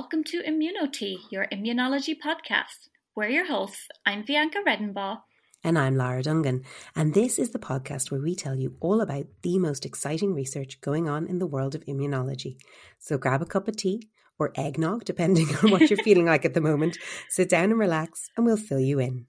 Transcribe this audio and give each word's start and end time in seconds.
Welcome 0.00 0.24
to 0.28 0.42
Immunotea, 0.42 1.18
your 1.30 1.46
immunology 1.52 2.14
podcast. 2.18 2.88
We're 3.14 3.28
your 3.28 3.46
hosts. 3.46 3.86
I'm 4.06 4.24
Vyanka 4.24 4.64
Redenbaugh. 4.66 5.18
And 5.62 5.78
I'm 5.78 5.94
Lara 5.94 6.22
Dungan. 6.22 6.64
And 6.96 7.12
this 7.12 7.38
is 7.38 7.50
the 7.50 7.58
podcast 7.58 8.10
where 8.10 8.22
we 8.22 8.34
tell 8.34 8.56
you 8.56 8.76
all 8.80 9.02
about 9.02 9.26
the 9.42 9.58
most 9.58 9.84
exciting 9.84 10.32
research 10.32 10.80
going 10.80 11.06
on 11.06 11.26
in 11.26 11.38
the 11.38 11.46
world 11.46 11.74
of 11.74 11.84
immunology. 11.84 12.56
So 12.98 13.18
grab 13.18 13.42
a 13.42 13.44
cup 13.44 13.68
of 13.68 13.76
tea 13.76 14.08
or 14.38 14.52
eggnog, 14.54 15.04
depending 15.04 15.54
on 15.56 15.70
what 15.70 15.90
you're 15.90 16.02
feeling 16.02 16.24
like 16.24 16.46
at 16.46 16.54
the 16.54 16.62
moment. 16.62 16.96
Sit 17.28 17.50
down 17.50 17.64
and 17.64 17.78
relax, 17.78 18.30
and 18.38 18.46
we'll 18.46 18.56
fill 18.56 18.80
you 18.80 19.00
in. 19.00 19.26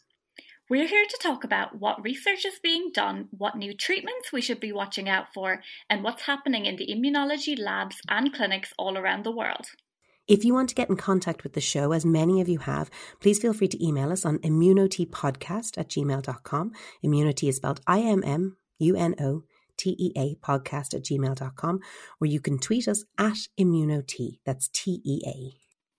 We're 0.70 0.88
here 0.88 1.06
to 1.06 1.20
talk 1.22 1.44
about 1.44 1.82
what 1.82 2.02
research 2.02 2.46
is 2.46 2.60
being 2.64 2.92
done, 2.94 3.28
what 3.32 3.58
new 3.58 3.76
treatments 3.76 4.32
we 4.32 4.40
should 4.40 4.62
be 4.62 4.72
watching 4.72 5.10
out 5.10 5.34
for, 5.34 5.62
and 5.90 6.02
what's 6.02 6.22
happening 6.22 6.66
in 6.66 6.78
the 6.78 6.88
immunology 6.88 7.60
labs 7.60 7.98
and 8.08 8.32
clinics 8.34 8.72
all 8.80 8.98
around 8.98 9.26
the 9.26 9.36
world. 9.36 9.68
If 10.32 10.46
you 10.46 10.54
want 10.54 10.70
to 10.70 10.76
get 10.76 10.90
in 10.90 10.96
contact 10.96 11.44
with 11.44 11.52
the 11.52 11.60
show, 11.60 11.92
as 11.92 12.06
many 12.06 12.40
of 12.40 12.48
you 12.48 12.60
have, 12.60 12.90
please 13.20 13.38
feel 13.38 13.52
free 13.52 13.68
to 13.68 13.86
email 13.86 14.14
us 14.14 14.24
on 14.24 14.38
immunoteapodcast 14.38 15.78
at 15.78 15.90
gmail.com. 15.90 16.72
ImmunoTea 17.04 17.50
is 17.50 17.58
spelled 17.58 17.82
I 17.86 18.00
M 18.00 18.24
M 18.24 18.56
U 18.80 18.96
N 18.96 19.14
O 19.20 19.44
T 19.76 19.94
E 20.00 20.14
A 20.16 20.36
podcast 20.36 20.94
at 20.94 21.04
gmail.com, 21.04 21.82
or 22.22 22.28
you 22.28 22.40
can 22.40 22.60
tweet 22.60 22.88
us 22.88 23.04
at 23.18 23.40
immunotea. 23.60 24.40
That's 24.46 24.70
T 24.70 25.02
E 25.04 25.20
A. 25.28 25.52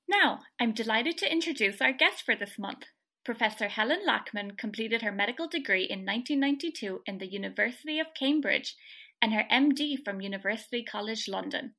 Now, 0.08 0.38
I'm 0.58 0.72
delighted 0.72 1.18
to 1.18 1.30
introduce 1.30 1.82
our 1.82 1.92
guest 1.92 2.22
for 2.24 2.34
this 2.34 2.58
month. 2.58 2.84
Professor 3.26 3.68
Helen 3.68 4.00
Lachmann 4.06 4.56
completed 4.56 5.02
her 5.02 5.12
medical 5.12 5.46
degree 5.46 5.84
in 5.84 6.06
1992 6.06 7.02
in 7.04 7.18
the 7.18 7.30
University 7.30 8.00
of 8.00 8.14
Cambridge 8.18 8.76
and 9.20 9.34
her 9.34 9.44
MD 9.52 9.96
from 10.02 10.22
University 10.22 10.82
College 10.82 11.28
London. 11.28 11.74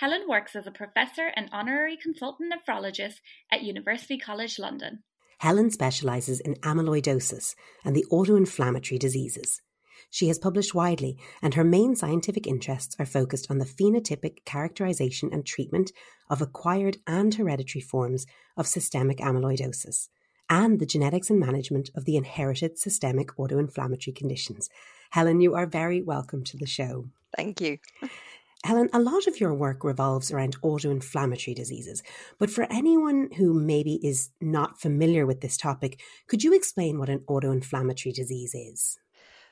Helen 0.00 0.22
works 0.26 0.56
as 0.56 0.66
a 0.66 0.70
professor 0.70 1.30
and 1.36 1.50
honorary 1.52 1.94
consultant 1.94 2.50
nephrologist 2.50 3.16
at 3.52 3.62
University 3.62 4.16
College 4.16 4.58
London. 4.58 5.02
Helen 5.40 5.70
specialises 5.70 6.40
in 6.40 6.54
amyloidosis 6.62 7.54
and 7.84 7.94
the 7.94 8.06
autoinflammatory 8.10 8.98
diseases. 8.98 9.60
She 10.08 10.28
has 10.28 10.38
published 10.38 10.74
widely, 10.74 11.18
and 11.42 11.52
her 11.52 11.64
main 11.64 11.94
scientific 11.96 12.46
interests 12.46 12.96
are 12.98 13.04
focused 13.04 13.50
on 13.50 13.58
the 13.58 13.66
phenotypic 13.66 14.42
characterization 14.46 15.28
and 15.34 15.44
treatment 15.44 15.92
of 16.30 16.40
acquired 16.40 16.96
and 17.06 17.34
hereditary 17.34 17.82
forms 17.82 18.24
of 18.56 18.66
systemic 18.66 19.18
amyloidosis 19.18 20.08
and 20.48 20.80
the 20.80 20.86
genetics 20.86 21.28
and 21.28 21.38
management 21.38 21.90
of 21.94 22.06
the 22.06 22.16
inherited 22.16 22.78
systemic 22.78 23.36
autoinflammatory 23.38 24.16
conditions. 24.16 24.70
Helen, 25.10 25.42
you 25.42 25.54
are 25.54 25.66
very 25.66 26.00
welcome 26.00 26.42
to 26.44 26.56
the 26.56 26.66
show. 26.66 27.10
Thank 27.36 27.60
you. 27.60 27.78
Helen, 28.64 28.90
a 28.92 29.00
lot 29.00 29.26
of 29.26 29.40
your 29.40 29.54
work 29.54 29.84
revolves 29.84 30.30
around 30.30 30.60
autoinflammatory 30.60 31.54
diseases, 31.54 32.02
but 32.38 32.50
for 32.50 32.66
anyone 32.70 33.30
who 33.36 33.54
maybe 33.54 33.98
is 34.06 34.30
not 34.40 34.80
familiar 34.80 35.24
with 35.24 35.40
this 35.40 35.56
topic, 35.56 36.00
could 36.28 36.44
you 36.44 36.54
explain 36.54 36.98
what 36.98 37.08
an 37.08 37.20
autoinflammatory 37.20 38.12
disease 38.12 38.54
is? 38.54 38.98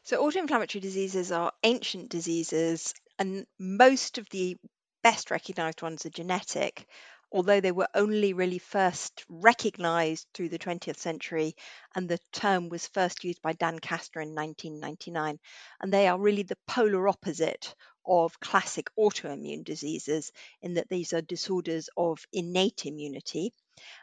So, 0.02 0.22
autoinflammatory 0.22 0.82
diseases 0.82 1.32
are 1.32 1.52
ancient 1.62 2.10
diseases, 2.10 2.94
and 3.18 3.46
most 3.58 4.18
of 4.18 4.28
the 4.30 4.56
best 5.02 5.30
recognized 5.30 5.80
ones 5.80 6.04
are 6.04 6.10
genetic 6.10 6.86
although 7.30 7.60
they 7.60 7.72
were 7.72 7.88
only 7.94 8.32
really 8.32 8.58
first 8.58 9.24
recognized 9.28 10.26
through 10.32 10.48
the 10.48 10.58
20th 10.58 10.96
century, 10.96 11.54
and 11.94 12.08
the 12.08 12.18
term 12.32 12.68
was 12.68 12.86
first 12.88 13.24
used 13.24 13.42
by 13.42 13.52
Dan 13.52 13.78
Kastner 13.78 14.22
in 14.22 14.34
1999. 14.34 15.38
And 15.80 15.92
they 15.92 16.08
are 16.08 16.18
really 16.18 16.42
the 16.42 16.58
polar 16.66 17.06
opposite 17.08 17.74
of 18.08 18.40
classic 18.40 18.88
autoimmune 18.98 19.64
diseases, 19.64 20.32
in 20.62 20.74
that 20.74 20.88
these 20.88 21.12
are 21.12 21.20
disorders 21.20 21.88
of 21.96 22.24
innate 22.32 22.86
immunity. 22.86 23.52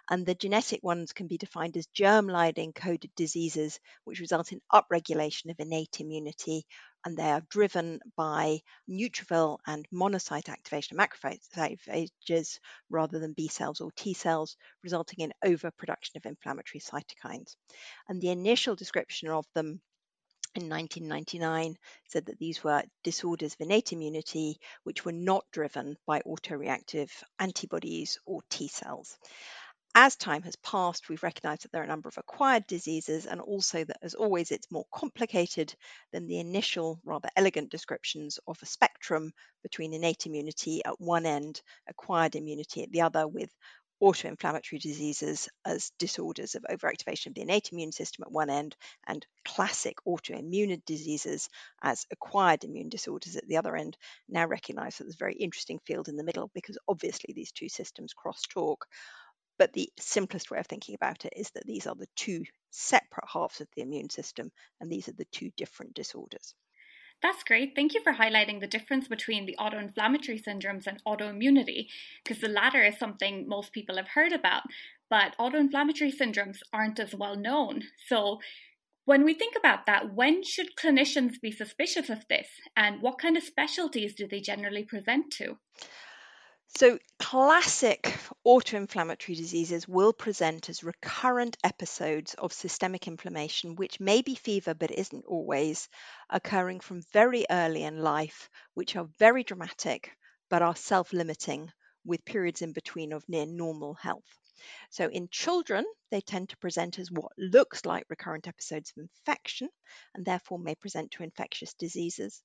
And 0.09 0.25
the 0.25 0.35
genetic 0.35 0.83
ones 0.83 1.11
can 1.11 1.27
be 1.27 1.37
defined 1.37 1.75
as 1.75 1.87
germline 1.87 2.55
encoded 2.55 3.09
diseases, 3.15 3.79
which 4.05 4.21
result 4.21 4.53
in 4.53 4.61
upregulation 4.71 5.49
of 5.51 5.59
innate 5.59 5.99
immunity 5.99 6.65
and 7.05 7.15
they 7.15 7.29
are 7.29 7.45
driven 7.49 7.99
by 8.17 8.59
neutrophil 8.89 9.59
and 9.67 9.87
monocyte 9.93 10.49
activation 10.49 10.99
of 10.99 11.07
macrophages 11.07 12.59
rather 12.89 13.19
than 13.19 13.33
B 13.33 13.47
cells 13.47 13.79
or 13.79 13.91
T 13.95 14.15
cells, 14.15 14.57
resulting 14.83 15.19
in 15.19 15.33
overproduction 15.43 16.17
of 16.17 16.25
inflammatory 16.25 16.81
cytokines. 16.81 17.55
And 18.09 18.19
the 18.19 18.31
initial 18.31 18.75
description 18.75 19.29
of 19.29 19.45
them 19.53 19.81
in 20.55 20.69
1999 20.69 21.77
said 22.07 22.25
that 22.25 22.39
these 22.39 22.63
were 22.63 22.83
disorders 23.03 23.53
of 23.53 23.61
innate 23.61 23.91
immunity 23.91 24.57
which 24.83 25.03
were 25.03 25.11
not 25.11 25.43
driven 25.51 25.97
by 26.07 26.21
autoreactive 26.21 27.11
antibodies 27.39 28.17
or 28.25 28.41
T 28.49 28.67
cells. 28.67 29.17
As 29.97 30.17
time 30.17 30.41
has 30.43 30.57
passed, 30.57 31.07
we've 31.07 31.23
recognized 31.23 31.63
that 31.63 31.71
there 31.71 31.81
are 31.81 31.85
a 31.85 31.87
number 31.87 32.09
of 32.09 32.17
acquired 32.17 32.67
diseases, 32.67 33.25
and 33.25 33.39
also 33.39 33.85
that, 33.85 33.97
as 34.01 34.13
always, 34.13 34.51
it's 34.51 34.69
more 34.69 34.85
complicated 34.93 35.73
than 36.11 36.27
the 36.27 36.39
initial, 36.39 36.99
rather 37.05 37.29
elegant 37.37 37.71
descriptions 37.71 38.37
of 38.45 38.61
a 38.61 38.65
spectrum 38.65 39.31
between 39.63 39.93
innate 39.93 40.25
immunity 40.25 40.83
at 40.83 40.99
one 40.99 41.25
end, 41.25 41.61
acquired 41.87 42.35
immunity 42.35 42.83
at 42.83 42.91
the 42.91 42.99
other, 43.01 43.25
with 43.25 43.49
autoinflammatory 44.01 44.79
diseases 44.79 45.49
as 45.65 45.91
disorders 45.97 46.55
of 46.55 46.65
overactivation 46.69 47.27
of 47.27 47.33
the 47.35 47.41
innate 47.41 47.71
immune 47.71 47.91
system 47.91 48.23
at 48.23 48.31
one 48.31 48.49
end, 48.49 48.75
and 49.07 49.25
classic 49.45 49.97
autoimmune 50.07 50.83
diseases 50.85 51.49
as 51.81 52.05
acquired 52.11 52.63
immune 52.63 52.89
disorders 52.89 53.35
at 53.35 53.47
the 53.47 53.57
other 53.57 53.75
end, 53.75 53.97
now 54.27 54.45
recognized 54.45 54.99
that 54.99 55.05
there's 55.05 55.15
a 55.15 55.17
very 55.17 55.35
interesting 55.35 55.79
field 55.85 56.07
in 56.07 56.17
the 56.17 56.23
middle 56.23 56.51
because 56.53 56.77
obviously 56.87 57.33
these 57.33 57.51
two 57.51 57.69
systems 57.69 58.13
crosstalk. 58.13 58.77
But 59.57 59.71
the 59.71 59.89
simplest 59.97 60.51
way 60.51 60.59
of 60.59 60.67
thinking 60.67 60.95
about 60.95 61.23
it 61.23 61.33
is 61.35 61.49
that 61.51 61.65
these 61.65 61.87
are 61.87 61.95
the 61.95 62.09
two 62.15 62.43
separate 62.71 63.29
halves 63.31 63.61
of 63.61 63.67
the 63.75 63.81
immune 63.81 64.09
system, 64.09 64.51
and 64.81 64.91
these 64.91 65.07
are 65.07 65.13
the 65.13 65.27
two 65.31 65.51
different 65.55 65.93
disorders. 65.93 66.53
That's 67.21 67.43
great. 67.43 67.73
Thank 67.75 67.93
you 67.93 68.01
for 68.03 68.13
highlighting 68.13 68.59
the 68.59 68.67
difference 68.67 69.07
between 69.07 69.45
the 69.45 69.55
autoinflammatory 69.59 70.43
syndromes 70.43 70.85
and 70.85 71.03
autoimmunity, 71.05 71.87
because 72.23 72.39
the 72.39 72.47
latter 72.47 72.83
is 72.83 72.97
something 72.97 73.47
most 73.47 73.71
people 73.71 73.95
have 73.97 74.09
heard 74.09 74.31
about, 74.31 74.63
but 75.09 75.35
autoinflammatory 75.39 76.15
syndromes 76.15 76.59
aren't 76.71 76.99
as 76.99 77.15
well 77.15 77.35
known. 77.35 77.83
So, 78.07 78.39
when 79.05 79.23
we 79.23 79.33
think 79.33 79.55
about 79.55 79.85
that, 79.85 80.13
when 80.13 80.43
should 80.43 80.75
clinicians 80.75 81.39
be 81.39 81.51
suspicious 81.51 82.09
of 82.09 82.27
this, 82.27 82.47
and 82.75 83.01
what 83.01 83.19
kind 83.19 83.37
of 83.37 83.43
specialties 83.43 84.15
do 84.15 84.27
they 84.27 84.39
generally 84.39 84.83
present 84.83 85.31
to? 85.33 85.57
So, 86.75 86.99
classic 87.19 88.03
autoinflammatory 88.45 89.35
diseases 89.35 89.87
will 89.87 90.13
present 90.13 90.69
as 90.69 90.83
recurrent 90.83 91.57
episodes 91.63 92.35
of 92.35 92.53
systemic 92.53 93.07
inflammation, 93.07 93.75
which 93.75 93.99
may 93.99 94.21
be 94.21 94.35
fever 94.35 94.75
but 94.75 94.91
isn't 94.91 95.25
always, 95.25 95.89
occurring 96.29 96.81
from 96.81 97.01
very 97.13 97.45
early 97.49 97.81
in 97.81 97.97
life, 98.03 98.49
which 98.75 98.95
are 98.95 99.05
very 99.17 99.43
dramatic 99.43 100.11
but 100.49 100.61
are 100.61 100.75
self 100.75 101.13
limiting 101.13 101.71
with 102.03 102.23
periods 102.25 102.61
in 102.61 102.73
between 102.73 103.11
of 103.11 103.27
near 103.27 103.47
normal 103.47 103.95
health. 103.95 104.37
So, 104.91 105.07
in 105.09 105.29
children, 105.29 105.85
they 106.11 106.21
tend 106.21 106.49
to 106.49 106.57
present 106.57 106.99
as 106.99 107.09
what 107.09 107.31
looks 107.37 107.85
like 107.85 108.05
recurrent 108.09 108.47
episodes 108.47 108.91
of 108.91 109.01
infection 109.01 109.69
and 110.13 110.25
therefore 110.25 110.59
may 110.59 110.75
present 110.75 111.11
to 111.11 111.23
infectious 111.23 111.73
diseases. 111.73 112.43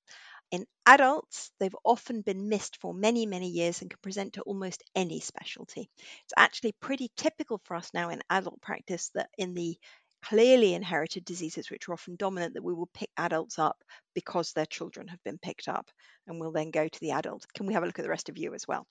In 0.50 0.66
adults, 0.84 1.53
they've 1.59 1.77
often 1.84 2.22
been 2.22 2.49
missed 2.49 2.77
for 2.78 2.93
many, 2.93 3.25
many 3.25 3.49
years 3.49 3.81
and 3.81 3.91
can 3.91 3.99
present 4.03 4.34
to 4.34 4.43
almost 4.43 4.83
any 4.94 5.21
specialty. 5.21 5.91
It's 6.24 6.34
actually 6.36 6.72
pretty 6.72 7.10
typical 7.16 7.60
for 7.65 7.77
us 7.77 7.95
now 7.95 8.10
in 8.10 8.22
adult 8.30 8.60
practice 8.60 9.10
that 9.15 9.30
in 9.39 9.54
the 9.54 9.78
clearly 10.22 10.74
inherited 10.74 11.24
diseases, 11.24 11.71
which 11.71 11.89
are 11.89 11.92
often 11.92 12.16
dominant, 12.16 12.54
that 12.54 12.65
we 12.65 12.74
will 12.74 12.91
pick 12.92 13.10
adults 13.16 13.59
up 13.59 13.83
because 14.15 14.53
their 14.53 14.66
children 14.66 15.09
have 15.09 15.22
been 15.22 15.39
picked 15.39 15.69
up 15.69 15.89
and 16.27 16.41
we'll 16.41 16.53
then 16.53 16.71
go 16.71 16.89
to 16.89 17.01
the 17.01 17.13
adult. 17.13 17.47
Can 17.54 17.66
we 17.66 17.74
have 17.74 17.84
a 17.84 17.86
look 17.86 17.98
at 17.98 18.03
the 18.03 18.10
rest 18.10 18.28
of 18.28 18.36
you 18.36 18.53
as 18.54 18.66
well? 18.66 18.86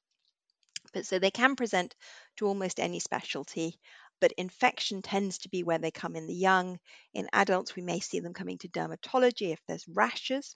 But 0.93 1.05
so 1.05 1.19
they 1.19 1.29
can 1.29 1.57
present 1.57 1.93
to 2.37 2.47
almost 2.47 2.79
any 2.79 2.99
specialty 2.99 3.79
but 4.19 4.33
infection 4.33 5.01
tends 5.01 5.37
to 5.39 5.49
be 5.49 5.63
where 5.63 5.77
they 5.77 5.91
come 5.91 6.15
in 6.15 6.27
the 6.27 6.33
young. 6.33 6.79
In 7.13 7.29
adults, 7.31 7.75
we 7.75 7.81
may 7.81 7.99
see 7.99 8.19
them 8.19 8.33
coming 8.33 8.57
to 8.59 8.67
dermatology 8.67 9.53
if 9.53 9.61
there's 9.67 9.87
rashes. 9.87 10.55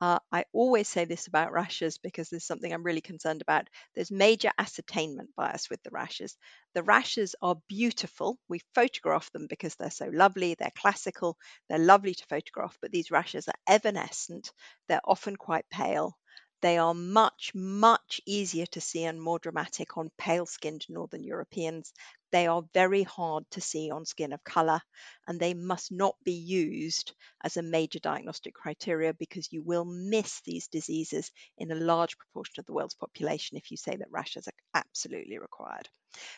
Uh, 0.00 0.18
I 0.32 0.44
always 0.54 0.88
say 0.88 1.04
this 1.04 1.26
about 1.26 1.52
rashes 1.52 1.98
because 1.98 2.30
there's 2.30 2.46
something 2.46 2.72
I'm 2.72 2.82
really 2.82 3.02
concerned 3.02 3.42
about. 3.42 3.68
There's 3.94 4.10
major 4.10 4.50
ascertainment 4.58 5.30
bias 5.36 5.68
with 5.68 5.82
the 5.82 5.90
rashes. 5.90 6.36
The 6.74 6.82
rashes 6.82 7.34
are 7.42 7.60
beautiful. 7.68 8.38
We 8.48 8.60
photograph 8.74 9.30
them 9.32 9.46
because 9.46 9.74
they're 9.76 9.90
so 9.90 10.06
lovely. 10.12 10.54
They're 10.54 10.72
classical. 10.74 11.36
They're 11.68 11.78
lovely 11.78 12.14
to 12.14 12.26
photograph, 12.26 12.78
but 12.80 12.90
these 12.92 13.10
rashes 13.10 13.46
are 13.48 13.54
evanescent. 13.66 14.52
They're 14.88 15.02
often 15.04 15.36
quite 15.36 15.68
pale. 15.70 16.16
They 16.62 16.78
are 16.78 16.94
much, 16.94 17.52
much 17.54 18.20
easier 18.26 18.66
to 18.66 18.80
see 18.80 19.04
and 19.04 19.20
more 19.20 19.38
dramatic 19.38 19.96
on 19.98 20.10
pale 20.18 20.46
skinned 20.46 20.84
Northern 20.88 21.24
Europeans. 21.24 21.92
They 22.32 22.46
are 22.46 22.62
very 22.74 23.02
hard 23.02 23.44
to 23.52 23.60
see 23.60 23.90
on 23.90 24.04
skin 24.04 24.32
of 24.32 24.44
colour, 24.44 24.80
and 25.26 25.38
they 25.40 25.54
must 25.54 25.92
not 25.92 26.14
be 26.24 26.32
used 26.32 27.12
as 27.42 27.56
a 27.56 27.62
major 27.62 27.98
diagnostic 27.98 28.54
criteria 28.54 29.14
because 29.14 29.52
you 29.52 29.62
will 29.62 29.84
miss 29.84 30.40
these 30.42 30.68
diseases 30.68 31.30
in 31.58 31.70
a 31.70 31.76
large 31.76 32.16
proportion 32.18 32.54
of 32.60 32.66
the 32.66 32.72
world's 32.72 32.94
population 32.94 33.56
if 33.56 33.70
you 33.70 33.76
say 33.76 33.96
that 33.96 34.10
rashes 34.10 34.48
are 34.48 34.80
absolutely 34.80 35.38
required. 35.38 35.88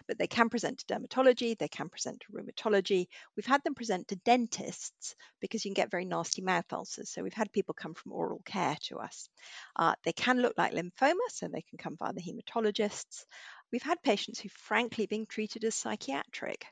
But 0.06 0.18
they 0.18 0.26
can 0.26 0.50
present 0.50 0.78
to 0.78 0.86
dermatology, 0.86 1.56
they 1.56 1.68
can 1.68 1.88
present 1.88 2.20
to 2.20 2.32
rheumatology. 2.32 3.06
We've 3.36 3.46
had 3.46 3.62
them 3.64 3.74
present 3.74 4.08
to 4.08 4.16
dentists 4.16 5.14
because 5.40 5.64
you 5.64 5.70
can 5.70 5.82
get 5.82 5.90
very 5.90 6.04
nasty 6.04 6.42
mouth 6.42 6.70
ulcers. 6.72 7.10
So 7.10 7.22
we've 7.22 7.32
had 7.32 7.52
people 7.52 7.74
come 7.74 7.94
from 7.94 8.12
oral 8.12 8.42
care 8.44 8.76
to 8.88 8.98
us. 8.98 9.28
Uh, 9.76 9.94
they 10.04 10.12
can 10.12 10.40
look 10.42 10.54
like 10.58 10.74
lymphoma, 10.74 11.26
so 11.30 11.48
they 11.48 11.62
can 11.62 11.78
come 11.78 11.96
via 11.96 12.12
the 12.12 12.20
hematologists. 12.20 13.24
We've 13.72 13.82
had 13.82 14.02
patients 14.02 14.40
who've 14.40 14.52
frankly, 14.52 15.06
being 15.06 15.26
treated 15.26 15.64
as 15.64 15.74
psychiatric 15.74 16.66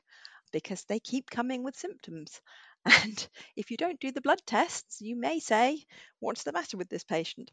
because 0.51 0.83
they 0.85 0.99
keep 0.99 1.29
coming 1.29 1.63
with 1.63 1.77
symptoms. 1.77 2.41
And 2.85 3.29
if 3.55 3.69
you 3.69 3.77
don't 3.77 3.99
do 3.99 4.11
the 4.11 4.21
blood 4.21 4.41
tests, 4.45 5.01
you 5.01 5.15
may 5.15 5.39
say, 5.39 5.85
What's 6.19 6.43
the 6.43 6.51
matter 6.51 6.77
with 6.77 6.89
this 6.89 7.03
patient? 7.03 7.51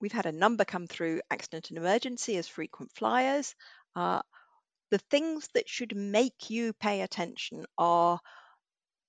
We've 0.00 0.12
had 0.12 0.26
a 0.26 0.32
number 0.32 0.64
come 0.64 0.86
through 0.86 1.22
accident 1.30 1.70
and 1.70 1.78
emergency 1.78 2.36
as 2.36 2.48
frequent 2.48 2.92
flyers. 2.92 3.54
Uh, 3.94 4.22
the 4.90 4.98
things 4.98 5.48
that 5.54 5.68
should 5.68 5.96
make 5.96 6.50
you 6.50 6.72
pay 6.72 7.02
attention 7.02 7.66
are 7.78 8.20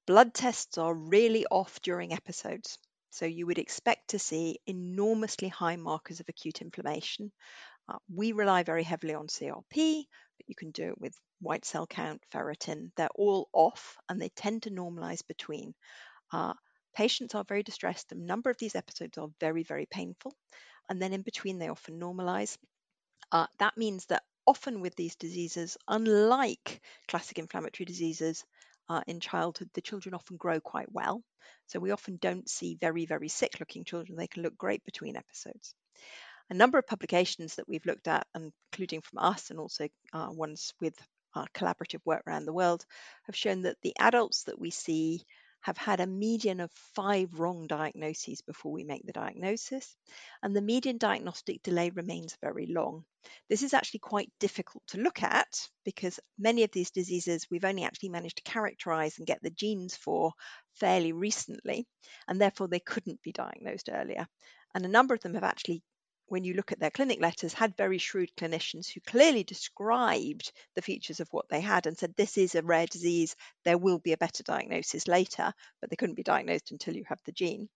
blood 0.08 0.34
tests 0.34 0.78
are 0.78 0.94
really 0.94 1.46
off 1.48 1.82
during 1.82 2.14
episodes. 2.14 2.78
So 3.10 3.26
you 3.26 3.46
would 3.48 3.60
expect 3.60 4.10
to 4.10 4.20
see 4.20 4.60
enormously 4.68 5.48
high 5.48 5.78
markers 5.78 6.20
of 6.20 6.30
acute 6.30 6.62
inflammation. 6.62 7.32
Uh, 7.88 7.98
we 8.14 8.32
rely 8.32 8.64
very 8.64 8.84
heavily 8.84 9.14
on 9.14 9.28
CRP, 9.28 10.06
but 10.38 10.48
you 10.48 10.56
can 10.56 10.72
do 10.72 10.90
it 10.90 11.00
with 11.00 11.16
white 11.40 11.66
cell 11.66 11.86
count, 11.86 12.22
ferritin. 12.34 12.92
They're 12.96 13.08
all 13.16 13.50
off 13.54 13.98
and 14.10 14.20
they 14.20 14.30
tend 14.30 14.64
to 14.64 14.72
normalize 14.72 15.26
between. 15.28 15.76
Uh, 16.32 16.54
patients 16.96 17.36
are 17.36 17.44
very 17.44 17.64
distressed. 17.64 18.12
A 18.12 18.16
number 18.16 18.50
of 18.50 18.58
these 18.58 18.76
episodes 18.76 19.18
are 19.18 19.28
very, 19.40 19.64
very 19.64 19.86
painful. 19.86 20.34
And 20.90 21.02
then 21.02 21.14
in 21.14 21.22
between, 21.22 21.60
they 21.60 21.70
often 21.70 22.00
normalize. 22.00 22.58
Uh, 23.32 23.48
that 23.60 23.78
means 23.78 24.06
that 24.08 24.24
often 24.48 24.82
with 24.82 24.96
these 24.96 25.16
diseases, 25.16 25.78
unlike 25.88 26.82
classic 27.08 27.38
inflammatory 27.38 27.86
diseases 27.86 28.46
uh, 28.90 29.02
in 29.08 29.20
childhood, 29.20 29.70
the 29.74 29.82
children 29.82 30.16
often 30.16 30.38
grow 30.38 30.60
quite 30.60 30.92
well. 30.92 31.24
So 31.68 31.80
we 31.80 31.92
often 31.92 32.18
don't 32.18 32.50
see 32.50 32.78
very, 32.80 33.06
very 33.06 33.28
sick 33.28 33.60
looking 33.60 33.84
children. 33.84 34.18
They 34.18 34.28
can 34.28 34.44
look 34.44 34.58
great 34.58 34.84
between 34.86 35.18
episodes 35.18 35.76
a 36.50 36.54
number 36.54 36.78
of 36.78 36.88
publications 36.88 37.56
that 37.56 37.68
we've 37.68 37.86
looked 37.86 38.08
at, 38.08 38.28
including 38.36 39.02
from 39.02 39.20
us 39.20 39.50
and 39.50 39.60
also 39.60 39.88
uh, 40.14 40.28
ones 40.30 40.74
with 40.80 40.96
uh, 41.36 41.46
collaborative 41.54 42.02
work 42.06 42.24
around 42.28 42.46
the 42.46 42.54
world, 42.54 42.86
have 43.24 43.36
shown 43.36 43.64
that 43.64 43.78
the 43.82 43.96
adults 44.00 44.44
that 44.44 44.60
we 44.60 44.72
see 44.72 45.24
have 45.66 45.78
had 45.78 46.00
a 46.00 46.06
median 46.06 46.60
of 46.60 46.72
five 46.94 47.40
wrong 47.40 47.66
diagnoses 47.66 48.40
before 48.42 48.72
we 48.72 48.84
make 48.84 49.04
the 49.04 49.12
diagnosis, 49.12 49.96
and 50.44 50.56
the 50.56 50.62
median 50.62 51.00
diagnostic 51.00 51.64
delay 51.64 51.90
remains 51.90 52.38
very 52.40 52.68
long. 52.68 53.04
This 53.50 53.64
is 53.64 53.74
actually 53.74 54.02
quite 54.02 54.32
difficult 54.40 54.84
to 54.90 55.00
look 55.00 55.24
at 55.24 55.68
because 55.84 56.20
many 56.38 56.62
of 56.62 56.70
these 56.72 56.92
diseases 56.92 57.48
we've 57.50 57.66
only 57.66 57.84
actually 57.84 58.10
managed 58.10 58.38
to 58.38 58.52
characterize 58.52 59.18
and 59.18 59.26
get 59.26 59.42
the 59.42 59.50
genes 59.50 59.96
for 59.96 60.34
fairly 60.76 61.14
recently, 61.14 61.88
and 62.28 62.40
therefore 62.40 62.68
they 62.68 62.80
couldn't 62.80 63.24
be 63.24 63.32
diagnosed 63.32 63.90
earlier. 63.92 64.28
And 64.76 64.86
a 64.86 64.90
number 64.90 65.16
of 65.16 65.22
them 65.22 65.34
have 65.34 65.44
actually 65.44 65.82
when 66.28 66.44
you 66.44 66.54
look 66.54 66.72
at 66.72 66.80
their 66.80 66.92
clinic 66.92 67.20
letters, 67.22 67.54
had 67.54 67.78
very 67.78 67.98
shrewd 67.98 68.32
clinicians 68.38 68.92
who 68.92 69.00
clearly 69.02 69.44
described 69.44 70.52
the 70.76 70.82
features 70.82 71.20
of 71.20 71.28
what 71.32 71.48
they 71.50 71.62
had 71.62 71.88
and 71.88 71.98
said, 71.98 72.16
This 72.16 72.38
is 72.38 72.56
a 72.56 72.64
rare 72.64 72.88
disease. 72.88 73.36
There 73.64 73.78
will 73.78 74.00
be 74.00 74.14
a 74.14 74.18
better 74.18 74.44
diagnosis 74.44 75.08
later, 75.08 75.54
but 75.82 75.90
they 75.90 75.96
couldn't 75.96 76.16
be 76.16 76.24
diagnosed 76.24 76.72
until 76.72 76.96
you 76.96 77.04
have 77.08 77.20
the 77.26 77.32
gene. 77.32 77.70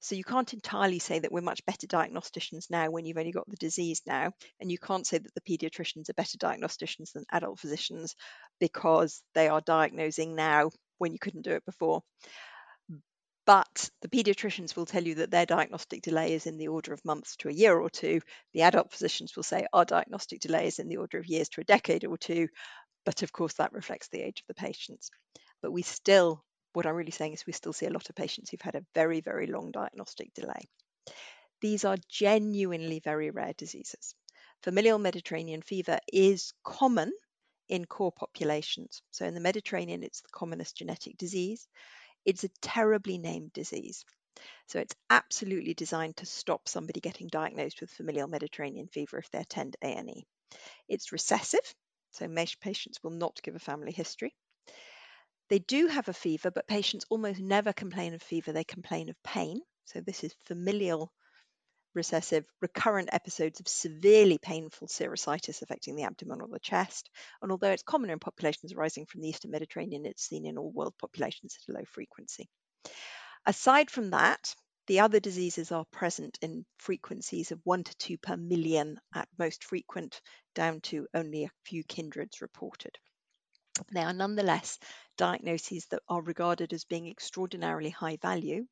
So 0.00 0.14
you 0.14 0.24
can't 0.24 0.52
entirely 0.52 0.98
say 0.98 1.18
that 1.18 1.32
we're 1.32 1.40
much 1.40 1.64
better 1.64 1.86
diagnosticians 1.86 2.70
now 2.70 2.90
when 2.90 3.06
you've 3.06 3.16
only 3.16 3.32
got 3.32 3.48
the 3.48 3.56
disease 3.56 4.02
now. 4.06 4.32
And 4.60 4.70
you 4.70 4.78
can't 4.78 5.06
say 5.06 5.18
that 5.18 5.34
the 5.34 5.40
pediatricians 5.40 6.10
are 6.10 6.14
better 6.14 6.38
diagnosticians 6.38 7.12
than 7.12 7.24
adult 7.32 7.58
physicians 7.58 8.14
because 8.60 9.22
they 9.34 9.48
are 9.48 9.60
diagnosing 9.60 10.36
now 10.36 10.70
when 10.98 11.12
you 11.12 11.18
couldn't 11.18 11.42
do 11.42 11.52
it 11.52 11.64
before. 11.64 12.02
But 13.46 13.90
the 14.02 14.08
pediatricians 14.08 14.74
will 14.74 14.86
tell 14.86 15.04
you 15.04 15.14
that 15.16 15.30
their 15.30 15.46
diagnostic 15.46 16.02
delay 16.02 16.34
is 16.34 16.46
in 16.46 16.58
the 16.58 16.68
order 16.68 16.92
of 16.92 17.04
months 17.04 17.36
to 17.36 17.48
a 17.48 17.52
year 17.52 17.78
or 17.78 17.88
two. 17.88 18.20
The 18.52 18.62
adult 18.62 18.90
physicians 18.90 19.36
will 19.36 19.44
say 19.44 19.66
our 19.72 19.84
diagnostic 19.84 20.40
delay 20.40 20.66
is 20.66 20.80
in 20.80 20.88
the 20.88 20.96
order 20.96 21.18
of 21.18 21.26
years 21.26 21.48
to 21.50 21.60
a 21.60 21.64
decade 21.64 22.04
or 22.04 22.18
two. 22.18 22.48
But 23.04 23.22
of 23.22 23.32
course, 23.32 23.54
that 23.54 23.72
reflects 23.72 24.08
the 24.08 24.20
age 24.20 24.40
of 24.40 24.48
the 24.48 24.60
patients. 24.60 25.10
But 25.62 25.70
we 25.70 25.82
still, 25.82 26.44
what 26.72 26.86
I'm 26.86 26.96
really 26.96 27.12
saying 27.12 27.34
is, 27.34 27.46
we 27.46 27.52
still 27.52 27.72
see 27.72 27.86
a 27.86 27.90
lot 27.90 28.10
of 28.10 28.16
patients 28.16 28.50
who've 28.50 28.60
had 28.60 28.74
a 28.74 28.84
very, 28.94 29.20
very 29.20 29.46
long 29.46 29.70
diagnostic 29.70 30.34
delay. 30.34 30.68
These 31.60 31.84
are 31.84 31.96
genuinely 32.08 32.98
very 32.98 33.30
rare 33.30 33.54
diseases. 33.56 34.16
Familial 34.62 34.98
Mediterranean 34.98 35.62
fever 35.62 36.00
is 36.12 36.52
common 36.64 37.12
in 37.68 37.84
core 37.84 38.12
populations. 38.12 39.02
So 39.12 39.24
in 39.24 39.34
the 39.34 39.40
Mediterranean, 39.40 40.02
it's 40.02 40.20
the 40.20 40.28
commonest 40.32 40.76
genetic 40.76 41.16
disease. 41.16 41.68
It's 42.26 42.44
a 42.44 42.50
terribly 42.60 43.16
named 43.16 43.54
disease. 43.54 44.04
So 44.66 44.78
it's 44.80 44.94
absolutely 45.10 45.74
designed 45.74 46.18
to 46.18 46.26
stop 46.26 46.68
somebody 46.68 47.00
getting 47.00 47.28
diagnosed 47.28 47.80
with 47.80 47.90
familial 47.90 48.28
Mediterranean 48.28 48.88
fever 48.88 49.18
if 49.18 49.30
they 49.30 49.38
attend 49.38 49.76
A&E. 49.82 50.26
It's 50.88 51.12
recessive, 51.12 51.74
so 52.12 52.28
patients 52.60 53.02
will 53.02 53.12
not 53.12 53.42
give 53.42 53.56
a 53.56 53.60
family 53.60 53.92
history. 53.92 54.34
They 55.48 55.58
do 55.58 55.88
have 55.88 56.08
a 56.08 56.12
fever, 56.14 56.52
but 56.52 56.68
patients 56.68 57.04
almost 57.08 57.40
never 57.40 57.72
complain 57.72 58.14
of 58.14 58.22
fever, 58.22 58.52
they 58.52 58.62
complain 58.64 59.08
of 59.08 59.20
pain. 59.24 59.60
So 59.84 60.00
this 60.00 60.22
is 60.22 60.34
familial 60.44 61.12
recessive 61.96 62.44
recurrent 62.60 63.08
episodes 63.12 63.58
of 63.58 63.66
severely 63.66 64.38
painful 64.38 64.86
serositis 64.86 65.62
affecting 65.62 65.96
the 65.96 66.04
abdomen 66.04 66.40
or 66.40 66.48
the 66.48 66.60
chest. 66.60 67.10
And 67.42 67.50
although 67.50 67.72
it's 67.72 67.82
common 67.82 68.10
in 68.10 68.20
populations 68.20 68.72
arising 68.72 69.06
from 69.06 69.22
the 69.22 69.28
Eastern 69.28 69.50
Mediterranean, 69.50 70.06
it's 70.06 70.28
seen 70.28 70.46
in 70.46 70.58
all 70.58 70.70
world 70.70 70.94
populations 71.00 71.56
at 71.56 71.74
a 71.74 71.78
low 71.78 71.84
frequency. 71.86 72.48
Aside 73.46 73.90
from 73.90 74.10
that, 74.10 74.54
the 74.86 75.00
other 75.00 75.18
diseases 75.18 75.72
are 75.72 75.84
present 75.86 76.38
in 76.42 76.64
frequencies 76.78 77.50
of 77.50 77.60
one 77.64 77.82
to 77.82 77.96
two 77.96 78.18
per 78.18 78.36
million 78.36 79.00
at 79.14 79.28
most 79.38 79.64
frequent, 79.64 80.20
down 80.54 80.80
to 80.82 81.08
only 81.12 81.44
a 81.44 81.50
few 81.64 81.82
kindreds 81.82 82.40
reported. 82.40 82.96
They 83.92 84.02
are 84.02 84.12
nonetheless 84.12 84.78
diagnoses 85.16 85.86
that 85.86 86.02
are 86.08 86.22
regarded 86.22 86.72
as 86.72 86.84
being 86.84 87.08
extraordinarily 87.08 87.90
high 87.90 88.16
value 88.16 88.66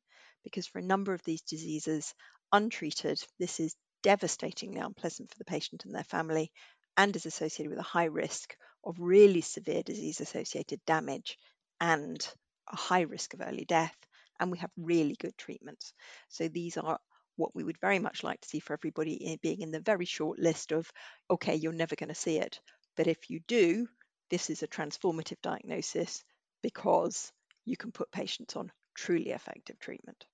because 0.45 0.67
for 0.67 0.79
a 0.79 0.83
number 0.83 1.13
of 1.13 1.23
these 1.23 1.41
diseases, 1.41 2.13
untreated, 2.51 3.21
this 3.39 3.59
is 3.59 3.75
devastatingly 4.03 4.79
unpleasant 4.79 5.31
for 5.31 5.37
the 5.37 5.45
patient 5.45 5.85
and 5.85 5.93
their 5.95 6.03
family 6.03 6.51
and 6.97 7.15
is 7.15 7.25
associated 7.25 7.69
with 7.69 7.79
a 7.79 7.83
high 7.83 8.05
risk 8.05 8.55
of 8.83 8.99
really 8.99 9.41
severe 9.41 9.83
disease 9.83 10.21
associated 10.21 10.79
damage 10.85 11.37
and 11.81 12.27
a 12.71 12.75
high 12.75 13.01
risk 13.01 13.33
of 13.33 13.41
early 13.41 13.65
death. 13.65 13.95
And 14.39 14.51
we 14.51 14.57
have 14.59 14.71
really 14.77 15.15
good 15.19 15.37
treatments. 15.37 15.93
So 16.29 16.47
these 16.47 16.77
are 16.77 16.99
what 17.37 17.55
we 17.55 17.63
would 17.63 17.79
very 17.79 17.99
much 17.99 18.23
like 18.23 18.41
to 18.41 18.47
see 18.47 18.59
for 18.59 18.73
everybody 18.73 19.33
eh, 19.33 19.37
being 19.41 19.61
in 19.61 19.71
the 19.71 19.79
very 19.79 20.05
short 20.05 20.39
list 20.39 20.71
of, 20.71 20.89
okay, 21.29 21.55
you're 21.55 21.73
never 21.73 21.95
going 21.95 22.09
to 22.09 22.15
see 22.15 22.37
it. 22.37 22.59
But 22.95 23.07
if 23.07 23.29
you 23.29 23.41
do, 23.47 23.87
this 24.29 24.49
is 24.49 24.63
a 24.63 24.67
transformative 24.67 25.41
diagnosis 25.41 26.23
because 26.61 27.31
you 27.65 27.75
can 27.77 27.91
put 27.91 28.11
patients 28.11 28.55
on 28.55 28.71
truly 28.93 29.31
effective 29.31 29.79
treatment. 29.79 30.25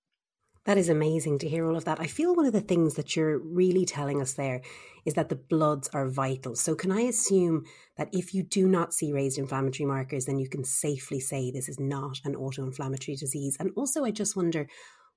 That 0.66 0.78
is 0.78 0.90
amazing 0.90 1.40
to 1.40 1.50
hear 1.50 1.68
all 1.68 1.76
of 1.76 1.86
that. 1.86 2.00
I 2.00 2.06
feel 2.06 2.36
one 2.36 2.46
of 2.46 2.54
the 2.54 2.62
things 2.62 2.94
that 2.94 3.16
you're 3.16 3.40
really 3.40 3.84
telling 3.84 4.22
us 4.22 4.34
there 4.34 4.62
is 5.06 5.16
that 5.16 5.30
the 5.30 5.36
bloods 5.36 5.90
are 5.92 6.08
vital. 6.08 6.56
So, 6.56 6.76
can 6.76 6.92
I 6.92 7.02
assume 7.02 7.64
that 7.98 8.10
if 8.14 8.36
you 8.36 8.44
do 8.44 8.68
not 8.68 8.94
see 8.94 9.12
raised 9.12 9.40
inflammatory 9.40 9.88
markers, 9.88 10.26
then 10.26 10.38
you 10.38 10.48
can 10.48 10.64
safely 10.64 11.20
say 11.20 11.50
this 11.50 11.68
is 11.68 11.80
not 11.80 12.20
an 12.26 12.36
auto 12.36 12.64
inflammatory 12.64 13.16
disease? 13.16 13.58
And 13.60 13.72
also, 13.76 14.06
I 14.06 14.12
just 14.12 14.36
wonder 14.36 14.68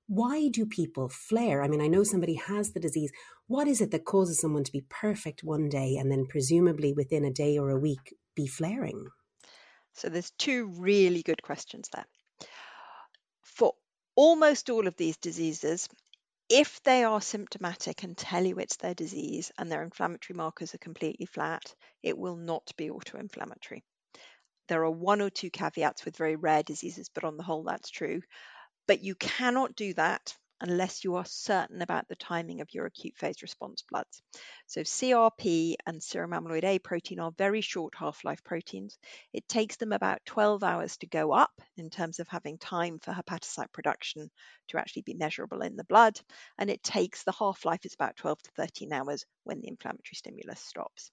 why 0.07 0.49
do 0.49 0.65
people 0.65 1.09
flare? 1.09 1.61
I 1.61 1.67
mean, 1.67 1.81
I 1.81 1.87
know 1.87 2.03
somebody 2.03 2.35
has 2.35 2.71
the 2.71 2.79
disease. 2.79 3.11
What 3.45 3.67
is 3.67 3.81
it 3.81 3.91
that 3.91 4.05
causes 4.05 4.39
someone 4.39 4.63
to 4.63 4.71
be 4.71 4.85
perfect 4.89 5.43
one 5.43 5.69
day 5.69 5.95
and 5.97 6.11
then 6.11 6.25
presumably 6.27 6.91
within 6.91 7.23
a 7.23 7.31
day 7.31 7.59
or 7.59 7.69
a 7.69 7.79
week 7.79 8.15
be 8.35 8.47
flaring? 8.47 9.09
So, 9.93 10.09
there's 10.09 10.31
two 10.39 10.73
really 10.79 11.21
good 11.21 11.43
questions 11.43 11.87
there. 11.93 12.05
Almost 14.15 14.69
all 14.69 14.87
of 14.87 14.95
these 14.95 15.17
diseases, 15.17 15.89
if 16.49 16.81
they 16.83 17.03
are 17.03 17.21
symptomatic 17.21 18.03
and 18.03 18.17
tell 18.17 18.45
you 18.45 18.59
it's 18.59 18.77
their 18.77 18.93
disease 18.93 19.51
and 19.57 19.71
their 19.71 19.83
inflammatory 19.83 20.37
markers 20.37 20.73
are 20.73 20.79
completely 20.79 21.25
flat, 21.25 21.75
it 22.03 22.17
will 22.17 22.35
not 22.37 22.71
be 22.77 22.89
autoinflammatory. 22.89 23.81
There 24.67 24.83
are 24.83 24.91
one 24.91 25.21
or 25.21 25.29
two 25.29 25.49
caveats 25.49 26.05
with 26.05 26.17
very 26.17 26.35
rare 26.35 26.63
diseases, 26.63 27.09
but 27.09 27.23
on 27.23 27.37
the 27.37 27.43
whole, 27.43 27.63
that's 27.63 27.89
true. 27.89 28.21
But 28.87 29.01
you 29.03 29.15
cannot 29.15 29.75
do 29.75 29.93
that 29.95 30.35
unless 30.61 31.03
you 31.03 31.15
are 31.15 31.25
certain 31.25 31.81
about 31.81 32.07
the 32.07 32.15
timing 32.15 32.61
of 32.61 32.73
your 32.73 32.85
acute 32.85 33.15
phase 33.17 33.41
response 33.41 33.83
bloods. 33.89 34.21
So, 34.67 34.81
CRP 34.81 35.75
and 35.85 36.01
serum 36.01 36.31
amyloid 36.31 36.63
A 36.63 36.79
protein 36.79 37.19
are 37.19 37.31
very 37.31 37.61
short 37.61 37.93
half 37.95 38.23
life 38.23 38.43
proteins. 38.43 38.97
It 39.33 39.47
takes 39.47 39.75
them 39.75 39.91
about 39.91 40.25
12 40.25 40.63
hours 40.63 40.97
to 40.97 41.07
go 41.07 41.33
up 41.33 41.61
in 41.77 41.89
terms 41.89 42.19
of 42.19 42.27
having 42.27 42.57
time 42.57 42.99
for 42.99 43.11
hepatocyte 43.11 43.71
production 43.71 44.29
to 44.69 44.77
actually 44.77 45.03
be 45.03 45.13
measurable 45.13 45.61
in 45.61 45.75
the 45.75 45.83
blood, 45.83 46.19
and 46.57 46.69
it 46.69 46.83
takes 46.83 47.23
the 47.23 47.31
half 47.31 47.65
life 47.65 47.85
is 47.85 47.93
about 47.93 48.15
12 48.15 48.41
to 48.43 48.51
13 48.51 48.93
hours 48.93 49.25
when 49.43 49.61
the 49.61 49.67
inflammatory 49.67 50.15
stimulus 50.15 50.61
stops. 50.61 51.11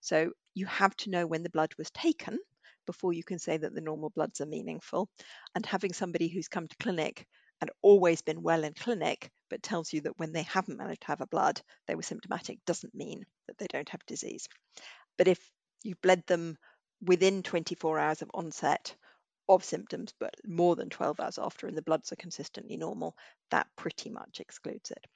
So, 0.00 0.30
you 0.54 0.66
have 0.66 0.96
to 0.98 1.10
know 1.10 1.26
when 1.26 1.42
the 1.42 1.50
blood 1.50 1.74
was 1.78 1.90
taken 1.90 2.38
before 2.86 3.12
you 3.12 3.24
can 3.24 3.38
say 3.38 3.56
that 3.56 3.74
the 3.74 3.80
normal 3.80 4.10
bloods 4.10 4.40
are 4.40 4.46
meaningful. 4.46 5.08
And 5.54 5.64
having 5.64 5.92
somebody 5.92 6.28
who's 6.28 6.48
come 6.48 6.68
to 6.68 6.76
clinic 6.76 7.26
and 7.64 7.70
always 7.80 8.20
been 8.20 8.42
well 8.42 8.62
in 8.62 8.74
clinic, 8.74 9.30
but 9.48 9.62
tells 9.62 9.90
you 9.90 10.02
that 10.02 10.18
when 10.18 10.32
they 10.32 10.42
haven't 10.42 10.76
managed 10.76 11.00
to 11.00 11.06
have 11.06 11.22
a 11.22 11.26
blood, 11.26 11.62
they 11.88 11.94
were 11.94 12.02
symptomatic, 12.02 12.58
doesn't 12.66 12.94
mean 12.94 13.24
that 13.48 13.56
they 13.56 13.66
don't 13.66 13.88
have 13.88 14.04
disease. 14.04 14.46
But 15.16 15.28
if 15.28 15.40
you've 15.82 16.02
bled 16.02 16.22
them 16.26 16.58
within 17.00 17.42
24 17.42 17.98
hours 17.98 18.20
of 18.20 18.30
onset 18.34 18.94
of 19.48 19.64
symptoms, 19.64 20.12
but 20.20 20.34
more 20.44 20.76
than 20.76 20.90
12 20.90 21.18
hours 21.20 21.38
after, 21.38 21.66
and 21.66 21.76
the 21.76 21.82
bloods 21.82 22.12
are 22.12 22.16
consistently 22.16 22.76
normal, 22.76 23.16
that 23.50 23.66
pretty 23.76 24.10
much 24.10 24.40
excludes 24.40 24.90
it. 24.90 25.06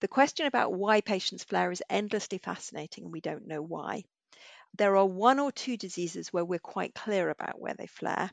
The 0.00 0.08
question 0.08 0.46
about 0.46 0.72
why 0.72 1.00
patients 1.00 1.42
flare 1.42 1.72
is 1.72 1.82
endlessly 1.90 2.38
fascinating, 2.38 3.04
and 3.04 3.12
we 3.12 3.20
don't 3.20 3.48
know 3.48 3.62
why. 3.62 4.04
There 4.76 4.96
are 4.96 5.06
one 5.06 5.40
or 5.40 5.50
two 5.50 5.76
diseases 5.76 6.32
where 6.32 6.44
we're 6.44 6.60
quite 6.60 6.94
clear 6.94 7.30
about 7.30 7.60
where 7.60 7.74
they 7.74 7.88
flare. 7.88 8.30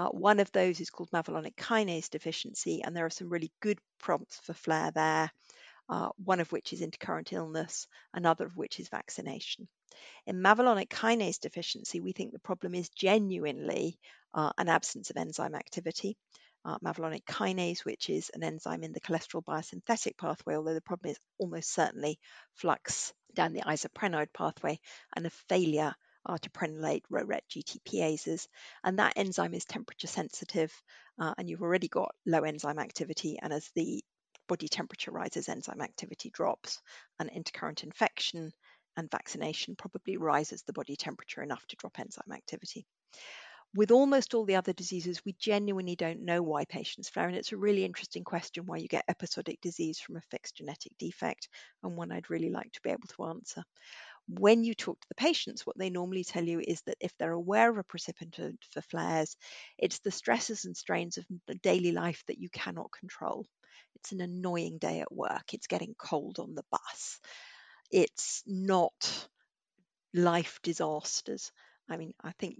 Uh, 0.00 0.08
one 0.08 0.40
of 0.40 0.50
those 0.52 0.80
is 0.80 0.88
called 0.88 1.10
mevalonic 1.10 1.56
kinase 1.56 2.08
deficiency, 2.08 2.80
and 2.82 2.96
there 2.96 3.04
are 3.04 3.10
some 3.10 3.28
really 3.28 3.52
good 3.60 3.78
prompts 3.98 4.38
for 4.38 4.54
flare 4.54 4.90
there, 4.92 5.30
uh, 5.90 6.08
one 6.24 6.40
of 6.40 6.50
which 6.52 6.72
is 6.72 6.80
intercurrent 6.80 7.34
illness, 7.34 7.86
another 8.14 8.46
of 8.46 8.56
which 8.56 8.80
is 8.80 8.88
vaccination. 8.88 9.68
In 10.26 10.40
mevalonic 10.40 10.88
kinase 10.88 11.38
deficiency, 11.38 12.00
we 12.00 12.12
think 12.12 12.32
the 12.32 12.38
problem 12.38 12.74
is 12.74 12.88
genuinely 12.88 13.98
uh, 14.32 14.52
an 14.56 14.70
absence 14.70 15.10
of 15.10 15.18
enzyme 15.18 15.54
activity. 15.54 16.16
Uh, 16.64 16.78
kinase, 16.78 17.84
which 17.84 18.08
is 18.08 18.30
an 18.32 18.42
enzyme 18.42 18.82
in 18.82 18.92
the 18.92 19.00
cholesterol 19.00 19.44
biosynthetic 19.44 20.16
pathway, 20.16 20.56
although 20.56 20.74
the 20.74 20.80
problem 20.80 21.10
is 21.10 21.18
almost 21.38 21.74
certainly 21.74 22.18
flux 22.54 23.12
down 23.34 23.52
the 23.52 23.62
isoprenoid 23.62 24.28
pathway 24.32 24.78
and 25.14 25.26
a 25.26 25.30
failure 25.48 25.94
uh, 26.26 26.38
to 26.38 26.50
prenylate 26.50 27.02
RORET 27.10 27.44
GTPases. 27.50 28.46
And 28.84 28.98
that 28.98 29.14
enzyme 29.16 29.54
is 29.54 29.64
temperature 29.64 30.06
sensitive, 30.06 30.72
uh, 31.18 31.34
and 31.38 31.48
you've 31.48 31.62
already 31.62 31.88
got 31.88 32.14
low 32.26 32.42
enzyme 32.42 32.78
activity. 32.78 33.38
And 33.40 33.52
as 33.52 33.70
the 33.74 34.02
body 34.48 34.68
temperature 34.68 35.12
rises, 35.12 35.48
enzyme 35.48 35.80
activity 35.80 36.30
drops, 36.30 36.80
and 37.18 37.30
intercurrent 37.30 37.84
infection 37.84 38.52
and 38.96 39.10
vaccination 39.10 39.76
probably 39.76 40.16
rises 40.16 40.62
the 40.62 40.72
body 40.72 40.96
temperature 40.96 41.42
enough 41.42 41.64
to 41.68 41.76
drop 41.76 41.98
enzyme 41.98 42.32
activity. 42.32 42.84
With 43.72 43.92
almost 43.92 44.34
all 44.34 44.44
the 44.44 44.56
other 44.56 44.72
diseases, 44.72 45.24
we 45.24 45.36
genuinely 45.38 45.94
don't 45.94 46.24
know 46.24 46.42
why 46.42 46.64
patients 46.64 47.08
flare, 47.08 47.28
and 47.28 47.36
it's 47.36 47.52
a 47.52 47.56
really 47.56 47.84
interesting 47.84 48.24
question 48.24 48.66
why 48.66 48.78
you 48.78 48.88
get 48.88 49.04
episodic 49.06 49.60
disease 49.60 50.00
from 50.00 50.16
a 50.16 50.20
fixed 50.22 50.56
genetic 50.56 50.90
defect, 50.98 51.48
and 51.84 51.96
one 51.96 52.10
I'd 52.10 52.30
really 52.30 52.50
like 52.50 52.72
to 52.72 52.80
be 52.82 52.90
able 52.90 53.06
to 53.16 53.26
answer. 53.26 53.62
When 54.38 54.64
you 54.64 54.74
talk 54.74 55.00
to 55.00 55.08
the 55.08 55.14
patients, 55.14 55.66
what 55.66 55.76
they 55.78 55.90
normally 55.90 56.24
tell 56.24 56.44
you 56.44 56.60
is 56.60 56.80
that 56.82 56.96
if 57.00 57.12
they're 57.18 57.32
aware 57.32 57.68
of 57.70 57.78
a 57.78 57.84
precipitant 57.84 58.64
for 58.70 58.80
flares, 58.80 59.36
it's 59.78 59.98
the 60.00 60.10
stresses 60.10 60.64
and 60.64 60.76
strains 60.76 61.18
of 61.18 61.26
the 61.46 61.56
daily 61.56 61.92
life 61.92 62.22
that 62.28 62.38
you 62.38 62.48
cannot 62.50 62.92
control. 62.92 63.46
It's 63.96 64.12
an 64.12 64.20
annoying 64.20 64.78
day 64.78 65.00
at 65.00 65.12
work, 65.12 65.52
it's 65.54 65.66
getting 65.66 65.94
cold 65.98 66.38
on 66.38 66.54
the 66.54 66.64
bus, 66.70 67.20
it's 67.90 68.42
not 68.46 69.28
life 70.14 70.60
disasters. 70.62 71.52
I 71.88 71.96
mean, 71.96 72.14
I 72.22 72.32
think 72.38 72.58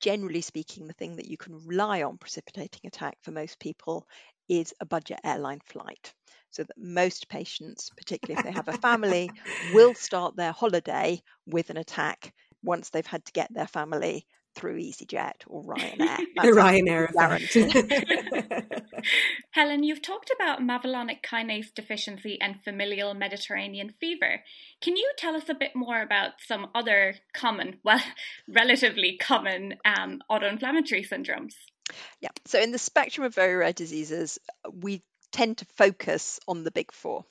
generally 0.00 0.42
speaking, 0.42 0.86
the 0.86 0.94
thing 0.94 1.16
that 1.16 1.28
you 1.30 1.36
can 1.38 1.66
rely 1.66 2.02
on 2.02 2.18
precipitating 2.18 2.82
attack 2.86 3.18
for 3.22 3.32
most 3.32 3.58
people 3.60 4.06
is 4.48 4.74
a 4.80 4.86
budget 4.86 5.20
airline 5.24 5.60
flight. 5.64 6.14
So 6.56 6.64
that 6.64 6.78
most 6.78 7.28
patients, 7.28 7.90
particularly 7.98 8.38
if 8.38 8.46
they 8.46 8.52
have 8.52 8.68
a 8.68 8.78
family, 8.78 9.30
will 9.74 9.92
start 9.92 10.36
their 10.36 10.52
holiday 10.52 11.20
with 11.46 11.68
an 11.68 11.76
attack 11.76 12.32
once 12.62 12.88
they've 12.88 13.04
had 13.04 13.26
to 13.26 13.32
get 13.32 13.52
their 13.52 13.66
family 13.66 14.26
through 14.54 14.78
EasyJet 14.78 15.42
or 15.48 15.62
Ryanair. 15.64 16.16
The 16.34 16.48
Ryanair 16.48 17.10
effect. 17.10 18.82
Helen, 19.50 19.82
you've 19.82 20.00
talked 20.00 20.32
about 20.34 20.60
mevalonic 20.60 21.22
kinase 21.22 21.74
deficiency 21.74 22.38
and 22.40 22.58
familial 22.64 23.12
Mediterranean 23.12 23.90
fever. 24.00 24.42
Can 24.80 24.96
you 24.96 25.12
tell 25.18 25.36
us 25.36 25.50
a 25.50 25.54
bit 25.54 25.72
more 25.74 26.00
about 26.00 26.40
some 26.46 26.68
other 26.74 27.16
common, 27.34 27.80
well, 27.84 28.00
relatively 28.48 29.18
common 29.20 29.74
um, 29.84 30.20
autoinflammatory 30.30 31.06
syndromes? 31.06 31.52
Yeah, 32.22 32.30
so 32.46 32.58
in 32.58 32.72
the 32.72 32.78
spectrum 32.78 33.26
of 33.26 33.34
very 33.34 33.54
rare 33.56 33.74
diseases, 33.74 34.38
we 34.72 35.02
tend 35.32 35.58
to 35.58 35.66
focus 35.76 36.40
on 36.48 36.64
the 36.64 36.70
big 36.70 36.92
four. 36.92 37.24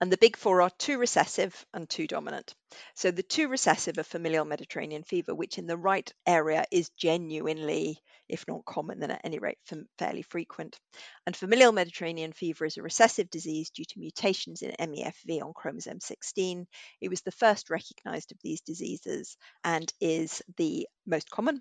And 0.00 0.12
the 0.12 0.18
big 0.18 0.36
four 0.36 0.62
are 0.62 0.70
two 0.78 0.96
recessive 0.98 1.66
and 1.74 1.90
two 1.90 2.06
dominant. 2.06 2.54
So 2.94 3.10
the 3.10 3.24
two 3.24 3.48
recessive 3.48 3.98
are 3.98 4.04
familial 4.04 4.44
Mediterranean 4.44 5.02
fever, 5.02 5.34
which 5.34 5.58
in 5.58 5.66
the 5.66 5.76
right 5.76 6.12
area 6.24 6.64
is 6.70 6.90
genuinely, 6.90 7.98
if 8.28 8.46
not 8.46 8.64
common, 8.64 9.00
then 9.00 9.10
at 9.10 9.22
any 9.24 9.40
rate 9.40 9.58
fairly 9.98 10.22
frequent. 10.22 10.78
And 11.26 11.36
familial 11.36 11.72
Mediterranean 11.72 12.32
fever 12.32 12.64
is 12.64 12.76
a 12.76 12.82
recessive 12.82 13.28
disease 13.28 13.70
due 13.70 13.84
to 13.84 13.98
mutations 13.98 14.62
in 14.62 14.70
MEFV 14.78 15.42
on 15.42 15.52
chromosome 15.52 16.00
16. 16.00 16.68
It 17.00 17.08
was 17.08 17.22
the 17.22 17.32
first 17.32 17.68
recognized 17.68 18.30
of 18.30 18.38
these 18.40 18.60
diseases 18.60 19.36
and 19.64 19.92
is 20.00 20.42
the 20.58 20.86
most 21.06 21.28
common. 21.28 21.60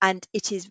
And 0.00 0.26
it 0.32 0.50
is 0.50 0.70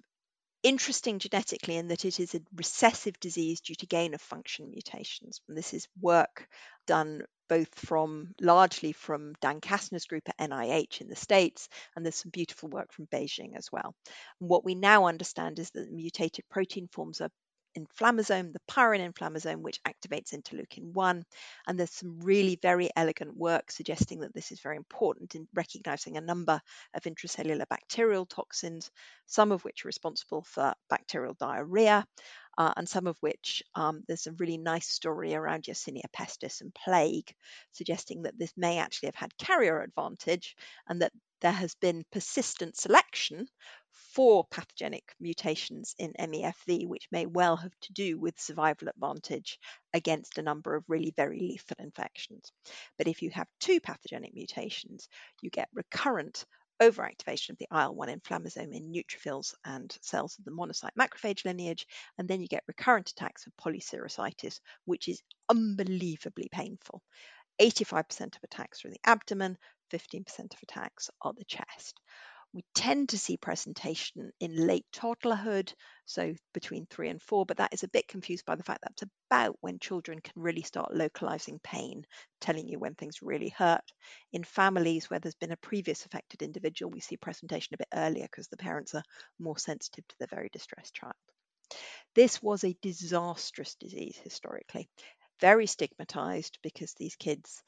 interesting 0.63 1.19
genetically 1.19 1.77
in 1.77 1.87
that 1.89 2.05
it 2.05 2.19
is 2.19 2.35
a 2.35 2.41
recessive 2.55 3.19
disease 3.19 3.61
due 3.61 3.75
to 3.75 3.85
gain 3.85 4.13
of 4.13 4.21
function 4.21 4.69
mutations. 4.69 5.41
And 5.47 5.57
this 5.57 5.73
is 5.73 5.87
work 6.01 6.47
done 6.87 7.23
both 7.47 7.73
from 7.75 8.33
largely 8.39 8.91
from 8.91 9.33
Dan 9.41 9.59
Kastner's 9.59 10.05
group 10.05 10.29
at 10.29 10.49
NIH 10.49 11.01
in 11.01 11.09
the 11.09 11.15
States, 11.15 11.67
and 11.95 12.05
there's 12.05 12.15
some 12.15 12.29
beautiful 12.29 12.69
work 12.69 12.93
from 12.93 13.07
Beijing 13.07 13.57
as 13.57 13.71
well. 13.71 13.95
And 14.39 14.49
what 14.49 14.63
we 14.63 14.75
now 14.75 15.05
understand 15.05 15.59
is 15.59 15.71
that 15.71 15.91
mutated 15.91 16.45
protein 16.49 16.87
forms 16.91 17.21
are 17.21 17.31
inflammasome, 17.85 18.53
the 18.53 18.59
pyrin 18.69 19.11
inflammasome, 19.11 19.61
which 19.61 19.79
activates 19.83 20.33
interleukin 20.33 20.93
1. 20.93 21.23
And 21.67 21.79
there's 21.79 21.91
some 21.91 22.19
really 22.21 22.57
very 22.61 22.89
elegant 22.95 23.35
work 23.35 23.71
suggesting 23.71 24.19
that 24.19 24.33
this 24.33 24.51
is 24.51 24.59
very 24.59 24.77
important 24.77 25.35
in 25.35 25.47
recognizing 25.53 26.17
a 26.17 26.21
number 26.21 26.61
of 26.93 27.03
intracellular 27.03 27.67
bacterial 27.69 28.25
toxins, 28.25 28.91
some 29.25 29.51
of 29.51 29.63
which 29.63 29.85
are 29.85 29.89
responsible 29.89 30.43
for 30.43 30.73
bacterial 30.89 31.35
diarrhea. 31.39 32.05
Uh, 32.59 32.73
and 32.75 32.89
some 32.89 33.07
of 33.07 33.17
which 33.21 33.63
um, 33.73 34.03
there's 34.07 34.27
a 34.27 34.33
really 34.33 34.57
nice 34.57 34.89
story 34.89 35.33
around 35.33 35.63
Yersinia 35.63 36.03
pestis 36.13 36.59
and 36.59 36.75
plague, 36.75 37.33
suggesting 37.71 38.23
that 38.23 38.37
this 38.37 38.51
may 38.57 38.79
actually 38.79 39.07
have 39.07 39.15
had 39.15 39.37
carrier 39.37 39.81
advantage 39.81 40.57
and 40.89 41.01
that 41.01 41.13
there 41.39 41.53
has 41.53 41.73
been 41.75 42.03
persistent 42.11 42.75
selection 42.75 43.47
for 44.13 44.43
pathogenic 44.51 45.03
mutations 45.21 45.95
in 45.97 46.11
MEFV, 46.19 46.85
which 46.85 47.07
may 47.13 47.25
well 47.25 47.55
have 47.55 47.79
to 47.79 47.93
do 47.93 48.19
with 48.19 48.37
survival 48.37 48.89
advantage 48.89 49.57
against 49.93 50.37
a 50.37 50.41
number 50.41 50.75
of 50.75 50.83
really 50.89 51.13
very 51.15 51.39
lethal 51.39 51.77
infections. 51.79 52.51
But 52.97 53.07
if 53.07 53.21
you 53.21 53.29
have 53.29 53.47
two 53.61 53.79
pathogenic 53.79 54.33
mutations, 54.33 55.07
you 55.41 55.49
get 55.49 55.69
recurrent 55.73 56.43
overactivation 56.81 57.51
of 57.51 57.57
the 57.57 57.67
IL-1 57.71 58.19
inflammasome 58.21 58.73
in 58.73 58.91
neutrophils 58.91 59.53
and 59.65 59.97
cells 60.01 60.37
of 60.39 60.45
the 60.45 60.51
monocyte 60.51 60.95
macrophage 60.99 61.45
lineage, 61.45 61.85
and 62.17 62.27
then 62.27 62.41
you 62.41 62.47
get 62.47 62.63
recurrent 62.67 63.09
attacks 63.09 63.45
of 63.45 63.53
polyserositis, 63.57 64.59
which 64.85 65.07
is 65.07 65.21
unbelievably 65.49 66.49
painful. 66.51 67.01
85% 67.61 68.37
of 68.37 68.43
attacks 68.43 68.83
are 68.83 68.87
in 68.87 68.93
the 68.93 69.09
abdomen, 69.09 69.57
15% 69.91 70.39
of 70.39 70.59
attacks 70.63 71.09
are 71.21 71.33
the 71.33 71.45
chest. 71.45 71.99
We 72.51 72.63
tend 72.73 73.09
to 73.09 73.17
see 73.19 73.37
presentation 73.37 74.31
in 74.39 74.67
late 74.67 74.85
toddlerhood, 74.91 75.73
so 76.05 76.33
between 76.53 76.87
three 76.87 77.09
and 77.09 77.21
four, 77.21 77.45
but 77.45 77.57
that 77.57 77.73
is 77.73 77.83
a 77.83 77.87
bit 77.87 78.07
confused 78.07 78.45
by 78.45 78.55
the 78.55 78.63
fact 78.63 78.81
that's 78.81 79.03
about 79.29 79.57
when 79.61 79.77
children 79.77 80.19
can 80.19 80.41
really 80.41 80.63
start 80.63 80.93
localizing 80.93 81.59
pain, 81.59 82.05
telling 82.41 82.67
you 82.67 82.79
when 82.79 82.95
things 82.95 83.21
really 83.21 83.49
hurt. 83.49 83.93
In 84.31 84.43
families 84.43 85.09
where 85.09 85.19
there's 85.19 85.35
been 85.35 85.51
a 85.51 85.57
previous 85.57 86.05
affected 86.05 86.41
individual, 86.41 86.91
we 86.91 87.01
see 87.01 87.17
presentation 87.17 87.75
a 87.75 87.77
bit 87.77 87.87
earlier 87.93 88.25
because 88.25 88.47
the 88.47 88.57
parents 88.57 88.95
are 88.95 89.03
more 89.37 89.59
sensitive 89.59 90.07
to 90.07 90.15
the 90.19 90.27
very 90.27 90.49
distressed 90.51 90.95
child. 90.95 91.13
This 92.15 92.41
was 92.41 92.63
a 92.63 92.77
disastrous 92.81 93.75
disease 93.75 94.17
historically, 94.17 94.89
very 95.39 95.67
stigmatized 95.67 96.57
because 96.63 96.93
these 96.95 97.15
kids 97.15 97.63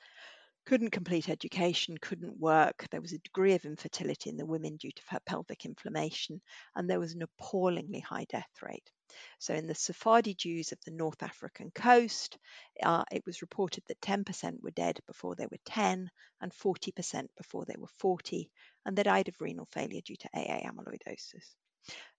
couldn't 0.66 0.92
complete 0.92 1.30
education, 1.30 1.98
couldn't 1.98 2.40
work. 2.40 2.88
There 2.90 3.02
was 3.02 3.14
a 3.14 3.20
degree 3.20 3.54
of 3.54 3.66
infertility 3.66 4.30
in 4.30 4.38
the 4.38 4.46
women 4.46 4.78
due 4.78 4.92
to 4.92 5.20
pelvic 5.26 5.66
inflammation, 5.66 6.42
and 6.76 6.90
there 6.90 7.00
was 7.00 7.14
an 7.14 7.24
appallingly 7.24 8.00
high 8.00 8.26
death 8.26 8.52
rate. 8.62 8.92
So, 9.40 9.54
in 9.54 9.68
the 9.68 9.76
Sephardi 9.76 10.34
Jews 10.34 10.72
of 10.72 10.80
the 10.86 10.92
North 10.92 11.24
African 11.24 11.72
coast, 11.72 12.38
uh, 12.84 13.04
it 13.12 13.26
was 13.26 13.42
reported 13.42 13.84
that 13.88 14.02
10% 14.02 14.62
were 14.62 14.72
dead 14.72 15.00
before 15.08 15.36
they 15.36 15.48
were 15.48 15.58
10 15.66 16.10
and 16.42 16.54
40% 16.54 17.28
before 17.36 17.66
they 17.66 17.76
were 17.78 17.88
40, 18.00 18.50
and 18.86 18.96
they 18.96 19.04
died 19.04 19.28
of 19.28 19.42
renal 19.42 19.68
failure 19.72 20.02
due 20.02 20.16
to 20.16 20.30
AA 20.34 20.62
amyloidosis 20.70 21.56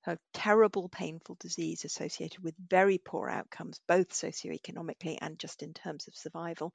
a 0.07 0.19
terrible, 0.33 0.88
painful 0.88 1.37
disease 1.38 1.85
associated 1.85 2.42
with 2.42 2.54
very 2.69 2.99
poor 2.99 3.28
outcomes, 3.28 3.81
both 3.87 4.09
socioeconomically 4.11 5.16
and 5.21 5.38
just 5.38 5.62
in 5.62 5.73
terms 5.73 6.09
of 6.09 6.16
survival. 6.16 6.73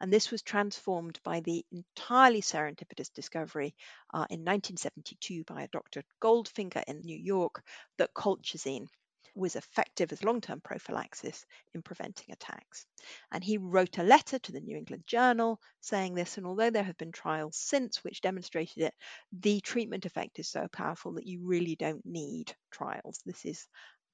And 0.00 0.12
this 0.12 0.30
was 0.30 0.42
transformed 0.42 1.20
by 1.22 1.40
the 1.40 1.64
entirely 1.70 2.40
serendipitous 2.40 3.12
discovery 3.12 3.74
uh, 4.14 4.26
in 4.30 4.40
1972 4.40 5.44
by 5.44 5.62
a 5.62 5.68
Dr. 5.68 6.02
Goldfinger 6.22 6.82
in 6.86 7.00
New 7.00 7.18
York 7.18 7.62
that 7.98 8.14
colchicine 8.14 8.88
was 9.34 9.56
effective 9.56 10.12
as 10.12 10.24
long 10.24 10.40
term 10.40 10.60
prophylaxis 10.60 11.44
in 11.74 11.82
preventing 11.82 12.32
attacks. 12.32 12.86
And 13.30 13.42
he 13.42 13.58
wrote 13.58 13.98
a 13.98 14.02
letter 14.02 14.38
to 14.38 14.52
the 14.52 14.60
New 14.60 14.76
England 14.76 15.04
Journal 15.06 15.60
saying 15.80 16.14
this, 16.14 16.36
and 16.38 16.46
although 16.46 16.70
there 16.70 16.82
have 16.84 16.98
been 16.98 17.12
trials 17.12 17.56
since 17.56 18.02
which 18.04 18.20
demonstrated 18.20 18.84
it, 18.84 18.94
the 19.32 19.60
treatment 19.60 20.06
effect 20.06 20.38
is 20.38 20.48
so 20.48 20.66
powerful 20.72 21.14
that 21.14 21.26
you 21.26 21.40
really 21.42 21.76
don't 21.76 22.04
need 22.04 22.54
trials. 22.70 23.20
This 23.24 23.44
is 23.44 23.68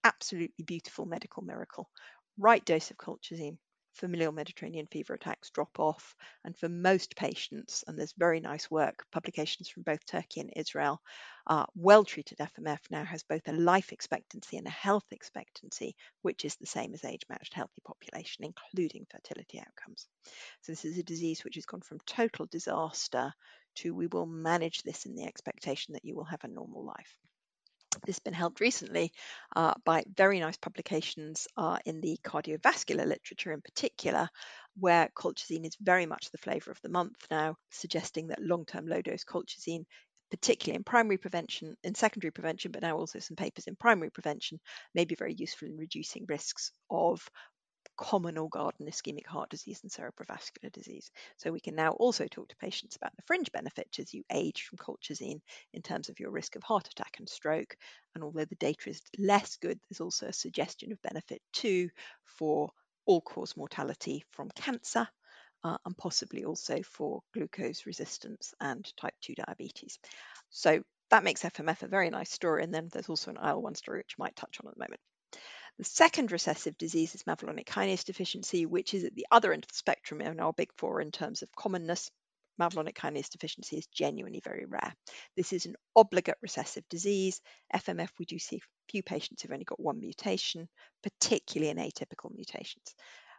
absolutely 0.05 0.65
beautiful 0.65 1.07
medical 1.07 1.43
miracle. 1.43 1.89
Right 2.39 2.65
dose 2.65 2.91
of 2.91 2.97
colchicine 2.97 3.59
familial 3.99 4.33
Mediterranean 4.33 4.87
fever 4.87 5.15
attacks 5.15 5.51
drop 5.51 5.79
off. 5.79 6.15
And 6.45 6.57
for 6.57 6.69
most 6.69 7.17
patients, 7.17 7.85
and 7.87 7.99
there's 7.99 8.15
very 8.17 8.41
nice 8.41 8.71
work, 8.71 9.05
publications 9.11 9.69
from 9.69 9.83
both 9.83 10.07
Turkey 10.07 10.41
and 10.41 10.53
Israel, 10.57 11.03
uh, 11.47 11.67
well 11.75 12.05
treated 12.05 12.39
FMF 12.39 12.79
now 12.91 13.05
has 13.05 13.23
both 13.23 13.47
a 13.49 13.53
life 13.53 13.93
expectancy 13.93 14.57
and 14.57 14.67
a 14.67 14.71
health 14.71 15.07
expectancy, 15.11 15.97
which 16.23 16.45
is 16.45 16.57
the 16.57 16.67
same 16.67 16.95
as 16.95 17.05
age 17.05 17.23
matched 17.29 17.55
healthy 17.55 17.83
population, 17.85 18.45
including 18.45 19.07
fertility 19.11 19.59
outcomes. 19.59 20.07
So 20.63 20.73
this 20.73 20.85
is 20.85 20.99
a 20.99 21.03
disease 21.03 21.45
which 21.45 21.57
has 21.57 21.67
gone 21.67 21.81
from 21.81 21.99
total 22.07 22.47
disaster 22.47 23.33
to 23.77 23.95
we 23.95 24.07
will 24.07 24.27
manage 24.27 24.83
this 24.83 25.07
in 25.07 25.15
the 25.15 25.25
expectation 25.25 25.95
that 25.95 26.05
you 26.05 26.15
will 26.15 26.25
have 26.25 26.45
a 26.45 26.49
normal 26.49 26.85
life. 26.85 27.19
This 28.07 28.17
has 28.17 28.21
been 28.21 28.35
helped 28.35 28.61
recently 28.61 29.13
uh, 29.55 29.75
by 29.85 30.05
very 30.17 30.41
nice 30.41 30.57
publications 30.57 31.47
uh, 31.57 31.79
in 31.85 32.01
the 32.01 32.19
cardiovascular 32.25 33.07
literature 33.07 33.53
in 33.53 33.61
particular, 33.61 34.29
where 34.79 35.11
colchicine 35.15 35.67
is 35.67 35.77
very 35.81 36.07
much 36.07 36.31
the 36.31 36.39
flavour 36.39 36.71
of 36.71 36.81
the 36.83 36.89
month 36.89 37.27
now, 37.31 37.57
suggesting 37.71 38.29
that 38.29 38.43
long 38.43 38.65
term 38.65 38.87
low 38.87 39.03
dose 39.03 39.25
colchicine 39.25 39.85
particularly 40.31 40.77
in 40.77 40.85
primary 40.85 41.17
prevention, 41.17 41.77
in 41.83 41.95
secondary 41.95 42.31
prevention, 42.31 42.71
but 42.71 42.83
now 42.83 42.97
also 42.97 43.19
some 43.19 43.37
papers 43.37 43.67
in 43.67 43.77
primary 43.77 44.11
prevention, 44.11 44.61
may 44.95 45.05
be 45.05 45.15
very 45.15 45.35
useful 45.35 45.69
in 45.69 45.77
reducing 45.77 46.27
risks 46.29 46.71
of 46.91 47.27
common 47.99 48.39
or 48.39 48.49
garden 48.49 48.87
ischemic 48.87 49.27
heart 49.27 49.51
disease 49.51 49.81
and 49.83 49.91
cerebrovascular 49.91 50.73
disease. 50.73 51.11
So 51.37 51.53
we 51.53 51.61
can 51.61 51.75
now 51.75 51.91
also 51.91 52.27
talk 52.27 52.49
to 52.49 52.57
patients 52.57 52.97
about 52.97 53.15
the 53.17 53.23
fringe 53.27 53.53
benefits 53.53 53.99
as 53.99 54.15
you 54.15 54.23
age 54.33 54.63
from 54.63 54.79
colchicine 54.79 55.41
in 55.75 55.83
terms 55.83 56.09
of 56.09 56.19
your 56.19 56.31
risk 56.31 56.57
of 56.57 56.63
heart 56.63 56.89
attack 56.89 57.17
and 57.19 57.29
stroke. 57.29 57.77
And 58.15 58.25
although 58.25 58.47
the 58.47 58.55
data 58.55 58.89
is 58.89 59.03
less 59.19 59.57
good, 59.57 59.79
there's 59.91 60.01
also 60.01 60.27
a 60.27 60.33
suggestion 60.33 60.93
of 60.93 61.03
benefit 61.03 61.43
too 61.53 61.91
for 62.25 62.71
all 63.05 63.21
cause 63.21 63.57
mortality 63.57 64.25
from 64.31 64.49
cancer. 64.55 65.07
Uh, 65.65 65.77
and 65.85 65.99
possibly 65.99 66.45
also 66.45 66.81
for 66.85 67.21
glucose 67.35 67.85
resistance 67.85 68.55
and 68.61 68.97
type 68.97 69.15
2 69.23 69.35
diabetes. 69.35 69.99
So 70.51 70.85
that 71.11 71.25
makes 71.25 71.43
FMF 71.43 71.83
a 71.83 71.89
very 71.89 72.11
nice 72.11 72.31
story. 72.31 72.63
And 72.63 72.73
then 72.73 72.89
there's 72.93 73.09
also 73.09 73.33
an 73.33 73.39
IL-1 73.39 73.77
story, 73.77 73.99
which 73.99 74.15
I 74.17 74.23
might 74.23 74.37
touch 74.37 74.59
on 74.63 74.69
at 74.69 74.77
the 74.77 74.85
moment. 74.85 75.01
The 75.79 75.85
second 75.85 76.33
recessive 76.33 76.77
disease 76.77 77.15
is 77.15 77.23
mevalonic 77.23 77.67
kinase 77.67 78.05
deficiency, 78.05 78.67
which 78.67 78.95
is 78.95 79.05
at 79.05 79.15
the 79.15 79.29
other 79.31 79.53
end 79.53 79.63
of 79.63 79.69
the 79.69 79.77
spectrum 79.77 80.21
in 80.21 80.41
our 80.41 80.53
big 80.53 80.73
four 80.77 81.01
in 81.01 81.13
terms 81.13 81.43
of 81.43 81.53
commonness. 81.53 82.11
Mevalonic 82.61 82.95
kinase 82.95 83.31
deficiency 83.31 83.77
is 83.79 83.87
genuinely 83.87 84.41
very 84.41 84.65
rare. 84.65 84.93
This 85.37 85.53
is 85.53 85.67
an 85.67 85.77
obligate 85.95 86.37
recessive 86.43 86.83
disease. 86.89 87.41
FMF, 87.73 88.09
we 88.19 88.25
do 88.25 88.41
see 88.41 88.57
a 88.57 88.91
few 88.91 89.05
patients 89.05 89.41
who've 89.43 89.53
only 89.53 89.65
got 89.65 89.79
one 89.79 90.01
mutation, 90.01 90.69
particularly 91.05 91.71
in 91.71 91.77
atypical 91.77 92.35
mutations. 92.35 92.97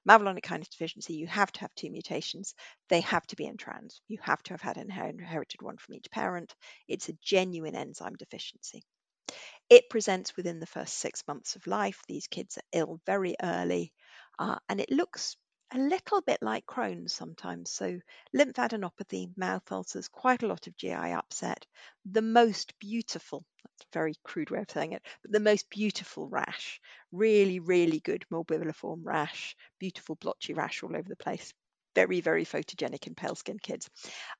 Mevalonic 0.07 0.39
kinase 0.41 0.69
deficiency, 0.69 1.15
you 1.15 1.27
have 1.27 1.51
to 1.51 1.59
have 1.59 1.75
two 1.75 1.91
mutations. 1.91 2.55
They 2.87 3.01
have 3.01 3.27
to 3.27 3.35
be 3.35 3.47
in 3.47 3.57
trans. 3.57 3.99
You 4.07 4.17
have 4.21 4.41
to 4.43 4.53
have 4.53 4.61
had 4.61 4.77
an 4.77 4.89
inherited 4.89 5.61
one 5.61 5.75
from 5.75 5.95
each 5.95 6.09
parent. 6.09 6.55
It's 6.87 7.09
a 7.09 7.17
genuine 7.21 7.75
enzyme 7.75 8.15
deficiency. 8.15 8.81
It 9.69 9.89
presents 9.89 10.35
within 10.35 10.59
the 10.59 10.65
first 10.67 10.95
six 10.97 11.27
months 11.27 11.55
of 11.55 11.67
life. 11.67 12.01
These 12.07 12.27
kids 12.27 12.57
are 12.57 12.63
ill 12.71 13.01
very 13.05 13.35
early, 13.41 13.93
uh, 14.37 14.57
and 14.67 14.79
it 14.79 14.91
looks 14.91 15.37
a 15.71 15.77
little 15.77 16.21
bit 16.21 16.41
like 16.41 16.65
Crohn's 16.65 17.13
sometimes. 17.13 17.71
So, 17.71 17.99
lymphadenopathy, 18.35 19.35
mouth 19.37 19.71
ulcers, 19.71 20.07
quite 20.07 20.43
a 20.43 20.47
lot 20.47 20.67
of 20.67 20.75
GI 20.75 21.13
upset. 21.13 21.65
The 22.05 22.21
most 22.21 22.77
beautiful, 22.79 23.45
that's 23.63 23.83
a 23.83 23.93
very 23.93 24.15
crude 24.23 24.49
way 24.49 24.59
of 24.59 24.71
saying 24.71 24.93
it, 24.93 25.03
but 25.21 25.31
the 25.31 25.39
most 25.39 25.69
beautiful 25.69 26.27
rash. 26.27 26.81
Really, 27.11 27.59
really 27.59 27.99
good 27.99 28.25
morbilliform 28.31 29.01
rash, 29.03 29.55
beautiful 29.79 30.15
blotchy 30.15 30.53
rash 30.53 30.81
all 30.83 30.95
over 30.95 31.07
the 31.07 31.15
place. 31.15 31.53
Very, 31.95 32.21
very 32.21 32.45
photogenic 32.45 33.07
in 33.07 33.15
pale 33.15 33.35
skinned 33.35 33.61
kids. 33.61 33.89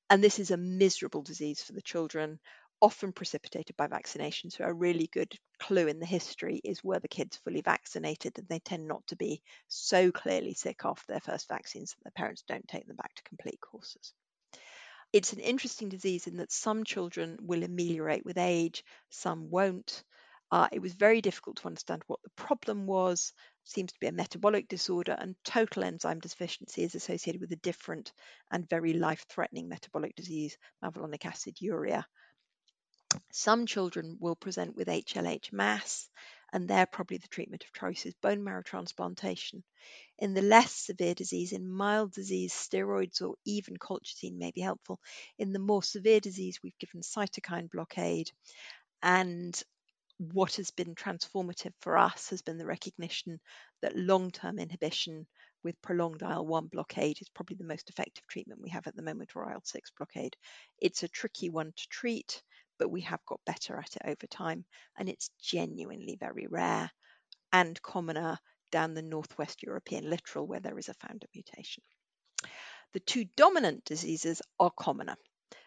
And 0.09 0.23
this 0.23 0.39
is 0.39 0.51
a 0.51 0.57
miserable 0.57 1.21
disease 1.23 1.63
for 1.63 1.73
the 1.73 1.81
children 1.81 2.39
often 2.81 3.11
precipitated 3.11 3.75
by 3.77 3.87
vaccination. 3.87 4.49
So, 4.49 4.63
a 4.63 4.73
really 4.73 5.07
good 5.11 5.33
clue 5.59 5.87
in 5.87 5.99
the 5.99 6.05
history 6.05 6.61
is 6.63 6.83
were 6.83 6.99
the 6.99 7.07
kids 7.07 7.37
fully 7.37 7.61
vaccinated, 7.61 8.37
and 8.37 8.47
they 8.47 8.59
tend 8.59 8.87
not 8.87 9.05
to 9.07 9.15
be 9.15 9.41
so 9.67 10.11
clearly 10.11 10.53
sick 10.53 10.81
after 10.85 11.05
their 11.07 11.19
first 11.19 11.47
vaccines 11.47 11.91
that 11.91 12.03
their 12.03 12.23
parents 12.23 12.43
don't 12.47 12.67
take 12.67 12.87
them 12.87 12.95
back 12.95 13.13
to 13.15 13.23
complete 13.23 13.59
courses. 13.61 14.13
It's 15.11 15.33
an 15.33 15.39
interesting 15.39 15.89
disease 15.89 16.27
in 16.27 16.37
that 16.37 16.51
some 16.51 16.83
children 16.83 17.37
will 17.41 17.63
ameliorate 17.63 18.25
with 18.25 18.37
age, 18.37 18.83
some 19.09 19.49
won't. 19.49 20.03
Uh, 20.51 20.67
it 20.71 20.79
was 20.79 20.93
very 20.93 21.21
difficult 21.21 21.57
to 21.57 21.67
understand 21.67 22.03
what 22.07 22.21
the 22.23 22.29
problem 22.31 22.85
was. 22.85 23.33
It 23.65 23.71
seems 23.71 23.91
to 23.91 23.99
be 23.99 24.07
a 24.07 24.11
metabolic 24.11 24.67
disorder, 24.67 25.15
and 25.19 25.35
total 25.43 25.83
enzyme 25.83 26.19
deficiency 26.19 26.83
is 26.83 26.95
associated 26.95 27.41
with 27.41 27.51
a 27.51 27.57
different 27.57 28.13
and 28.51 28.69
very 28.69 28.93
life 28.93 29.25
threatening 29.29 29.67
metabolic 29.67 30.15
disease, 30.15 30.57
mevalonic 30.83 31.21
aciduria, 31.21 32.03
some 33.31 33.65
children 33.65 34.17
will 34.19 34.35
present 34.35 34.75
with 34.75 34.87
HLH 34.87 35.51
MAS, 35.51 36.09
and 36.51 36.67
there 36.67 36.85
probably 36.85 37.17
the 37.17 37.27
treatment 37.27 37.63
of 37.63 37.73
choice 37.73 38.05
is 38.05 38.13
bone 38.15 38.43
marrow 38.43 38.63
transplantation. 38.63 39.63
In 40.17 40.33
the 40.33 40.41
less 40.41 40.73
severe 40.73 41.13
disease, 41.13 41.51
in 41.51 41.69
mild 41.69 42.11
disease, 42.11 42.53
steroids 42.53 43.21
or 43.21 43.35
even 43.45 43.77
colchicine 43.77 44.37
may 44.37 44.51
be 44.51 44.61
helpful. 44.61 44.99
In 45.37 45.53
the 45.53 45.59
more 45.59 45.83
severe 45.83 46.19
disease, 46.19 46.59
we've 46.63 46.77
given 46.79 47.01
cytokine 47.01 47.69
blockade. 47.69 48.31
And 49.01 49.61
what 50.17 50.55
has 50.55 50.71
been 50.71 50.95
transformative 50.95 51.73
for 51.79 51.97
us 51.97 52.29
has 52.29 52.41
been 52.41 52.57
the 52.57 52.65
recognition 52.65 53.39
that 53.81 53.95
long 53.95 54.31
term 54.31 54.59
inhibition 54.59 55.27
with 55.63 55.81
prolonged 55.81 56.21
IL 56.21 56.45
1 56.45 56.67
blockade 56.67 57.21
is 57.21 57.29
probably 57.29 57.55
the 57.55 57.63
most 57.63 57.89
effective 57.89 58.25
treatment 58.27 58.61
we 58.61 58.69
have 58.69 58.87
at 58.87 58.95
the 58.95 59.01
moment, 59.01 59.35
or 59.35 59.49
IL 59.51 59.61
6 59.63 59.91
blockade. 59.97 60.35
It's 60.81 61.03
a 61.03 61.07
tricky 61.07 61.49
one 61.49 61.73
to 61.75 61.87
treat 61.89 62.41
but 62.79 62.89
we 62.89 63.01
have 63.01 63.23
got 63.25 63.45
better 63.45 63.77
at 63.77 63.95
it 63.95 64.01
over 64.05 64.25
time. 64.27 64.65
And 64.97 65.09
it's 65.09 65.29
genuinely 65.41 66.17
very 66.19 66.47
rare 66.47 66.89
and 67.51 67.79
commoner 67.81 68.39
down 68.71 68.93
the 68.93 69.01
northwest 69.01 69.61
European 69.61 70.09
littoral 70.09 70.47
where 70.47 70.59
there 70.59 70.79
is 70.79 70.89
a 70.89 70.93
founder 70.95 71.27
mutation. 71.35 71.83
The 72.93 72.99
two 73.01 73.25
dominant 73.35 73.83
diseases 73.85 74.41
are 74.59 74.71
commoner. 74.71 75.15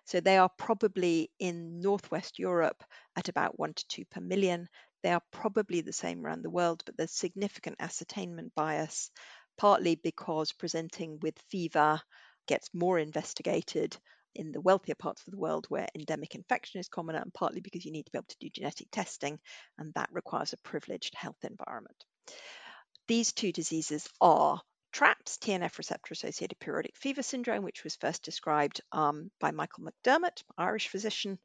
So 0.06 0.20
they 0.20 0.38
are 0.38 0.50
probably 0.56 1.30
in 1.38 1.80
northwest 1.80 2.38
Europe 2.38 2.82
at 3.16 3.28
about 3.28 3.58
one 3.58 3.74
to 3.74 3.86
two 3.88 4.04
per 4.06 4.20
million. 4.20 4.68
They 5.02 5.12
are 5.12 5.22
probably 5.30 5.80
the 5.80 5.92
same 5.92 6.24
around 6.24 6.42
the 6.42 6.50
world, 6.50 6.82
but 6.84 6.96
there's 6.96 7.12
significant 7.12 7.76
ascertainment 7.78 8.54
bias, 8.54 9.10
partly 9.56 9.96
because 9.96 10.52
presenting 10.52 11.18
with 11.20 11.38
fever 11.50 12.00
gets 12.46 12.72
more 12.74 12.98
investigated 12.98 13.96
in 14.34 14.52
the 14.52 14.60
wealthier 14.60 14.94
parts 14.94 15.22
of 15.26 15.32
the 15.32 15.38
world 15.38 15.66
where 15.68 15.88
endemic 15.94 16.34
infection 16.34 16.80
is 16.80 16.88
commoner, 16.88 17.20
and 17.20 17.32
partly 17.34 17.60
because 17.60 17.84
you 17.84 17.92
need 17.92 18.04
to 18.06 18.12
be 18.12 18.18
able 18.18 18.26
to 18.28 18.36
do 18.40 18.50
genetic 18.50 18.88
testing, 18.90 19.38
and 19.78 19.92
that 19.94 20.10
requires 20.12 20.52
a 20.52 20.68
privileged 20.68 21.14
health 21.14 21.44
environment. 21.44 22.04
These 23.08 23.32
two 23.32 23.52
diseases 23.52 24.08
are 24.20 24.60
TRAPS, 24.92 25.38
TNF 25.38 25.78
receptor 25.78 26.12
associated 26.12 26.58
periodic 26.60 26.96
fever 26.96 27.22
syndrome, 27.22 27.64
which 27.64 27.82
was 27.82 27.96
first 27.96 28.22
described 28.22 28.80
um, 28.92 29.30
by 29.40 29.50
Michael 29.50 29.84
McDermott, 29.84 30.42
Irish 30.58 30.88
physician, 30.88 31.38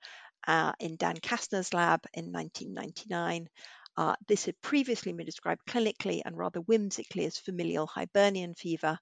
uh, 0.47 0.73
in 0.79 0.97
Dan 0.97 1.17
Kastner's 1.17 1.73
lab 1.73 2.01
in 2.13 2.31
1999. 2.31 3.49
Uh, 3.95 4.15
this 4.27 4.45
had 4.45 4.61
previously 4.61 5.11
been 5.13 5.25
described 5.25 5.61
clinically 5.67 6.21
and 6.23 6.37
rather 6.37 6.59
whimsically 6.59 7.25
as 7.25 7.37
familial 7.37 7.87
Hibernian 7.87 8.53
fever, 8.53 8.99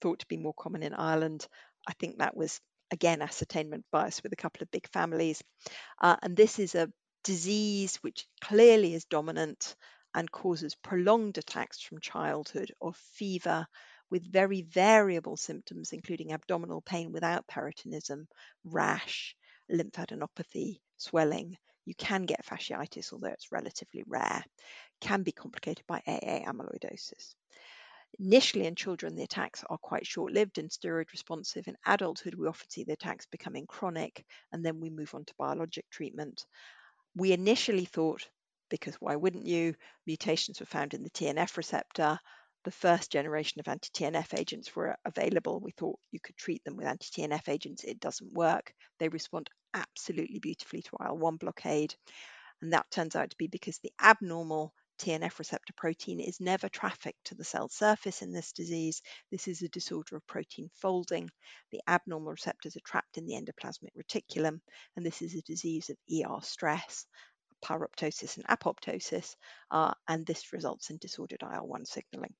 thought 0.00 0.18
to 0.18 0.26
be 0.26 0.36
more 0.36 0.54
common 0.54 0.82
in 0.82 0.92
Ireland, 0.92 1.46
I 1.86 1.92
think 1.94 2.18
that 2.18 2.36
was 2.36 2.60
again 2.90 3.22
ascertainment 3.22 3.84
bias 3.90 4.22
with 4.22 4.32
a 4.32 4.36
couple 4.36 4.62
of 4.62 4.70
big 4.70 4.88
families. 4.88 5.42
Uh, 6.00 6.16
and 6.22 6.36
this 6.36 6.58
is 6.58 6.74
a 6.74 6.90
disease 7.24 7.96
which 7.96 8.26
clearly 8.40 8.94
is 8.94 9.04
dominant 9.04 9.74
and 10.14 10.30
causes 10.30 10.74
prolonged 10.76 11.38
attacks 11.38 11.80
from 11.80 12.00
childhood 12.00 12.72
of 12.80 12.96
fever 13.14 13.66
with 14.10 14.32
very 14.32 14.62
variable 14.62 15.36
symptoms, 15.36 15.92
including 15.92 16.32
abdominal 16.32 16.80
pain 16.80 17.12
without 17.12 17.46
peritonism, 17.46 18.26
rash, 18.64 19.36
lymphadenopathy, 19.70 20.78
swelling. 20.96 21.56
You 21.84 21.94
can 21.94 22.22
get 22.22 22.46
fasciitis, 22.46 23.12
although 23.12 23.28
it's 23.28 23.52
relatively 23.52 24.04
rare. 24.06 24.44
Can 25.00 25.22
be 25.22 25.32
complicated 25.32 25.84
by 25.86 26.02
AA 26.06 26.44
amyloidosis. 26.50 27.34
Initially, 28.18 28.66
in 28.66 28.74
children, 28.74 29.14
the 29.14 29.24
attacks 29.24 29.62
are 29.68 29.76
quite 29.76 30.06
short 30.06 30.32
lived 30.32 30.56
and 30.58 30.70
steroid 30.70 31.12
responsive. 31.12 31.68
In 31.68 31.76
adulthood, 31.84 32.34
we 32.34 32.46
often 32.46 32.70
see 32.70 32.82
the 32.82 32.94
attacks 32.94 33.26
becoming 33.26 33.66
chronic, 33.66 34.24
and 34.52 34.64
then 34.64 34.80
we 34.80 34.88
move 34.88 35.14
on 35.14 35.24
to 35.26 35.34
biologic 35.34 35.88
treatment. 35.90 36.46
We 37.14 37.32
initially 37.32 37.84
thought, 37.84 38.26
because 38.70 38.94
why 38.96 39.16
wouldn't 39.16 39.46
you, 39.46 39.74
mutations 40.06 40.60
were 40.60 40.66
found 40.66 40.94
in 40.94 41.02
the 41.02 41.10
TNF 41.10 41.56
receptor. 41.58 42.18
The 42.64 42.70
first 42.70 43.12
generation 43.12 43.60
of 43.60 43.68
anti 43.68 43.90
TNF 43.90 44.38
agents 44.38 44.74
were 44.74 44.96
available. 45.04 45.60
We 45.60 45.72
thought 45.72 46.00
you 46.10 46.18
could 46.18 46.36
treat 46.36 46.64
them 46.64 46.76
with 46.76 46.86
anti 46.86 47.08
TNF 47.10 47.48
agents. 47.48 47.84
It 47.84 48.00
doesn't 48.00 48.32
work. 48.32 48.72
They 48.98 49.08
respond 49.08 49.50
absolutely 49.74 50.38
beautifully 50.38 50.82
to 50.82 50.96
IL 51.04 51.18
1 51.18 51.36
blockade. 51.36 51.94
And 52.62 52.72
that 52.72 52.90
turns 52.90 53.14
out 53.14 53.30
to 53.30 53.36
be 53.36 53.46
because 53.46 53.78
the 53.78 53.92
abnormal 54.02 54.72
TNF 54.98 55.38
receptor 55.38 55.72
protein 55.76 56.20
is 56.20 56.40
never 56.40 56.68
trafficked 56.68 57.24
to 57.24 57.34
the 57.34 57.44
cell 57.44 57.68
surface 57.68 58.22
in 58.22 58.32
this 58.32 58.52
disease. 58.52 59.02
This 59.30 59.48
is 59.48 59.62
a 59.62 59.68
disorder 59.68 60.16
of 60.16 60.26
protein 60.26 60.70
folding. 60.74 61.30
The 61.70 61.80
abnormal 61.86 62.32
receptors 62.32 62.76
are 62.76 62.80
trapped 62.80 63.18
in 63.18 63.26
the 63.26 63.34
endoplasmic 63.34 63.92
reticulum, 63.96 64.60
and 64.96 65.04
this 65.04 65.22
is 65.22 65.34
a 65.34 65.42
disease 65.42 65.90
of 65.90 65.96
ER 66.10 66.40
stress, 66.42 67.06
pyroptosis 67.64 68.36
and 68.36 68.46
apoptosis, 68.46 69.36
uh, 69.70 69.92
and 70.08 70.24
this 70.24 70.52
results 70.52 70.90
in 70.90 70.98
disordered 70.98 71.42
IL 71.42 71.66
1 71.66 71.84
signaling. 71.84 72.34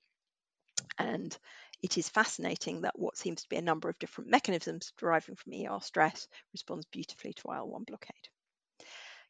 And 0.99 1.37
it 1.83 1.99
is 1.99 2.09
fascinating 2.09 2.83
that 2.83 2.99
what 2.99 3.17
seems 3.17 3.43
to 3.43 3.49
be 3.49 3.57
a 3.57 3.63
number 3.63 3.89
of 3.89 3.99
different 3.99 4.31
mechanisms 4.31 4.93
deriving 4.99 5.37
from 5.37 5.53
ER 5.53 5.81
stress 5.81 6.27
responds 6.53 6.87
beautifully 6.87 7.33
to 7.35 7.53
IL 7.53 7.69
1 7.69 7.85
blockade. 7.85 8.29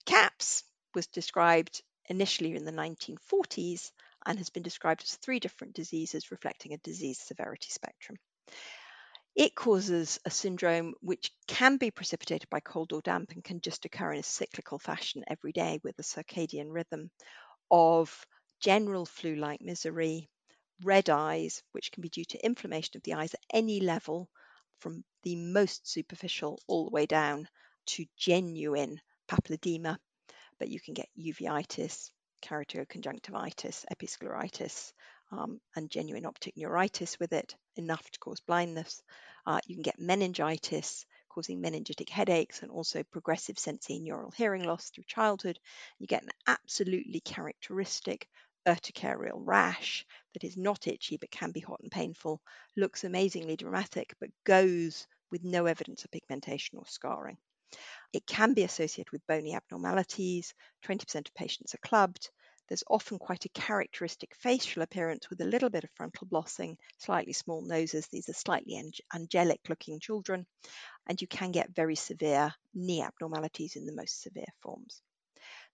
CAPS 0.05 0.63
was 0.95 1.07
described 1.09 1.83
initially 2.09 2.55
in 2.55 2.65
the 2.65 2.73
1940s 2.73 3.91
and 4.25 4.39
has 4.39 4.51
been 4.51 4.63
described 4.63 5.03
as 5.03 5.17
three 5.17 5.41
different 5.41 5.75
diseases 5.75 6.31
reflecting 6.31 6.73
a 6.73 6.79
disease 6.79 7.19
severity 7.19 7.69
spectrum. 7.71 8.19
It 9.35 9.55
causes 9.55 10.19
a 10.25 10.31
syndrome 10.31 10.95
which 11.01 11.31
can 11.47 11.77
be 11.77 11.91
precipitated 11.91 12.49
by 12.49 12.61
cold 12.61 12.93
or 12.93 13.03
damp 13.03 13.33
and 13.33 13.45
can 13.45 13.61
just 13.61 13.85
occur 13.85 14.13
in 14.13 14.21
a 14.21 14.23
cyclical 14.23 14.79
fashion 14.79 15.25
every 15.29 15.53
day 15.53 15.79
with 15.83 15.99
a 15.99 16.03
circadian 16.03 16.73
rhythm 16.73 17.11
of 17.71 18.27
general 18.61 19.05
flu 19.05 19.37
like 19.37 19.61
misery, 19.61 20.31
red 20.83 21.11
eyes, 21.11 21.63
which 21.73 21.93
can 21.93 22.01
be 22.01 22.09
due 22.09 22.25
to 22.25 22.45
inflammation 22.45 22.97
of 22.97 23.03
the 23.03 23.15
eyes 23.15 23.35
at 23.35 23.41
any 23.53 23.81
level, 23.81 24.31
from 24.79 25.05
the 25.23 25.37
most 25.37 25.87
superficial 25.87 26.59
all 26.67 26.85
the 26.85 26.91
way 26.91 27.07
down 27.07 27.49
to 27.87 28.07
genuine 28.17 29.01
papilledema 29.29 29.99
but 30.59 30.69
you 30.69 30.81
can 30.81 30.95
get 30.95 31.09
uveitis, 31.19 32.11
keratoconjunctivitis, 32.43 33.85
episcleritis, 33.93 34.93
um, 35.33 35.61
and 35.75 35.91
genuine 35.91 36.27
optic 36.27 36.57
neuritis 36.57 37.19
with 37.19 37.33
it, 37.33 37.55
enough 37.77 38.09
to 38.11 38.19
cause 38.19 38.41
blindness. 38.41 39.03
Uh, 39.47 39.61
you 39.67 39.75
can 39.77 39.83
get 39.83 39.99
meningitis, 39.99 41.05
causing 41.29 41.61
meningitic 41.61 42.09
headaches 42.09 42.63
and 42.63 42.71
also 42.71 43.03
progressive 43.05 43.57
sensorineural 43.57 44.35
hearing 44.35 44.65
loss 44.65 44.91
through 44.91 45.05
childhood. 45.07 45.59
You 45.99 46.07
get 46.07 46.23
an 46.23 46.31
absolutely 46.47 47.21
characteristic 47.21 48.29
urticarial 48.67 49.41
rash 49.45 50.05
that 50.33 50.45
is 50.45 50.57
not 50.57 50.87
itchy 50.87 51.17
but 51.17 51.31
can 51.31 51.53
be 51.53 51.61
hot 51.61 51.81
and 51.81 51.91
painful, 51.91 52.41
looks 52.77 53.05
amazingly 53.05 53.57
dramatic 53.57 54.15
but 54.21 54.31
goes 54.45 55.07
with 55.31 55.45
no 55.45 55.67
evidence 55.67 56.05
of 56.05 56.11
pigmentation 56.11 56.79
or 56.79 56.87
scarring. 56.87 57.39
It 58.13 58.27
can 58.27 58.55
be 58.55 58.63
associated 58.63 59.13
with 59.13 59.27
bony 59.27 59.55
abnormalities. 59.55 60.55
20% 60.85 61.29
of 61.29 61.35
patients 61.35 61.75
are 61.75 61.89
clubbed. 61.89 62.31
There's 62.69 62.85
often 62.89 63.19
quite 63.19 63.45
a 63.45 63.51
characteristic 63.51 64.35
facial 64.35 64.83
appearance 64.83 65.31
with 65.31 65.41
a 65.41 65.45
little 65.45 65.71
bit 65.71 65.85
of 65.85 65.91
frontal 65.95 66.27
bossing, 66.27 66.79
slightly 66.99 67.33
small 67.33 67.63
noses. 67.63 68.09
These 68.09 68.29
are 68.29 68.35
slightly 68.35 68.83
angelic 69.15 69.69
looking 69.69 70.01
children. 70.01 70.47
And 71.07 71.21
you 71.21 71.29
can 71.29 71.53
get 71.53 71.75
very 71.75 71.95
severe 71.95 72.53
knee 72.75 73.03
abnormalities 73.03 73.77
in 73.77 73.87
the 73.87 73.95
most 73.95 74.21
severe 74.21 74.53
forms. 74.63 75.01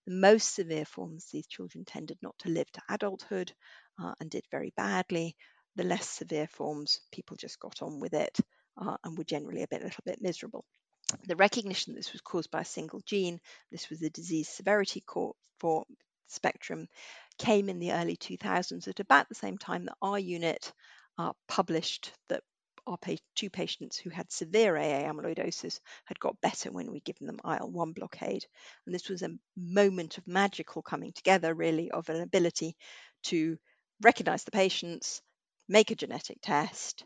The 0.05 0.13
most 0.13 0.53
severe 0.53 0.85
forms, 0.85 1.29
these 1.31 1.47
children 1.47 1.85
tended 1.85 2.19
not 2.21 2.37
to 2.39 2.49
live 2.49 2.71
to 2.73 2.81
adulthood 2.89 3.53
uh, 3.97 4.13
and 4.19 4.29
did 4.29 4.45
very 4.51 4.73
badly. 4.75 5.35
The 5.75 5.83
less 5.83 6.07
severe 6.07 6.47
forms, 6.47 7.01
people 7.11 7.37
just 7.37 7.59
got 7.59 7.81
on 7.81 7.99
with 7.99 8.13
it 8.13 8.37
uh, 8.77 8.97
and 9.03 9.17
were 9.17 9.23
generally 9.23 9.63
a 9.63 9.67
bit, 9.67 9.81
little 9.81 10.03
bit 10.05 10.21
miserable 10.21 10.65
the 11.25 11.35
recognition 11.35 11.93
that 11.93 11.99
this 11.99 12.13
was 12.13 12.21
caused 12.21 12.51
by 12.51 12.61
a 12.61 12.65
single 12.65 13.01
gene, 13.05 13.39
this 13.71 13.89
was 13.89 13.99
the 13.99 14.09
disease 14.09 14.49
severity 14.49 15.03
for 15.59 15.85
spectrum, 16.27 16.87
came 17.37 17.69
in 17.69 17.79
the 17.79 17.93
early 17.93 18.17
2000s 18.17 18.87
at 18.87 18.99
about 18.99 19.29
the 19.29 19.35
same 19.35 19.57
time 19.57 19.85
that 19.85 19.95
our 20.01 20.19
unit 20.19 20.71
uh, 21.17 21.31
published 21.47 22.11
that 22.29 22.41
our 22.85 22.97
pa- 22.97 23.15
two 23.35 23.49
patients 23.49 23.97
who 23.97 24.09
had 24.09 24.31
severe 24.31 24.75
AA 24.75 25.09
amyloidosis 25.09 25.79
had 26.05 26.19
got 26.19 26.41
better 26.41 26.71
when 26.71 26.91
we 26.91 26.99
given 26.99 27.27
them 27.27 27.39
IL 27.45 27.71
1 27.71 27.93
blockade. 27.93 28.45
And 28.85 28.93
this 28.93 29.09
was 29.09 29.21
a 29.21 29.37
moment 29.55 30.17
of 30.17 30.27
magical 30.27 30.81
coming 30.81 31.13
together, 31.13 31.53
really, 31.53 31.91
of 31.91 32.09
an 32.09 32.21
ability 32.21 32.75
to 33.23 33.57
recognize 34.01 34.43
the 34.43 34.51
patients, 34.51 35.21
make 35.69 35.91
a 35.91 35.95
genetic 35.95 36.39
test, 36.41 37.05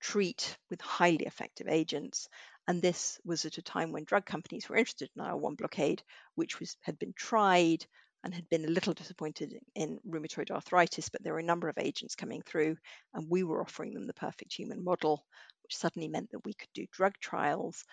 treat 0.00 0.56
with 0.70 0.80
highly 0.80 1.26
effective 1.26 1.68
agents, 1.68 2.28
and 2.68 2.82
this 2.82 3.18
was 3.24 3.46
at 3.46 3.58
a 3.58 3.62
time 3.62 3.92
when 3.92 4.04
drug 4.04 4.26
companies 4.26 4.68
were 4.68 4.76
interested 4.76 5.10
in 5.16 5.24
IL-1 5.24 5.56
blockade, 5.56 6.02
which 6.34 6.60
was 6.60 6.76
had 6.82 6.98
been 6.98 7.14
tried 7.16 7.86
and 8.22 8.34
had 8.34 8.48
been 8.50 8.66
a 8.66 8.68
little 8.68 8.92
disappointed 8.92 9.58
in 9.74 9.98
rheumatoid 10.06 10.50
arthritis, 10.50 11.08
but 11.08 11.22
there 11.24 11.32
were 11.32 11.38
a 11.38 11.44
number 11.44 11.70
of 11.70 11.78
agents 11.78 12.14
coming 12.14 12.42
through, 12.42 12.76
and 13.14 13.30
we 13.30 13.42
were 13.42 13.62
offering 13.62 13.94
them 13.94 14.06
the 14.06 14.12
perfect 14.12 14.52
human 14.52 14.84
model, 14.84 15.24
which 15.62 15.76
suddenly 15.76 16.08
meant 16.08 16.30
that 16.30 16.44
we 16.44 16.52
could 16.52 16.68
do 16.74 16.86
drug 16.92 17.14
trials 17.20 17.84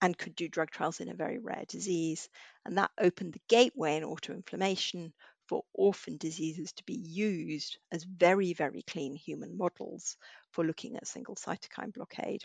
and 0.00 0.16
could 0.16 0.36
do 0.36 0.48
drug 0.48 0.70
trials 0.70 1.00
in 1.00 1.08
a 1.08 1.14
very 1.14 1.38
rare 1.38 1.64
disease. 1.68 2.28
And 2.64 2.78
that 2.78 2.92
opened 2.98 3.32
the 3.32 3.42
gateway 3.48 3.96
in 3.96 4.04
autoinflammation 4.04 5.12
for 5.48 5.64
orphan 5.74 6.18
diseases 6.18 6.72
to 6.74 6.84
be 6.84 6.94
used 6.94 7.78
as 7.90 8.04
very, 8.04 8.52
very 8.52 8.82
clean 8.82 9.16
human 9.16 9.58
models 9.58 10.16
for 10.52 10.64
looking 10.64 10.96
at 10.96 11.08
single 11.08 11.34
cytokine 11.34 11.92
blockade. 11.92 12.42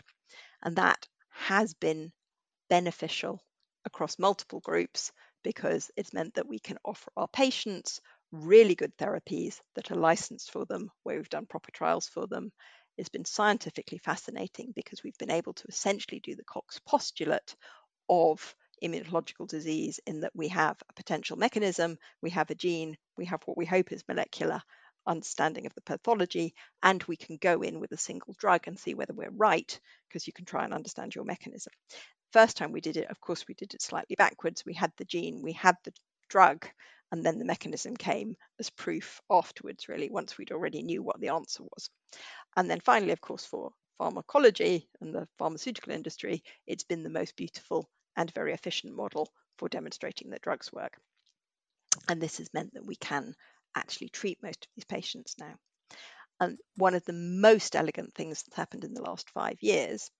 And 0.62 0.74
that 0.76 1.06
has 1.36 1.74
been 1.74 2.12
beneficial 2.68 3.40
across 3.84 4.18
multiple 4.18 4.60
groups 4.60 5.12
because 5.44 5.90
it's 5.96 6.12
meant 6.12 6.34
that 6.34 6.48
we 6.48 6.58
can 6.58 6.78
offer 6.84 7.10
our 7.16 7.28
patients 7.28 8.00
really 8.32 8.74
good 8.74 8.96
therapies 8.96 9.60
that 9.74 9.90
are 9.90 9.96
licensed 9.96 10.50
for 10.50 10.64
them, 10.66 10.90
where 11.04 11.16
we've 11.16 11.28
done 11.28 11.46
proper 11.46 11.70
trials 11.70 12.08
for 12.08 12.26
them. 12.26 12.50
It's 12.98 13.08
been 13.08 13.24
scientifically 13.24 13.98
fascinating 13.98 14.72
because 14.74 15.02
we've 15.04 15.18
been 15.18 15.30
able 15.30 15.52
to 15.52 15.68
essentially 15.68 16.20
do 16.20 16.34
the 16.34 16.44
Koch's 16.44 16.80
postulate 16.86 17.54
of 18.08 18.54
immunological 18.82 19.46
disease 19.46 20.00
in 20.06 20.20
that 20.20 20.32
we 20.34 20.48
have 20.48 20.76
a 20.88 20.94
potential 20.94 21.36
mechanism, 21.36 21.98
we 22.22 22.30
have 22.30 22.50
a 22.50 22.54
gene, 22.54 22.96
we 23.16 23.26
have 23.26 23.42
what 23.44 23.56
we 23.56 23.66
hope 23.66 23.92
is 23.92 24.04
molecular 24.08 24.62
understanding 25.06 25.66
of 25.66 25.74
the 25.74 25.80
pathology, 25.82 26.54
and 26.82 27.02
we 27.04 27.16
can 27.16 27.36
go 27.36 27.62
in 27.62 27.80
with 27.80 27.92
a 27.92 27.96
single 27.96 28.34
drug 28.38 28.66
and 28.66 28.78
see 28.78 28.94
whether 28.94 29.14
we're 29.14 29.30
right, 29.30 29.78
because 30.08 30.26
you 30.26 30.32
can 30.32 30.44
try 30.44 30.64
and 30.64 30.74
understand 30.74 31.14
your 31.14 31.24
mechanism. 31.24 31.72
First 32.32 32.56
time 32.56 32.72
we 32.72 32.80
did 32.80 32.96
it, 32.96 33.10
of 33.10 33.20
course, 33.20 33.46
we 33.48 33.54
did 33.54 33.74
it 33.74 33.82
slightly 33.82 34.16
backwards. 34.16 34.64
We 34.66 34.74
had 34.74 34.92
the 34.96 35.04
gene, 35.04 35.42
we 35.42 35.52
had 35.52 35.76
the 35.84 35.92
drug, 36.28 36.66
and 37.12 37.24
then 37.24 37.38
the 37.38 37.44
mechanism 37.44 37.96
came 37.96 38.36
as 38.58 38.68
proof 38.70 39.20
afterwards, 39.30 39.88
really, 39.88 40.10
once 40.10 40.36
we'd 40.36 40.52
already 40.52 40.82
knew 40.82 41.02
what 41.02 41.20
the 41.20 41.28
answer 41.28 41.62
was. 41.62 41.88
And 42.56 42.68
then 42.68 42.80
finally, 42.80 43.12
of 43.12 43.20
course, 43.20 43.46
for 43.46 43.70
pharmacology 43.98 44.88
and 45.00 45.14
the 45.14 45.28
pharmaceutical 45.38 45.92
industry, 45.92 46.42
it's 46.66 46.84
been 46.84 47.02
the 47.02 47.08
most 47.08 47.36
beautiful 47.36 47.88
and 48.16 48.32
very 48.34 48.52
efficient 48.52 48.94
model 48.94 49.30
for 49.58 49.68
demonstrating 49.68 50.30
that 50.30 50.42
drugs 50.42 50.72
work. 50.72 50.98
And 52.08 52.20
this 52.20 52.38
has 52.38 52.52
meant 52.52 52.74
that 52.74 52.84
we 52.84 52.96
can 52.96 53.34
actually 53.76 54.08
treat 54.08 54.42
most 54.42 54.64
of 54.64 54.70
these 54.74 54.84
patients 54.84 55.36
now. 55.38 55.54
And 56.40 56.58
one 56.76 56.94
of 56.94 57.04
the 57.04 57.12
most 57.12 57.76
elegant 57.76 58.14
things 58.14 58.42
that's 58.42 58.56
happened 58.56 58.84
in 58.84 58.94
the 58.94 59.02
last 59.02 59.30
five 59.30 59.56
years 59.60 60.10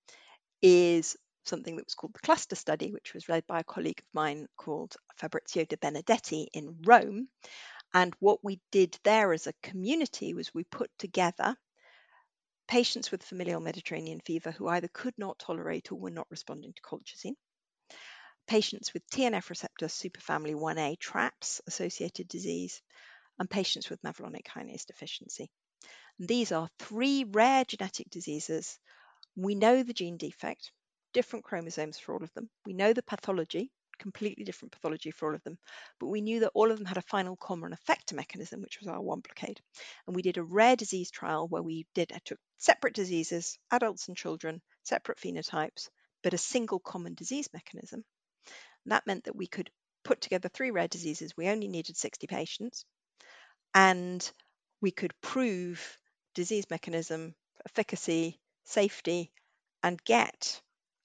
is 0.62 1.16
something 1.44 1.76
that 1.76 1.86
was 1.86 1.94
called 1.94 2.14
the 2.14 2.20
cluster 2.20 2.56
study, 2.56 2.90
which 2.92 3.14
was 3.14 3.28
led 3.28 3.46
by 3.46 3.60
a 3.60 3.64
colleague 3.64 4.00
of 4.00 4.14
mine 4.14 4.46
called 4.56 4.96
Fabrizio 5.16 5.64
De 5.64 5.76
Benedetti 5.76 6.48
in 6.52 6.78
Rome. 6.84 7.28
And 7.94 8.14
what 8.18 8.42
we 8.42 8.60
did 8.72 8.98
there 9.04 9.32
as 9.32 9.46
a 9.46 9.52
community 9.62 10.34
was 10.34 10.52
we 10.52 10.64
put 10.64 10.90
together 10.98 11.56
patients 12.68 13.10
with 13.10 13.22
familial 13.22 13.60
Mediterranean 13.60 14.20
fever 14.20 14.50
who 14.50 14.68
either 14.68 14.88
could 14.92 15.14
not 15.18 15.38
tolerate 15.38 15.92
or 15.92 15.96
were 15.98 16.10
not 16.10 16.26
responding 16.30 16.72
to 16.72 16.82
colchicine, 16.82 17.36
patients 18.46 18.92
with 18.92 19.08
TNF 19.10 19.48
receptor 19.50 19.86
superfamily 19.86 20.54
1A 20.54 20.98
TRAPS 20.98 21.60
associated 21.66 22.28
disease, 22.28 22.82
and 23.38 23.50
patients 23.50 23.90
with 23.90 24.02
mevalonic 24.02 24.44
kinase 24.44 24.86
deficiency. 24.86 25.50
These 26.18 26.52
are 26.52 26.68
three 26.78 27.24
rare 27.24 27.64
genetic 27.64 28.08
diseases. 28.10 28.78
We 29.36 29.54
know 29.54 29.82
the 29.82 29.92
gene 29.92 30.16
defect, 30.16 30.72
different 31.12 31.44
chromosomes 31.44 31.98
for 31.98 32.14
all 32.14 32.24
of 32.24 32.32
them. 32.34 32.48
We 32.64 32.72
know 32.72 32.92
the 32.92 33.02
pathology, 33.02 33.70
completely 33.98 34.44
different 34.44 34.72
pathology 34.72 35.10
for 35.10 35.28
all 35.28 35.34
of 35.34 35.42
them, 35.44 35.58
but 35.98 36.08
we 36.08 36.20
knew 36.20 36.40
that 36.40 36.52
all 36.54 36.70
of 36.70 36.78
them 36.78 36.86
had 36.86 36.96
a 36.96 37.02
final 37.02 37.36
common 37.36 37.74
effector 37.74 38.14
mechanism, 38.14 38.62
which 38.62 38.78
was 38.80 38.88
IL-1 38.88 39.22
blockade. 39.22 39.60
And 40.06 40.16
we 40.16 40.22
did 40.22 40.38
a 40.38 40.42
rare 40.42 40.76
disease 40.76 41.10
trial 41.10 41.48
where 41.48 41.62
we 41.62 41.86
did 41.94 42.12
took 42.24 42.38
separate 42.58 42.94
diseases, 42.94 43.58
adults 43.70 44.08
and 44.08 44.16
children, 44.16 44.62
separate 44.84 45.18
phenotypes, 45.18 45.88
but 46.22 46.34
a 46.34 46.38
single 46.38 46.80
common 46.80 47.14
disease 47.14 47.48
mechanism. 47.52 48.04
And 48.84 48.92
that 48.92 49.06
meant 49.06 49.24
that 49.24 49.36
we 49.36 49.46
could 49.46 49.70
put 50.04 50.20
together 50.20 50.48
three 50.48 50.70
rare 50.70 50.88
diseases. 50.88 51.36
We 51.36 51.48
only 51.48 51.68
needed 51.68 51.96
60 51.96 52.26
patients, 52.26 52.84
and 53.76 54.32
we 54.80 54.90
could 54.90 55.12
prove 55.20 55.98
disease 56.34 56.64
mechanism, 56.70 57.34
efficacy, 57.66 58.40
safety, 58.64 59.30
and 59.82 60.02
get 60.02 60.60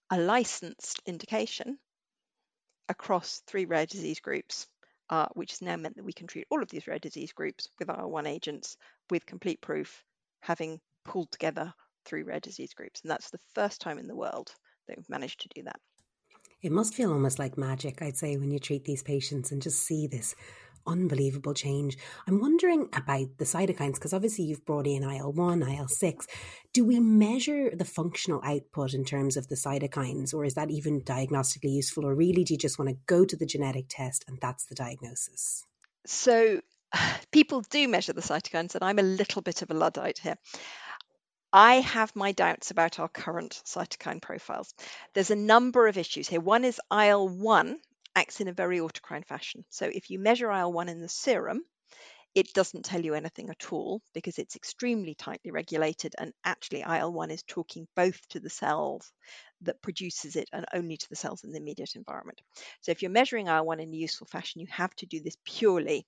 a 0.09 0.17
licensed 0.17 1.01
indication 1.05 1.77
across 2.87 3.41
three 3.45 3.65
rare 3.65 3.85
disease 3.85 4.21
groups, 4.21 4.67
uh, 5.09 5.27
which 5.33 5.51
has 5.51 5.61
now 5.61 5.75
meant 5.75 5.97
that 5.97 6.05
we 6.05 6.13
can 6.13 6.27
treat 6.27 6.47
all 6.49 6.63
of 6.63 6.69
these 6.69 6.87
rare 6.87 6.97
disease 6.97 7.33
groups 7.33 7.67
with 7.77 7.89
IL-1 7.89 8.25
agents 8.25 8.77
with 9.09 9.25
complete 9.25 9.59
proof, 9.59 10.03
having 10.39 10.79
pulled 11.03 11.29
together 11.29 11.73
three 12.05 12.23
rare 12.23 12.39
disease 12.39 12.73
groups. 12.73 13.01
And 13.01 13.11
that's 13.11 13.31
the 13.31 13.39
first 13.53 13.81
time 13.81 13.97
in 13.97 14.07
the 14.07 14.15
world 14.15 14.53
that 14.87 14.95
we've 14.95 15.09
managed 15.09 15.41
to 15.41 15.49
do 15.53 15.63
that. 15.63 15.79
It 16.61 16.71
must 16.71 16.93
feel 16.93 17.11
almost 17.11 17.39
like 17.39 17.57
magic, 17.57 18.01
I'd 18.01 18.17
say, 18.17 18.37
when 18.37 18.51
you 18.51 18.59
treat 18.59 18.85
these 18.85 19.03
patients 19.03 19.51
and 19.51 19.61
just 19.61 19.79
see 19.83 20.07
this 20.07 20.35
unbelievable 20.85 21.53
change. 21.53 21.97
I'm 22.27 22.39
wondering 22.39 22.89
about 22.93 23.37
the 23.37 23.45
cytokines 23.45 23.95
because 23.95 24.13
obviously 24.13 24.45
you've 24.45 24.65
brought 24.65 24.87
in 24.87 25.03
IL 25.03 25.31
1, 25.31 25.63
IL 25.63 25.87
6. 25.87 26.27
Do 26.73 26.85
we 26.85 26.99
measure 26.99 27.75
the 27.75 27.85
functional 27.85 28.41
output 28.43 28.93
in 28.93 29.05
terms 29.05 29.37
of 29.37 29.47
the 29.47 29.55
cytokines, 29.55 30.33
or 30.33 30.45
is 30.45 30.55
that 30.55 30.71
even 30.71 31.01
diagnostically 31.01 31.71
useful? 31.71 32.05
Or 32.05 32.15
really, 32.15 32.43
do 32.43 32.53
you 32.53 32.57
just 32.57 32.79
want 32.79 32.89
to 32.89 32.97
go 33.07 33.25
to 33.25 33.35
the 33.35 33.45
genetic 33.45 33.85
test 33.89 34.25
and 34.27 34.39
that's 34.41 34.65
the 34.65 34.75
diagnosis? 34.75 35.65
So, 36.05 36.61
people 37.31 37.61
do 37.69 37.87
measure 37.87 38.13
the 38.13 38.21
cytokines, 38.21 38.75
and 38.75 38.83
I'm 38.83 38.99
a 38.99 39.03
little 39.03 39.41
bit 39.41 39.61
of 39.61 39.71
a 39.71 39.73
Luddite 39.73 40.19
here. 40.19 40.37
I 41.53 41.75
have 41.81 42.15
my 42.15 42.31
doubts 42.31 42.71
about 42.71 42.99
our 42.99 43.09
current 43.09 43.61
cytokine 43.65 44.21
profiles. 44.21 44.73
There's 45.13 45.31
a 45.31 45.35
number 45.35 45.87
of 45.87 45.97
issues 45.97 46.29
here. 46.29 46.39
One 46.39 46.63
is 46.63 46.79
IL 46.91 47.27
1 47.27 47.77
acts 48.15 48.41
in 48.41 48.47
a 48.47 48.53
very 48.53 48.79
autocrine 48.79 49.25
fashion. 49.25 49.63
So 49.69 49.85
if 49.85 50.09
you 50.09 50.19
measure 50.19 50.51
IL 50.51 50.73
1 50.73 50.89
in 50.89 51.01
the 51.01 51.09
serum, 51.09 51.61
it 52.33 52.53
doesn't 52.53 52.85
tell 52.85 53.03
you 53.03 53.13
anything 53.13 53.49
at 53.49 53.73
all 53.73 54.01
because 54.13 54.37
it's 54.37 54.55
extremely 54.55 55.15
tightly 55.15 55.51
regulated 55.51 56.15
and 56.17 56.31
actually 56.45 56.79
IL-1 56.79 57.29
is 57.29 57.43
talking 57.43 57.87
both 57.95 58.25
to 58.29 58.39
the 58.39 58.49
cells 58.49 59.11
that 59.61 59.81
produces 59.81 60.37
it 60.37 60.49
and 60.53 60.65
only 60.73 60.95
to 60.95 61.09
the 61.09 61.15
cells 61.15 61.43
in 61.43 61.51
the 61.51 61.57
immediate 61.57 61.95
environment. 61.95 62.41
So 62.81 62.91
if 62.91 63.01
you're 63.01 63.11
measuring 63.11 63.47
IL-1 63.47 63.81
in 63.81 63.93
a 63.93 63.97
useful 63.97 64.27
fashion, 64.27 64.61
you 64.61 64.67
have 64.69 64.95
to 64.97 65.05
do 65.05 65.19
this 65.19 65.35
purely 65.43 66.05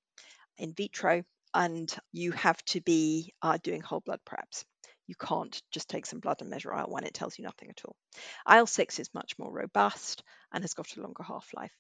in 0.58 0.74
vitro 0.74 1.24
and 1.54 1.94
you 2.14 2.32
have 2.32 2.64
to 2.66 2.80
be 2.82 3.34
uh, 3.42 3.58
doing 3.62 3.82
whole 3.82 4.00
blood 4.00 4.22
preps. 4.26 4.64
You 5.08 5.16
can't 5.16 5.62
just 5.72 5.90
take 5.90 6.06
some 6.06 6.22
blood 6.22 6.38
and 6.40 6.50
measure 6.50 6.74
IL-1, 6.74 7.06
it 7.06 7.14
tells 7.14 7.38
you 7.38 7.44
nothing 7.44 7.70
at 7.70 7.82
all. 7.84 7.98
IL-6 8.50 9.02
is 9.02 9.14
much 9.14 9.38
more 9.38 9.52
robust 9.52 10.24
and 10.54 10.64
has 10.64 10.74
got 10.74 10.96
a 10.96 11.02
longer 11.02 11.24
half-life 11.24 11.74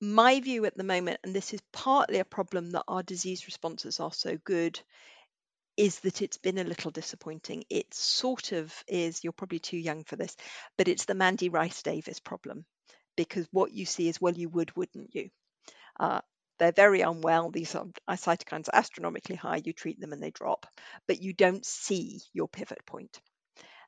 my 0.00 0.40
view 0.40 0.64
at 0.64 0.76
the 0.76 0.84
moment, 0.84 1.20
and 1.24 1.34
this 1.34 1.52
is 1.52 1.60
partly 1.72 2.18
a 2.18 2.24
problem 2.24 2.70
that 2.70 2.84
our 2.88 3.02
disease 3.02 3.46
responses 3.46 4.00
are 4.00 4.12
so 4.12 4.36
good, 4.44 4.80
is 5.76 6.00
that 6.00 6.22
it's 6.22 6.38
been 6.38 6.58
a 6.58 6.64
little 6.64 6.90
disappointing. 6.90 7.64
It 7.70 7.94
sort 7.94 8.52
of 8.52 8.74
is, 8.88 9.22
you're 9.22 9.32
probably 9.32 9.60
too 9.60 9.76
young 9.76 10.04
for 10.04 10.16
this, 10.16 10.36
but 10.76 10.88
it's 10.88 11.04
the 11.04 11.14
Mandy 11.14 11.48
Rice 11.48 11.82
Davies 11.82 12.20
problem 12.20 12.64
because 13.16 13.48
what 13.52 13.72
you 13.72 13.86
see 13.86 14.08
is, 14.08 14.20
well, 14.20 14.34
you 14.34 14.48
would, 14.48 14.76
wouldn't 14.76 15.14
you? 15.14 15.30
Uh, 15.98 16.20
they're 16.58 16.72
very 16.72 17.00
unwell. 17.00 17.50
These 17.50 17.74
are, 17.74 17.86
cytokines 18.10 18.68
are 18.68 18.78
astronomically 18.78 19.36
high. 19.36 19.62
You 19.64 19.72
treat 19.72 20.00
them 20.00 20.12
and 20.12 20.22
they 20.22 20.30
drop, 20.30 20.66
but 21.06 21.22
you 21.22 21.32
don't 21.32 21.64
see 21.64 22.20
your 22.32 22.48
pivot 22.48 22.84
point. 22.86 23.20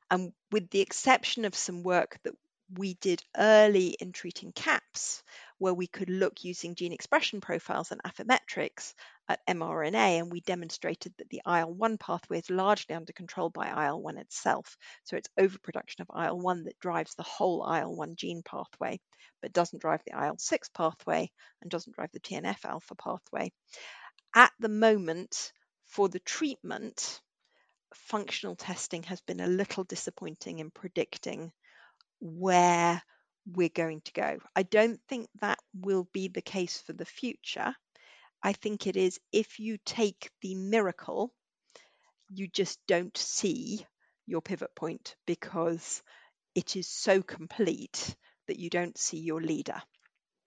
And 0.09 0.33
with 0.51 0.69
the 0.69 0.81
exception 0.81 1.45
of 1.45 1.55
some 1.55 1.83
work 1.83 2.19
that 2.23 2.33
we 2.77 2.93
did 2.95 3.21
early 3.37 3.97
in 3.99 4.11
treating 4.11 4.51
CAPS, 4.53 5.23
where 5.57 5.73
we 5.73 5.87
could 5.87 6.09
look 6.09 6.43
using 6.43 6.75
gene 6.75 6.93
expression 6.93 7.41
profiles 7.41 7.91
and 7.91 8.01
Affymetrix 8.03 8.93
at 9.27 9.45
mRNA, 9.47 10.19
and 10.19 10.31
we 10.31 10.41
demonstrated 10.41 11.13
that 11.17 11.29
the 11.29 11.41
IL 11.45 11.73
1 11.73 11.97
pathway 11.97 12.39
is 12.39 12.49
largely 12.49 12.95
under 12.95 13.13
control 13.13 13.49
by 13.49 13.87
IL 13.87 14.01
1 14.01 14.17
itself. 14.17 14.77
So 15.03 15.17
it's 15.17 15.29
overproduction 15.37 16.01
of 16.01 16.25
IL 16.25 16.39
1 16.39 16.63
that 16.63 16.79
drives 16.79 17.15
the 17.15 17.23
whole 17.23 17.65
IL 17.71 17.95
1 17.95 18.15
gene 18.15 18.41
pathway, 18.43 18.99
but 19.41 19.53
doesn't 19.53 19.81
drive 19.81 20.01
the 20.05 20.25
IL 20.25 20.37
6 20.37 20.69
pathway 20.69 21.29
and 21.61 21.69
doesn't 21.69 21.95
drive 21.95 22.11
the 22.13 22.19
TNF 22.19 22.65
alpha 22.65 22.95
pathway. 22.95 23.51
At 24.33 24.51
the 24.59 24.69
moment, 24.69 25.51
for 25.85 26.07
the 26.07 26.19
treatment, 26.19 27.21
functional 27.93 28.55
testing 28.55 29.03
has 29.03 29.19
been 29.21 29.41
a 29.41 29.47
little 29.47 29.83
disappointing 29.83 30.59
in 30.59 30.71
predicting 30.71 31.51
where 32.21 33.01
we're 33.51 33.69
going 33.69 34.01
to 34.01 34.13
go. 34.13 34.37
I 34.55 34.63
don't 34.63 34.99
think 35.09 35.27
that 35.41 35.59
will 35.73 36.07
be 36.13 36.27
the 36.27 36.41
case 36.41 36.81
for 36.85 36.93
the 36.93 37.05
future. 37.05 37.73
I 38.43 38.53
think 38.53 38.87
it 38.87 38.95
is 38.95 39.19
if 39.31 39.59
you 39.59 39.77
take 39.85 40.31
the 40.41 40.55
miracle, 40.55 41.33
you 42.29 42.47
just 42.47 42.79
don't 42.87 43.15
see 43.17 43.85
your 44.25 44.41
pivot 44.41 44.73
point 44.75 45.15
because 45.25 46.01
it 46.55 46.75
is 46.75 46.87
so 46.87 47.21
complete 47.21 48.15
that 48.47 48.59
you 48.59 48.69
don't 48.69 48.97
see 48.97 49.19
your 49.19 49.41
leader, 49.41 49.81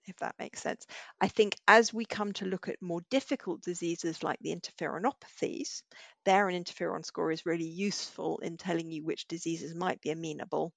if 0.07 0.17
that 0.17 0.35
makes 0.39 0.61
sense. 0.61 0.85
I 1.21 1.27
think 1.27 1.55
as 1.67 1.93
we 1.93 2.05
come 2.05 2.33
to 2.33 2.45
look 2.45 2.67
at 2.67 2.81
more 2.81 3.01
difficult 3.09 3.61
diseases 3.61 4.23
like 4.23 4.39
the 4.41 4.55
interferonopathies, 4.55 5.83
there 6.25 6.47
an 6.47 6.63
interferon 6.63 7.05
score 7.05 7.31
is 7.31 7.45
really 7.45 7.67
useful 7.67 8.39
in 8.39 8.57
telling 8.57 8.91
you 8.91 9.03
which 9.03 9.27
diseases 9.27 9.75
might 9.75 10.01
be 10.01 10.11
amenable 10.11 10.73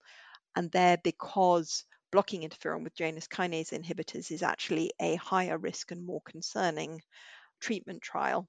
and 0.59 0.73
there, 0.73 0.99
because 1.05 1.85
blocking 2.11 2.43
interferon 2.43 2.83
with 2.83 2.97
Janus 2.97 3.29
kinase 3.29 3.73
inhibitors 3.73 4.33
is 4.33 4.43
actually 4.43 4.93
a 5.01 5.15
higher 5.15 5.57
risk 5.57 5.93
and 5.93 6.05
more 6.05 6.21
concerning 6.23 7.01
treatment 7.61 8.03
trial, 8.03 8.49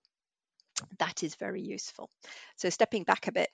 that 0.98 1.22
is 1.22 1.36
very 1.36 1.62
useful. 1.62 2.10
So, 2.58 2.72
stepping 2.72 3.04
back 3.04 3.28
a 3.28 3.32
bit, 3.32 3.52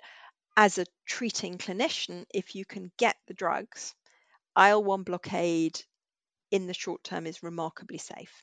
as 0.55 0.77
a 0.77 0.85
treating 1.05 1.57
clinician, 1.57 2.23
if 2.33 2.55
you 2.55 2.63
can 2.63 2.93
get 2.97 3.17
the 3.27 3.33
drugs, 3.33 3.93
IL 4.57 4.85
1 4.85 5.03
blockade 5.03 5.77
in 6.49 6.65
the 6.65 6.73
short 6.73 7.03
term 7.03 7.27
is 7.27 7.43
remarkably 7.43 7.97
safe. 7.97 8.41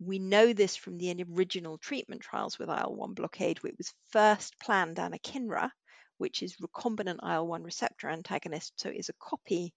We 0.00 0.18
know 0.18 0.52
this 0.52 0.76
from 0.76 0.98
the 0.98 1.24
original 1.32 1.78
treatment 1.78 2.20
trials 2.20 2.58
with 2.58 2.68
IL 2.68 2.94
1 2.94 3.14
blockade, 3.14 3.60
it 3.64 3.78
was 3.78 3.94
first 4.10 4.58
planned 4.58 4.96
anakinra 4.96 5.70
which 6.18 6.42
is 6.42 6.56
recombinant 6.56 7.18
IL 7.22 7.46
1 7.46 7.62
receptor 7.62 8.08
antagonist, 8.08 8.72
so 8.76 8.88
is 8.88 9.08
a 9.08 9.14
copy 9.20 9.72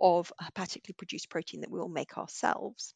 of 0.00 0.32
a 0.38 0.44
hepatically 0.44 0.94
produced 0.94 1.30
protein 1.30 1.60
that 1.60 1.70
we 1.70 1.78
will 1.78 1.88
make 1.88 2.18
ourselves. 2.18 2.94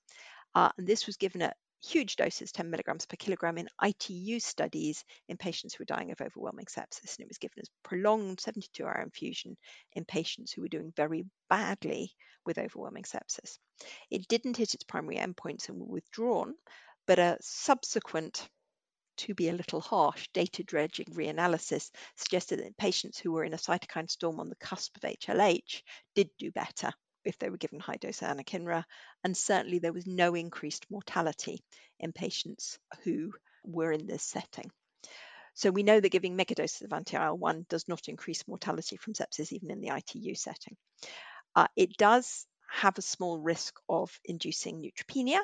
Uh, 0.54 0.70
and 0.76 0.86
this 0.86 1.06
was 1.06 1.16
given 1.16 1.42
at 1.42 1.56
huge 1.82 2.16
doses, 2.16 2.52
10 2.52 2.70
milligrams 2.70 3.06
per 3.06 3.16
kilogram, 3.16 3.56
in 3.58 3.68
ITU 3.82 4.38
studies 4.40 5.04
in 5.28 5.36
patients 5.36 5.74
who 5.74 5.82
were 5.82 5.96
dying 5.96 6.10
of 6.10 6.20
overwhelming 6.20 6.66
sepsis. 6.66 7.16
And 7.16 7.24
it 7.24 7.28
was 7.28 7.38
given 7.38 7.58
as 7.60 7.70
prolonged 7.82 8.40
72 8.40 8.84
hour 8.84 9.00
infusion 9.02 9.56
in 9.94 10.04
patients 10.04 10.52
who 10.52 10.62
were 10.62 10.68
doing 10.68 10.92
very 10.96 11.24
badly 11.48 12.14
with 12.44 12.58
overwhelming 12.58 13.04
sepsis. 13.04 13.58
It 14.10 14.28
didn't 14.28 14.56
hit 14.56 14.74
its 14.74 14.84
primary 14.84 15.16
endpoints 15.16 15.68
and 15.68 15.78
were 15.78 15.86
withdrawn, 15.86 16.54
but 17.06 17.18
a 17.18 17.38
subsequent 17.40 18.48
to 19.20 19.34
be 19.34 19.48
a 19.48 19.54
little 19.54 19.80
harsh, 19.80 20.28
data 20.32 20.62
dredging 20.62 21.06
reanalysis 21.06 21.90
suggested 22.16 22.58
that 22.58 22.76
patients 22.76 23.18
who 23.18 23.32
were 23.32 23.44
in 23.44 23.54
a 23.54 23.58
cytokine 23.58 24.10
storm 24.10 24.40
on 24.40 24.48
the 24.48 24.56
cusp 24.56 24.96
of 24.96 25.02
HLH 25.02 25.82
did 26.14 26.30
do 26.38 26.50
better 26.50 26.90
if 27.24 27.38
they 27.38 27.50
were 27.50 27.58
given 27.58 27.80
high 27.80 27.98
dose 28.00 28.20
anakinra, 28.20 28.84
and 29.22 29.36
certainly 29.36 29.78
there 29.78 29.92
was 29.92 30.06
no 30.06 30.34
increased 30.34 30.86
mortality 30.90 31.60
in 31.98 32.12
patients 32.12 32.78
who 33.04 33.32
were 33.62 33.92
in 33.92 34.06
this 34.06 34.22
setting. 34.22 34.70
So 35.54 35.70
we 35.70 35.82
know 35.82 36.00
that 36.00 36.08
giving 36.08 36.38
megadoses 36.38 36.82
of 36.82 36.92
anti-IL-1 36.92 37.68
does 37.68 37.88
not 37.88 38.08
increase 38.08 38.48
mortality 38.48 38.96
from 38.96 39.12
sepsis 39.12 39.52
even 39.52 39.70
in 39.70 39.80
the 39.80 39.94
ITU 39.94 40.34
setting. 40.34 40.76
Uh, 41.54 41.66
it 41.76 41.96
does 41.98 42.46
have 42.70 42.96
a 42.96 43.02
small 43.02 43.38
risk 43.38 43.74
of 43.88 44.18
inducing 44.24 44.80
neutropenia, 44.80 45.40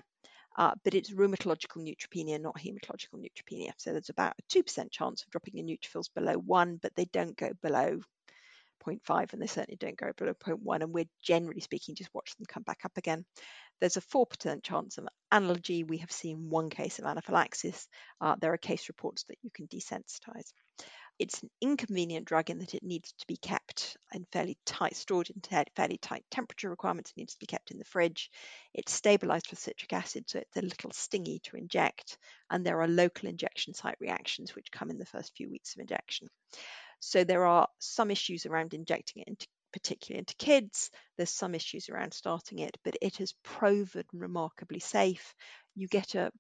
uh, 0.57 0.73
but 0.85 0.95
it's 0.95 1.11
rheumatological 1.11 1.79
neutropenia, 1.79 2.41
not 2.41 2.59
hematological 2.59 3.21
neutropenia. 3.21 3.73
So 3.77 3.93
there's 3.93 4.09
about 4.09 4.35
a 4.39 4.59
2% 4.59 4.91
chance 4.91 5.23
of 5.23 5.31
dropping 5.31 5.57
your 5.57 5.67
neutrophils 5.67 6.09
below 6.15 6.35
1, 6.35 6.79
but 6.83 6.95
they 6.97 7.05
don't 7.07 7.37
go 7.37 7.51
below 7.63 8.01
0.5 8.87 9.33
and 9.33 9.43
they 9.43 9.47
certainly 9.47 9.77
don't 9.77 9.97
go 9.97 10.13
below 10.17 10.33
0.1 10.33 10.83
and 10.83 10.93
we're 10.93 11.09
generally 11.23 11.61
speaking 11.61 11.95
just 11.95 12.15
watch 12.15 12.35
them 12.37 12.47
come 12.47 12.63
back 12.63 12.81
up 12.85 12.97
again. 12.97 13.25
There's 13.81 13.97
a 13.97 14.03
4% 14.03 14.63
chance 14.63 14.97
of 14.97 15.09
allergy 15.31 15.85
we 15.85 15.99
have 15.99 16.13
seen 16.13 16.49
one 16.49 16.71
case 16.71 16.99
of 16.99 17.05
anaphylaxis. 17.05 17.89
Uh, 18.21 18.37
there 18.41 18.53
are 18.53 18.59
case 18.59 18.89
reports 18.89 19.25
that 19.25 19.39
you 19.43 19.51
can 19.51 19.67
desensitize 19.67 20.53
it's 21.19 21.43
an 21.43 21.51
inconvenient 21.61 22.27
drug 22.27 22.51
in 22.51 22.59
that 22.59 22.75
it 22.75 22.83
needs 22.83 23.13
to 23.13 23.27
be 23.27 23.37
kept 23.37 23.97
in 24.13 24.27
fairly 24.33 24.59
tight, 24.67 24.97
stored 24.97 25.31
in 25.31 25.41
fairly 25.75 25.99
tight 25.99 26.25
temperature 26.31 26.69
requirements. 26.69 27.11
It 27.11 27.19
needs 27.19 27.35
to 27.35 27.41
be 27.41 27.47
kept 27.47 27.71
in 27.71 27.79
the 27.79 27.85
fridge. 27.85 28.31
It's 28.75 28.93
stabilized 28.93 29.51
with 29.51 29.59
citric 29.59 29.93
acid, 29.93 30.29
so 30.29 30.41
it's 30.41 30.57
a 30.57 30.63
little 30.63 30.91
stingy 30.93 31.41
to 31.45 31.57
inject. 31.57 32.19
And 32.51 32.65
there 32.65 32.81
are 32.83 32.89
local 32.89 33.29
injection 33.29 33.75
site 33.75 33.97
reactions 34.01 34.55
which 34.55 34.71
come 34.71 34.91
in 34.91 34.99
the 34.99 35.07
first 35.07 35.37
few 35.37 35.51
weeks 35.51 35.75
of 35.75 35.81
injection. 35.81 36.29
So 37.01 37.25
there 37.25 37.47
are 37.47 37.69
some 37.79 38.11
issues 38.11 38.47
around 38.47 38.75
injecting 38.75 39.23
it 39.23 39.29
into 39.29 39.47
particularly 39.73 40.21
into 40.21 40.35
kids. 40.37 40.91
There's 41.17 41.31
some 41.31 41.55
issues 41.55 41.91
around 41.91 42.15
starting 42.15 42.61
it, 42.61 42.77
but 42.83 42.97
it 43.03 43.17
has 43.19 43.35
proven 43.43 44.05
remarkably 44.13 44.81
safe. 44.81 45.35
You 45.75 45.87
get 45.87 46.15
a 46.15 46.31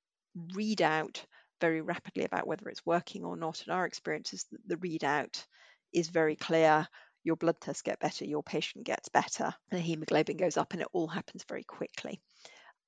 readout 0.55 1.23
very 1.61 1.81
rapidly 1.81 2.25
about 2.25 2.47
whether 2.47 2.69
it's 2.69 2.87
working 2.87 3.25
or 3.25 3.37
not. 3.37 3.63
And 3.63 3.75
our 3.75 3.87
experience 3.87 4.33
is 4.33 4.45
that 4.53 4.61
the 4.67 4.77
readout 4.77 5.45
is 5.93 6.09
very 6.09 6.37
clear. 6.37 6.87
Your 7.25 7.37
blood 7.37 7.61
tests 7.61 7.83
get 7.83 7.99
better, 7.99 8.25
your 8.25 8.43
patient 8.43 8.85
gets 8.85 9.09
better, 9.09 9.53
the 9.71 9.81
hemoglobin 9.81 10.37
goes 10.37 10.57
up, 10.57 10.73
and 10.73 10.83
it 10.83 10.89
all 10.93 11.09
happens 11.09 11.45
very 11.49 11.65
quickly. 11.65 12.21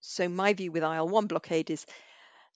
So, 0.00 0.28
my 0.28 0.52
view 0.52 0.70
with 0.70 0.85
IL 0.85 1.09
1 1.09 1.26
blockade 1.26 1.70
is 1.70 1.85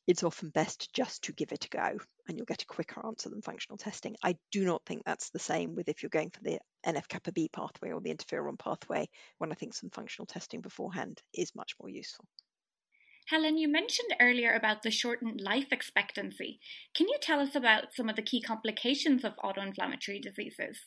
it's 0.06 0.22
often 0.22 0.50
best 0.50 0.92
just 0.92 1.24
to 1.24 1.32
give 1.32 1.52
it 1.52 1.64
a 1.64 1.68
go 1.68 1.98
and 2.26 2.36
you'll 2.36 2.46
get 2.46 2.62
a 2.62 2.66
quicker 2.66 3.04
answer 3.06 3.28
than 3.28 3.42
functional 3.42 3.78
testing. 3.78 4.16
I 4.22 4.36
do 4.50 4.64
not 4.64 4.84
think 4.84 5.02
that's 5.04 5.30
the 5.30 5.38
same 5.38 5.74
with 5.74 5.88
if 5.88 6.02
you're 6.02 6.10
going 6.10 6.30
for 6.30 6.42
the 6.42 6.58
NF 6.86 7.08
kappa 7.08 7.32
B 7.32 7.48
pathway 7.52 7.92
or 7.92 8.00
the 8.00 8.12
interferon 8.12 8.58
pathway, 8.58 9.08
when 9.38 9.52
I 9.52 9.54
think 9.54 9.74
some 9.74 9.90
functional 9.90 10.26
testing 10.26 10.60
beforehand 10.60 11.22
is 11.34 11.54
much 11.54 11.74
more 11.80 11.88
useful. 11.88 12.26
Helen, 13.26 13.56
you 13.56 13.68
mentioned 13.68 14.14
earlier 14.20 14.52
about 14.52 14.82
the 14.82 14.90
shortened 14.90 15.40
life 15.40 15.68
expectancy. 15.72 16.60
Can 16.94 17.08
you 17.08 17.16
tell 17.20 17.40
us 17.40 17.54
about 17.54 17.94
some 17.94 18.08
of 18.08 18.16
the 18.16 18.22
key 18.22 18.42
complications 18.42 19.24
of 19.24 19.36
autoinflammatory 19.36 20.20
diseases? 20.20 20.78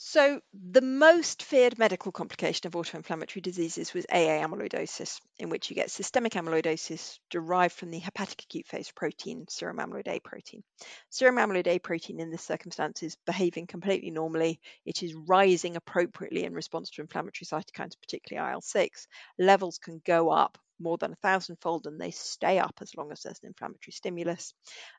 So, 0.00 0.40
the 0.52 0.80
most 0.80 1.42
feared 1.42 1.76
medical 1.76 2.12
complication 2.12 2.68
of 2.68 2.74
autoinflammatory 2.74 3.42
diseases 3.42 3.92
was 3.92 4.06
AA 4.08 4.44
amyloidosis, 4.46 5.20
in 5.40 5.48
which 5.48 5.70
you 5.70 5.74
get 5.74 5.90
systemic 5.90 6.34
amyloidosis 6.34 7.18
derived 7.30 7.74
from 7.74 7.90
the 7.90 7.98
hepatic 7.98 8.44
acute 8.44 8.66
phase 8.66 8.92
protein, 8.92 9.46
serum 9.48 9.78
amyloid 9.78 10.06
A 10.06 10.20
protein. 10.20 10.62
Serum 11.10 11.34
amyloid 11.34 11.66
A 11.66 11.80
protein 11.80 12.20
in 12.20 12.30
this 12.30 12.44
circumstance 12.44 13.02
is 13.02 13.16
behaving 13.26 13.66
completely 13.66 14.12
normally. 14.12 14.60
It 14.86 15.02
is 15.02 15.14
rising 15.14 15.74
appropriately 15.74 16.44
in 16.44 16.54
response 16.54 16.90
to 16.90 17.00
inflammatory 17.00 17.46
cytokines, 17.46 17.98
particularly 18.00 18.52
IL 18.52 18.60
6. 18.60 19.08
Levels 19.36 19.78
can 19.78 20.00
go 20.04 20.30
up 20.30 20.58
more 20.80 20.98
than 20.98 21.12
a 21.12 21.16
thousandfold 21.16 21.86
and 21.86 22.00
they 22.00 22.10
stay 22.10 22.58
up 22.58 22.74
as 22.80 22.94
long 22.96 23.12
as 23.12 23.22
there's 23.22 23.40
an 23.42 23.48
inflammatory 23.48 23.92
stimulus. 23.92 24.54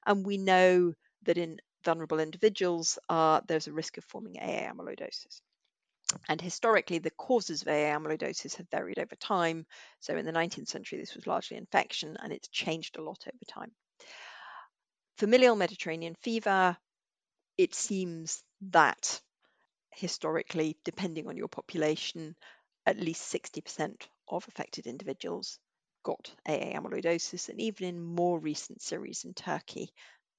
And 0.05 0.25
we 0.25 0.37
know 0.37 0.93
that 1.23 1.37
in 1.37 1.59
vulnerable 1.83 2.19
individuals, 2.19 2.99
uh, 3.09 3.41
there's 3.47 3.67
a 3.67 3.73
risk 3.73 3.97
of 3.97 4.05
forming 4.05 4.37
AA 4.39 4.71
amyloidosis. 4.71 5.41
And 6.27 6.41
historically, 6.41 6.99
the 6.99 7.11
causes 7.11 7.61
of 7.61 7.67
AA 7.67 7.95
amyloidosis 7.95 8.55
have 8.55 8.69
varied 8.69 8.99
over 8.99 9.15
time. 9.15 9.65
So 9.99 10.17
in 10.17 10.25
the 10.25 10.31
19th 10.31 10.67
century, 10.67 10.99
this 10.99 11.15
was 11.15 11.27
largely 11.27 11.57
infection, 11.57 12.17
and 12.19 12.33
it's 12.33 12.47
changed 12.47 12.97
a 12.97 13.03
lot 13.03 13.23
over 13.27 13.45
time. 13.47 13.71
Familial 15.17 15.55
Mediterranean 15.55 16.15
fever, 16.23 16.77
it 17.57 17.75
seems 17.75 18.43
that 18.71 19.21
historically, 19.91 20.77
depending 20.83 21.27
on 21.27 21.37
your 21.37 21.49
population, 21.49 22.35
at 22.85 22.99
least 22.99 23.31
60% 23.33 24.07
of 24.29 24.47
affected 24.47 24.87
individuals 24.87 25.59
got 26.03 26.31
AA 26.47 26.77
amyloidosis, 26.77 27.49
and 27.49 27.59
even 27.62 27.88
in 27.88 28.01
more 28.01 28.39
recent 28.39 28.81
series 28.81 29.25
in 29.25 29.33
Turkey, 29.33 29.89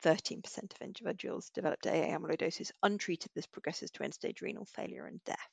13% 0.02 0.44
of 0.46 0.80
individuals 0.80 1.50
developed 1.50 1.86
AA 1.86 2.16
amyloidosis 2.16 2.70
untreated. 2.82 3.30
This 3.34 3.46
progresses 3.46 3.90
to 3.92 4.02
end 4.02 4.14
stage 4.14 4.40
renal 4.40 4.64
failure 4.64 5.06
and 5.06 5.22
death. 5.24 5.48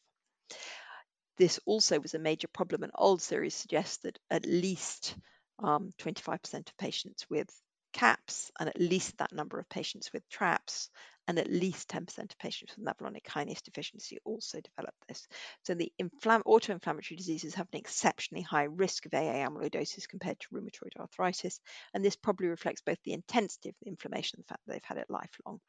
This 1.38 1.60
also 1.65 2.00
was 2.00 2.13
a 2.13 2.20
major 2.20 2.48
problem, 2.48 2.84
and 2.84 2.91
old 2.96 3.22
series 3.22 3.54
suggests 3.54 3.98
that 3.98 4.17
at 4.32 4.46
least 4.46 5.15
um, 5.60 5.91
25% 6.00 6.54
of 6.54 6.78
patients 6.78 7.26
with 7.30 7.50
CAPS 7.93 8.52
and 8.60 8.70
at 8.70 8.80
least 8.80 9.17
that 9.17 9.34
number 9.34 9.60
of 9.60 9.70
patients 9.70 10.12
with 10.13 10.28
TRAPS 10.30 10.89
and 11.28 11.40
at 11.40 11.52
least 11.52 11.90
10% 11.90 12.18
of 12.20 12.38
patients 12.40 12.74
with 12.76 12.86
mevalonic 12.86 13.24
kinase 13.24 13.62
deficiency 13.62 14.18
also 14.24 14.60
develop 14.62 14.94
this. 15.08 15.28
So 15.63 15.74
the 15.74 15.92
inflam- 16.02 16.44
autoinflammatory 16.44 17.18
diseases 17.18 17.56
have 17.56 17.68
an 17.74 17.80
exceptionally 17.80 18.44
high 18.44 18.63
risk 18.63 19.06
of 19.06 19.13
AA 19.13 19.46
amyloidosis 19.46 20.08
compared 20.08 20.40
to 20.40 20.48
rheumatoid 20.54 20.98
arthritis, 21.00 21.60
and 21.94 22.04
this 22.04 22.16
probably 22.16 22.48
reflects 22.48 22.82
both 22.82 22.98
the 23.04 23.13
intensity 23.13 23.70
of 23.70 23.76
the 23.82 23.90
inflammation 23.90 24.38
and 24.38 24.44
the 24.46 24.48
fact 24.48 24.62
that 24.66 24.74
they've 24.74 24.84
had 24.84 24.98
it 24.98 25.10
lifelong. 25.10 25.60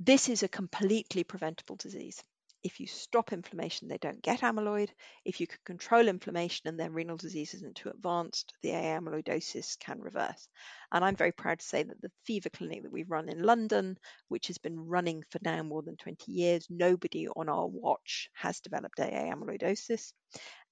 This 0.00 0.28
is 0.28 0.42
a 0.42 0.48
completely 0.48 1.22
preventable 1.22 1.76
disease. 1.76 2.22
If 2.64 2.78
you 2.78 2.86
stop 2.86 3.32
inflammation, 3.32 3.88
they 3.88 3.98
don't 3.98 4.22
get 4.22 4.42
amyloid. 4.42 4.90
If 5.24 5.40
you 5.40 5.48
can 5.48 5.58
control 5.64 6.06
inflammation 6.06 6.68
and 6.68 6.78
their 6.78 6.90
renal 6.90 7.16
disease 7.16 7.54
isn't 7.54 7.74
too 7.74 7.90
advanced, 7.90 8.54
the 8.62 8.72
AA 8.72 9.00
amyloidosis 9.00 9.78
can 9.80 10.00
reverse. 10.00 10.48
And 10.92 11.04
I'm 11.04 11.16
very 11.16 11.32
proud 11.32 11.58
to 11.58 11.66
say 11.66 11.82
that 11.82 12.00
the 12.00 12.12
fever 12.24 12.50
clinic 12.50 12.82
that 12.82 12.92
we've 12.92 13.10
run 13.10 13.28
in 13.28 13.42
London, 13.42 13.98
which 14.28 14.46
has 14.46 14.58
been 14.58 14.78
running 14.78 15.24
for 15.30 15.40
now 15.42 15.62
more 15.64 15.82
than 15.82 15.96
20 15.96 16.30
years, 16.30 16.66
nobody 16.70 17.26
on 17.28 17.48
our 17.48 17.66
watch 17.66 18.28
has 18.34 18.60
developed 18.60 19.00
AA 19.00 19.32
amyloidosis. 19.32 20.12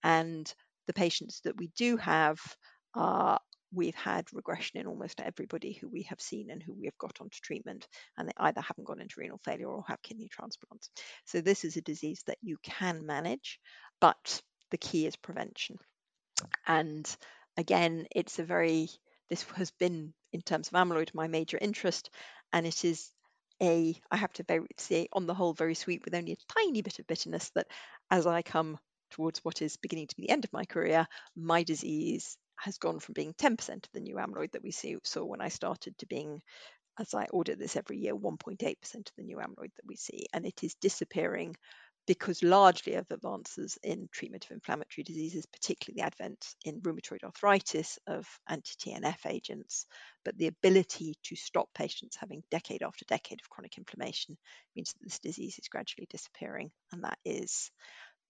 And 0.05 0.53
the 0.87 0.93
patients 0.93 1.41
that 1.43 1.57
we 1.57 1.71
do 1.77 1.97
have 1.97 2.41
are 2.95 3.41
we've 3.73 3.95
had 3.95 4.27
regression 4.33 4.81
in 4.81 4.87
almost 4.87 5.21
everybody 5.21 5.73
who 5.73 5.89
we 5.89 6.03
have 6.03 6.21
seen 6.21 6.51
and 6.51 6.63
who 6.63 6.75
we 6.75 6.87
have 6.87 6.99
got 6.99 7.21
onto 7.21 7.39
treatment, 7.43 7.87
and 8.17 8.29
they 8.29 8.33
either 8.39 8.61
haven't 8.61 8.87
gone 8.87 9.01
into 9.01 9.15
renal 9.19 9.41
failure 9.45 9.69
or 9.69 9.85
have 9.87 10.03
kidney 10.03 10.29
transplants. 10.29 10.91
So, 11.25 11.41
this 11.41 11.65
is 11.65 11.77
a 11.77 11.83
disease 11.83 12.23
that 12.27 12.39
you 12.43 12.57
can 12.63 13.07
manage, 13.07 13.59
but 14.01 14.43
the 14.71 14.79
key 14.79 15.07
is 15.07 15.17
prevention. 15.17 15.77
And 16.67 17.09
again, 17.57 18.07
it's 18.15 18.39
a 18.39 18.45
very, 18.45 18.89
this 19.29 19.45
has 19.55 19.71
been, 19.73 20.15
in 20.33 20.43
terms 20.43 20.69
of 20.69 20.75
amyloid, 20.75 21.15
my 21.15 21.29
major 21.29 21.59
interest, 21.61 22.11
and 22.53 22.67
it 22.67 22.85
is 22.85 23.11
a, 23.63 23.95
I 24.11 24.17
have 24.17 24.33
to 24.35 24.43
very, 24.45 24.67
say, 24.79 25.09
on 25.13 25.27
the 25.27 25.35
whole, 25.35 25.53
very 25.53 25.75
sweet 25.75 26.05
with 26.05 26.15
only 26.15 26.33
a 26.33 26.61
tiny 26.61 26.83
bit 26.83 26.99
of 26.99 27.07
bitterness 27.07 27.51
that 27.55 27.67
as 28.11 28.27
I 28.27 28.43
come 28.43 28.79
towards 29.11 29.45
what 29.45 29.61
is 29.61 29.77
beginning 29.77 30.07
to 30.07 30.17
be 30.17 30.23
the 30.23 30.31
end 30.31 30.45
of 30.45 30.53
my 30.53 30.65
career, 30.65 31.07
my 31.37 31.63
disease 31.63 32.37
has 32.61 32.79
gone 32.79 32.99
from 33.01 33.15
being 33.15 33.35
10% 33.35 33.69
of 33.71 33.93
the 33.93 34.01
new 34.01 34.17
amyloid 34.17 34.53
that 34.53 34.63
we 34.63 34.71
see, 34.71 34.97
saw 35.05 35.25
when 35.25 35.41
I 35.41 35.49
started 35.49 35.97
to 35.99 36.07
being, 36.07 36.43
as 36.99 37.15
I 37.15 37.25
audit 37.27 37.59
this 37.59 37.77
every 37.77 37.99
year, 37.99 38.15
1.8% 38.15 38.63
of 38.95 39.13
the 39.17 39.25
new 39.25 39.39
amyloid 39.39 39.75
that 39.77 39.87
we 39.87 39.97
see. 39.97 40.27
And 40.33 40.47
it 40.47 40.63
is 40.63 40.75
disappearing 40.75 41.57
because 42.07 42.43
largely 42.43 42.95
of 42.95 43.07
advances 43.11 43.79
in 43.83 44.09
treatment 44.11 44.45
of 44.45 44.51
inflammatory 44.51 45.05
diseases, 45.05 45.47
particularly 45.47 46.01
the 46.01 46.07
advent 46.07 46.55
in 46.65 46.81
rheumatoid 46.81 47.23
arthritis 47.23 47.99
of 48.07 48.27
anti-TNF 48.49 49.27
agents, 49.27 49.87
but 50.25 50.37
the 50.37 50.49
ability 50.49 51.15
to 51.23 51.37
stop 51.37 51.69
patients 51.75 52.17
having 52.17 52.43
decade 52.51 52.83
after 52.83 53.05
decade 53.05 53.41
of 53.41 53.51
chronic 53.51 53.79
inflammation 53.79 54.37
means 54.75 54.93
that 54.93 55.05
this 55.05 55.21
disease 55.21 55.59
is 55.59 55.69
gradually 55.69 56.09
disappearing. 56.11 56.71
And 56.91 57.05
that 57.05 57.19
is 57.25 57.71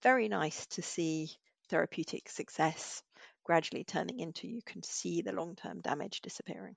very 0.03 0.29
nice 0.29 0.67
to 0.73 0.83
see 0.83 1.31
therapeutic 1.71 2.29
success 2.29 3.03
gradually 3.51 3.83
turning 3.83 4.21
into 4.21 4.47
you 4.47 4.61
can 4.65 4.81
see 4.81 5.23
the 5.23 5.33
long 5.33 5.57
term 5.57 5.81
damage 5.81 6.21
disappearing. 6.21 6.77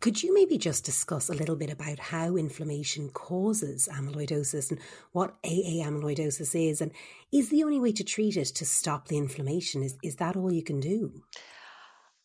Could 0.00 0.20
you 0.20 0.34
maybe 0.34 0.58
just 0.58 0.84
discuss 0.84 1.28
a 1.28 1.34
little 1.34 1.54
bit 1.54 1.70
about 1.70 2.00
how 2.00 2.34
inflammation 2.34 3.10
causes 3.10 3.88
amyloidosis 3.92 4.72
and 4.72 4.80
what 5.12 5.36
AA 5.44 5.86
amyloidosis 5.86 6.68
is? 6.68 6.80
And 6.80 6.90
is 7.30 7.48
the 7.48 7.62
only 7.62 7.78
way 7.78 7.92
to 7.92 8.02
treat 8.02 8.36
it 8.36 8.48
to 8.56 8.64
stop 8.64 9.06
the 9.06 9.18
inflammation? 9.18 9.84
Is, 9.84 9.96
is 10.02 10.16
that 10.16 10.34
all 10.34 10.52
you 10.52 10.64
can 10.64 10.80
do? 10.80 11.22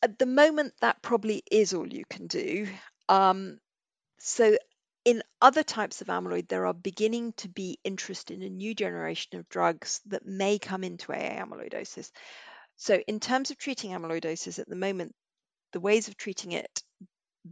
At 0.01 0.17
the 0.17 0.25
moment, 0.25 0.73
that 0.81 1.03
probably 1.03 1.43
is 1.51 1.75
all 1.75 1.87
you 1.87 2.05
can 2.09 2.25
do. 2.25 2.67
Um, 3.07 3.59
so, 4.17 4.57
in 5.05 5.21
other 5.39 5.61
types 5.61 6.01
of 6.01 6.07
amyloid, 6.07 6.47
there 6.47 6.65
are 6.65 6.73
beginning 6.73 7.33
to 7.37 7.49
be 7.49 7.77
interest 7.83 8.31
in 8.31 8.41
a 8.41 8.49
new 8.49 8.73
generation 8.73 9.37
of 9.37 9.47
drugs 9.47 10.01
that 10.07 10.25
may 10.25 10.57
come 10.57 10.83
into 10.83 11.13
AA 11.13 11.45
amyloidosis. 11.45 12.09
So, 12.81 12.95
in 12.95 13.19
terms 13.19 13.51
of 13.51 13.59
treating 13.59 13.91
amyloidosis 13.91 14.57
at 14.57 14.67
the 14.67 14.75
moment, 14.75 15.13
the 15.71 15.79
ways 15.79 16.07
of 16.07 16.17
treating 16.17 16.53
it, 16.53 16.81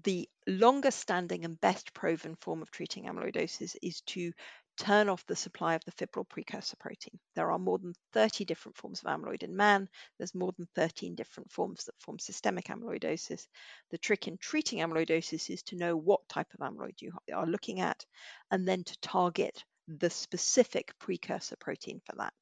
the 0.02 0.28
longest 0.48 1.00
standing 1.00 1.46
and 1.46 1.62
best 1.62 1.94
proven 1.94 2.36
form 2.38 2.64
of 2.64 2.72
treating 2.72 3.04
amyloidosis 3.04 3.76
is 3.80 4.02
to 4.08 4.34
turn 4.80 5.08
off 5.08 5.24
the 5.28 5.36
supply 5.36 5.76
of 5.76 5.86
the 5.86 5.92
fibril 5.92 6.28
precursor 6.28 6.78
protein. 6.78 7.20
There 7.36 7.52
are 7.52 7.60
more 7.60 7.78
than 7.78 7.94
30 8.14 8.44
different 8.44 8.76
forms 8.76 9.04
of 9.04 9.06
amyloid 9.06 9.44
in 9.44 9.56
man. 9.56 9.88
There's 10.18 10.34
more 10.34 10.52
than 10.58 10.68
13 10.74 11.14
different 11.14 11.52
forms 11.52 11.84
that 11.84 12.02
form 12.02 12.18
systemic 12.18 12.66
amyloidosis. 12.66 13.46
The 13.92 14.00
trick 14.00 14.28
in 14.28 14.40
treating 14.40 14.80
amyloidosis 14.80 15.52
is 15.52 15.62
to 15.66 15.76
know 15.76 15.96
what 15.96 16.28
type 16.28 16.52
of 16.56 16.62
amyloid 16.62 17.04
you 17.04 17.12
are 17.32 17.46
looking 17.46 17.82
at 17.82 18.04
and 18.50 18.68
then 18.68 18.84
to 18.84 19.00
target 19.02 19.64
the 19.98 20.10
specific 20.10 20.94
precursor 21.00 21.56
protein 21.58 22.02
for 22.06 22.16
that. 22.18 22.34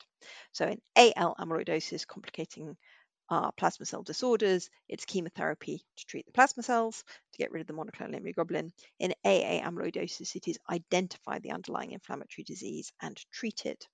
So 0.52 0.68
in 0.68 0.82
AL 0.95 1.36
amyloidosis, 1.39 2.06
complicating 2.06 2.76
uh, 3.30 3.52
plasma 3.52 3.86
cell 3.86 4.04
disorders, 4.04 4.70
it's 4.88 5.06
chemotherapy 5.06 5.82
to 5.98 6.06
treat 6.06 6.26
the 6.26 6.32
plasma 6.32 6.64
cells 6.64 7.04
to 7.34 7.38
get 7.38 7.52
rid 7.52 7.62
of 7.62 7.68
the 7.68 7.74
monoclonal 7.74 8.20
immunoglobulin. 8.20 8.72
In 9.00 9.14
AA 9.26 9.62
amyloidosis, 9.62 10.36
it 10.36 10.48
is 10.48 10.60
identify 10.70 11.39
the 11.39 11.52
underlying 11.52 11.91
inflammatory 11.91 12.43
disease 12.43 12.91
and 13.02 13.18
treat 13.32 13.66
it. 13.66 13.88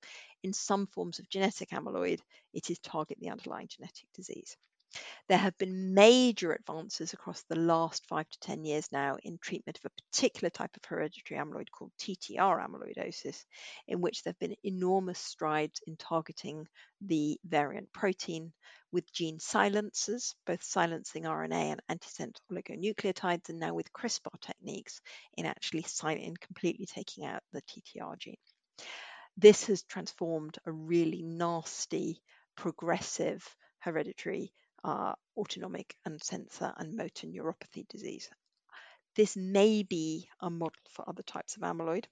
In 0.43 0.53
some 0.53 0.87
forms 0.87 1.19
of 1.19 1.29
genetic 1.29 1.69
amyloid, 1.69 2.19
it 2.53 2.69
is 2.69 2.79
target 2.79 3.17
the 3.19 3.29
underlying 3.29 3.67
genetic 3.67 4.07
disease. 4.13 4.55
There 5.27 5.37
have 5.37 5.57
been 5.57 5.93
major 5.93 6.53
advances 6.53 7.13
across 7.13 7.43
the 7.43 7.55
last 7.55 8.05
five 8.05 8.29
to 8.29 8.39
10 8.39 8.65
years 8.65 8.91
now 8.91 9.17
in 9.23 9.37
treatment 9.39 9.79
of 9.79 9.85
a 9.85 10.01
particular 10.01 10.49
type 10.49 10.75
of 10.75 10.85
hereditary 10.85 11.39
amyloid 11.39 11.71
called 11.71 11.93
TTR 11.97 12.63
amyloidosis, 12.63 13.45
in 13.87 14.01
which 14.01 14.21
there 14.21 14.33
have 14.33 14.39
been 14.39 14.55
enormous 14.63 15.17
strides 15.17 15.81
in 15.87 15.95
targeting 15.97 16.67
the 17.01 17.39
variant 17.43 17.91
protein 17.93 18.53
with 18.91 19.11
gene 19.11 19.39
silencers, 19.39 20.35
both 20.45 20.61
silencing 20.61 21.23
RNA 21.23 21.77
and 21.89 21.99
antisense 21.99 22.37
oligonucleotides, 22.51 23.49
and 23.49 23.59
now 23.59 23.73
with 23.73 23.91
CRISPR 23.93 24.39
techniques 24.41 25.01
in 25.37 25.45
actually 25.45 25.85
in 26.23 26.35
completely 26.37 26.85
taking 26.85 27.25
out 27.25 27.41
the 27.51 27.61
TTR 27.63 28.17
gene. 28.19 28.37
This 29.37 29.65
has 29.65 29.81
transformed 29.83 30.59
a 30.65 30.71
really 30.71 31.23
nasty, 31.23 32.21
progressive 32.55 33.43
hereditary 33.79 34.53
uh, 34.83 35.13
autonomic 35.37 35.95
and 36.05 36.21
sensor 36.21 36.73
and 36.77 36.95
motor 36.95 37.27
neuropathy 37.27 37.87
disease. 37.87 38.29
This 39.15 39.37
may 39.37 39.83
be 39.83 40.27
a 40.41 40.49
model 40.49 40.81
for 40.89 41.07
other 41.07 41.23
types 41.23 41.55
of 41.55 41.61
amyloid, 41.61 42.05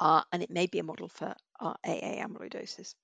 uh, 0.00 0.22
and 0.32 0.42
it 0.42 0.50
may 0.50 0.66
be 0.66 0.78
a 0.78 0.82
model 0.82 1.08
for 1.08 1.34
uh, 1.60 1.74
AA 1.84 2.24
amyloidosis. 2.24 2.94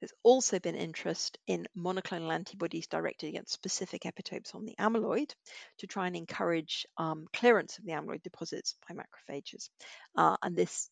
There's 0.00 0.14
also 0.22 0.58
been 0.58 0.74
interest 0.74 1.38
in 1.46 1.68
monoclonal 1.76 2.32
antibodies 2.32 2.86
directed 2.86 3.28
against 3.28 3.52
specific 3.52 4.02
epitopes 4.02 4.54
on 4.54 4.64
the 4.64 4.74
amyloid 4.78 5.34
to 5.78 5.86
try 5.86 6.06
and 6.06 6.16
encourage 6.16 6.86
um, 6.96 7.26
clearance 7.32 7.78
of 7.78 7.84
the 7.84 7.92
amyloid 7.92 8.22
deposits 8.22 8.74
by 8.88 8.94
macrophages. 8.94 9.68
Uh, 10.16 10.36
and 10.42 10.56
this 10.56 10.88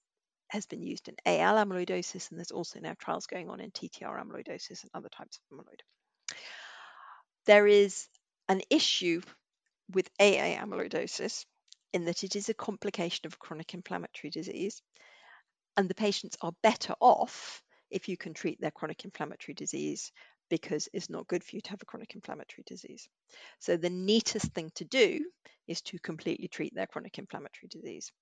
has 0.49 0.67
been 0.67 0.83
used 0.83 1.09
in 1.09 1.17
AL 1.25 1.57
amyloidosis, 1.57 2.31
and 2.31 2.39
there's 2.39 2.51
also 2.51 2.79
now 2.79 2.95
trials 2.99 3.27
going 3.27 3.49
on 3.49 3.61
in 3.61 3.71
TTR 3.71 4.23
amyloidosis 4.23 4.83
and 4.83 4.91
other 4.93 5.09
types 5.09 5.39
of 5.39 5.59
amyloid 5.59 5.81
there 7.47 7.67
is 7.67 8.09
an 8.49 8.63
issue 8.71 9.21
with 9.93 10.11
AA 10.21 10.57
amyloidosis 10.59 11.45
in 11.93 12.07
that 12.07 12.25
it 12.25 12.37
is 12.37 12.49
a 12.49 12.55
complication 12.55 13.27
of 13.27 13.39
chronic 13.39 13.75
inflammatory 13.75 14.31
disease, 14.31 14.83
and 15.77 15.89
the 15.89 15.95
patients 15.95 16.37
are 16.41 16.53
better 16.63 16.95
off 17.01 17.63
if 17.91 18.09
you 18.09 18.17
can 18.17 18.35
treat 18.35 18.61
their 18.61 18.71
chronic 18.71 19.05
inflammatory 19.05 19.55
disease 19.55 20.11
because 20.51 20.89
it's 20.93 21.11
not 21.11 21.27
good 21.27 21.43
for 21.43 21.57
you 21.57 21.63
to 21.63 21.71
have 21.71 21.83
a 21.83 21.87
chronic 21.87 22.15
inflammatory 22.15 22.65
disease. 22.67 23.09
So, 23.61 23.77
the 23.77 23.91
neatest 23.91 24.53
thing 24.53 24.71
to 24.77 24.85
do 24.85 25.21
is 25.67 25.81
to 25.83 25.99
completely 26.01 26.49
treat 26.49 26.75
their 26.75 26.87
chronic 26.87 27.19
inflammatory 27.19 27.69
disease. 27.69 28.13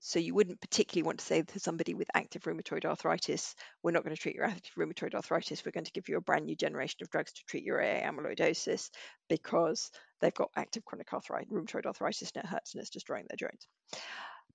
So 0.00 0.18
you 0.18 0.34
wouldn't 0.34 0.60
particularly 0.60 1.06
want 1.06 1.18
to 1.18 1.24
say 1.24 1.42
to 1.42 1.60
somebody 1.60 1.94
with 1.94 2.08
active 2.14 2.42
rheumatoid 2.42 2.84
arthritis, 2.84 3.54
we're 3.82 3.90
not 3.90 4.04
going 4.04 4.14
to 4.14 4.20
treat 4.20 4.36
your 4.36 4.44
active 4.44 4.74
rheumatoid 4.76 5.14
arthritis, 5.14 5.64
we're 5.64 5.72
going 5.72 5.84
to 5.84 5.92
give 5.92 6.08
you 6.08 6.16
a 6.16 6.20
brand 6.20 6.46
new 6.46 6.56
generation 6.56 6.98
of 7.02 7.10
drugs 7.10 7.32
to 7.32 7.42
treat 7.48 7.64
your 7.64 7.80
AA 7.82 8.08
amyloidosis 8.08 8.90
because 9.28 9.90
they've 10.20 10.34
got 10.34 10.50
active 10.56 10.84
chronic 10.84 11.12
arthritis, 11.12 11.52
rheumatoid 11.52 11.86
arthritis 11.86 12.30
and 12.34 12.44
it 12.44 12.48
hurts 12.48 12.74
and 12.74 12.80
it's 12.80 12.90
destroying 12.90 13.26
their 13.28 13.48
joints. 13.48 13.66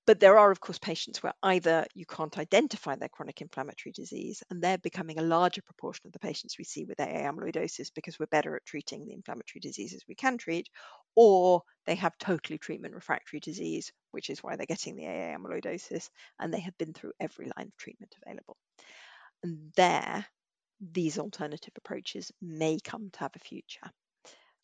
But 0.05 0.19
there 0.19 0.37
are, 0.37 0.51
of 0.51 0.59
course, 0.59 0.79
patients 0.79 1.23
where 1.23 1.33
either 1.43 1.85
you 1.93 2.05
can't 2.05 2.37
identify 2.37 2.95
their 2.95 3.07
chronic 3.07 3.39
inflammatory 3.39 3.93
disease, 3.93 4.43
and 4.49 4.61
they're 4.61 4.77
becoming 4.77 5.17
a 5.17 5.23
larger 5.23 5.61
proportion 5.61 6.07
of 6.07 6.11
the 6.11 6.19
patients 6.19 6.57
we 6.57 6.65
see 6.65 6.83
with 6.83 6.99
AA 6.99 7.23
amyloidosis 7.29 7.89
because 7.93 8.19
we're 8.19 8.25
better 8.25 8.55
at 8.57 8.65
treating 8.65 9.05
the 9.05 9.13
inflammatory 9.13 9.61
diseases 9.61 10.03
we 10.05 10.15
can 10.15 10.37
treat, 10.37 10.67
or 11.15 11.63
they 11.85 11.95
have 11.95 12.17
totally 12.17 12.57
treatment 12.57 12.95
refractory 12.95 13.39
disease, 13.39 13.93
which 14.11 14.29
is 14.29 14.43
why 14.43 14.57
they're 14.57 14.65
getting 14.65 14.97
the 14.97 15.07
AA 15.07 15.37
amyloidosis, 15.37 16.09
and 16.37 16.53
they 16.53 16.59
have 16.59 16.77
been 16.77 16.93
through 16.93 17.13
every 17.21 17.45
line 17.55 17.67
of 17.67 17.77
treatment 17.77 18.13
available. 18.25 18.57
And 19.41 19.71
there, 19.77 20.25
these 20.81 21.17
alternative 21.17 21.73
approaches 21.77 22.29
may 22.41 22.77
come 22.83 23.09
to 23.11 23.19
have 23.19 23.35
a 23.37 23.39
future. 23.39 23.89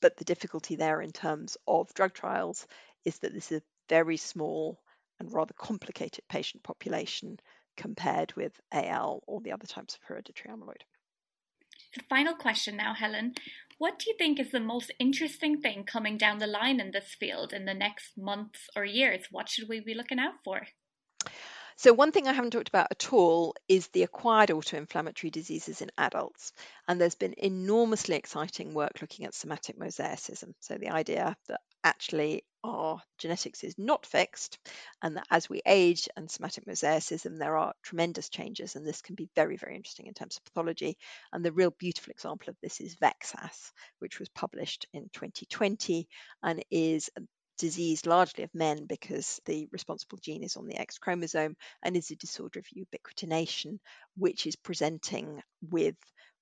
But 0.01 0.17
the 0.17 0.25
difficulty 0.25 0.75
there 0.75 1.01
in 1.01 1.11
terms 1.11 1.55
of 1.65 1.93
drug 1.93 2.13
trials 2.13 2.67
is 3.05 3.19
that 3.19 3.33
this 3.33 3.53
is 3.53 3.59
a 3.59 3.63
very 3.87 4.17
small 4.17 4.79
and 5.19 5.33
rather 5.33 5.53
complicated 5.53 6.23
patient 6.29 6.63
population 6.63 7.39
compared 7.77 8.33
with 8.35 8.59
AL 8.71 9.23
or 9.27 9.41
the 9.41 9.51
other 9.51 9.67
types 9.67 9.95
of 9.95 10.01
hereditary 10.03 10.53
amyloid. 10.53 10.83
The 11.95 12.03
final 12.09 12.35
question 12.35 12.77
now, 12.77 12.93
Helen. 12.93 13.33
What 13.77 13.97
do 13.97 14.09
you 14.09 14.15
think 14.17 14.39
is 14.39 14.51
the 14.51 14.59
most 14.59 14.91
interesting 14.99 15.61
thing 15.61 15.85
coming 15.85 16.17
down 16.17 16.39
the 16.39 16.47
line 16.47 16.79
in 16.79 16.91
this 16.91 17.15
field 17.17 17.53
in 17.53 17.65
the 17.65 17.73
next 17.73 18.17
months 18.17 18.69
or 18.75 18.83
years? 18.83 19.27
What 19.31 19.49
should 19.49 19.69
we 19.69 19.79
be 19.79 19.93
looking 19.93 20.19
out 20.19 20.35
for? 20.43 20.67
So, 21.77 21.93
one 21.93 22.11
thing 22.11 22.27
I 22.27 22.33
haven't 22.33 22.51
talked 22.51 22.67
about 22.67 22.91
at 22.91 23.13
all 23.13 23.55
is 23.69 23.87
the 23.87 24.03
acquired 24.03 24.49
autoinflammatory 24.49 25.31
diseases 25.31 25.81
in 25.81 25.89
adults. 25.97 26.51
And 26.89 26.99
there's 26.99 27.15
been 27.15 27.35
enormously 27.37 28.17
exciting 28.17 28.73
work 28.73 28.99
looking 28.99 29.25
at 29.25 29.33
somatic 29.33 29.79
mosaicism. 29.79 30.53
So, 30.59 30.77
the 30.77 30.89
idea 30.89 31.37
that 31.47 31.61
actually 31.81 32.43
our 32.63 33.01
genetics 33.17 33.63
is 33.63 33.75
not 33.77 34.05
fixed, 34.05 34.59
and 35.01 35.17
that 35.17 35.27
as 35.31 35.49
we 35.49 35.61
age 35.65 36.09
and 36.15 36.29
somatic 36.29 36.65
mosaicism, 36.65 37.37
there 37.37 37.57
are 37.57 37.73
tremendous 37.83 38.29
changes, 38.29 38.75
and 38.75 38.85
this 38.85 39.01
can 39.01 39.15
be 39.15 39.29
very, 39.35 39.57
very 39.57 39.75
interesting 39.75 40.07
in 40.07 40.13
terms 40.13 40.37
of 40.37 40.45
pathology. 40.45 40.97
And 41.31 41.43
the 41.43 41.51
real 41.51 41.71
beautiful 41.71 42.11
example 42.11 42.49
of 42.49 42.57
this 42.61 42.81
is 42.81 42.95
VEXAS, 42.95 43.71
which 43.99 44.19
was 44.19 44.29
published 44.29 44.87
in 44.93 45.03
2020 45.13 46.07
and 46.43 46.63
is 46.69 47.09
a 47.17 47.21
disease 47.59 48.05
largely 48.05 48.43
of 48.45 48.55
men 48.55 48.85
because 48.87 49.39
the 49.45 49.67
responsible 49.71 50.17
gene 50.21 50.43
is 50.43 50.55
on 50.55 50.65
the 50.65 50.77
X 50.77 50.97
chromosome 50.97 51.55
and 51.83 51.95
is 51.95 52.09
a 52.09 52.15
disorder 52.15 52.59
of 52.59 52.65
ubiquitination, 52.67 53.79
which 54.17 54.47
is 54.47 54.55
presenting 54.55 55.41
with 55.69 55.95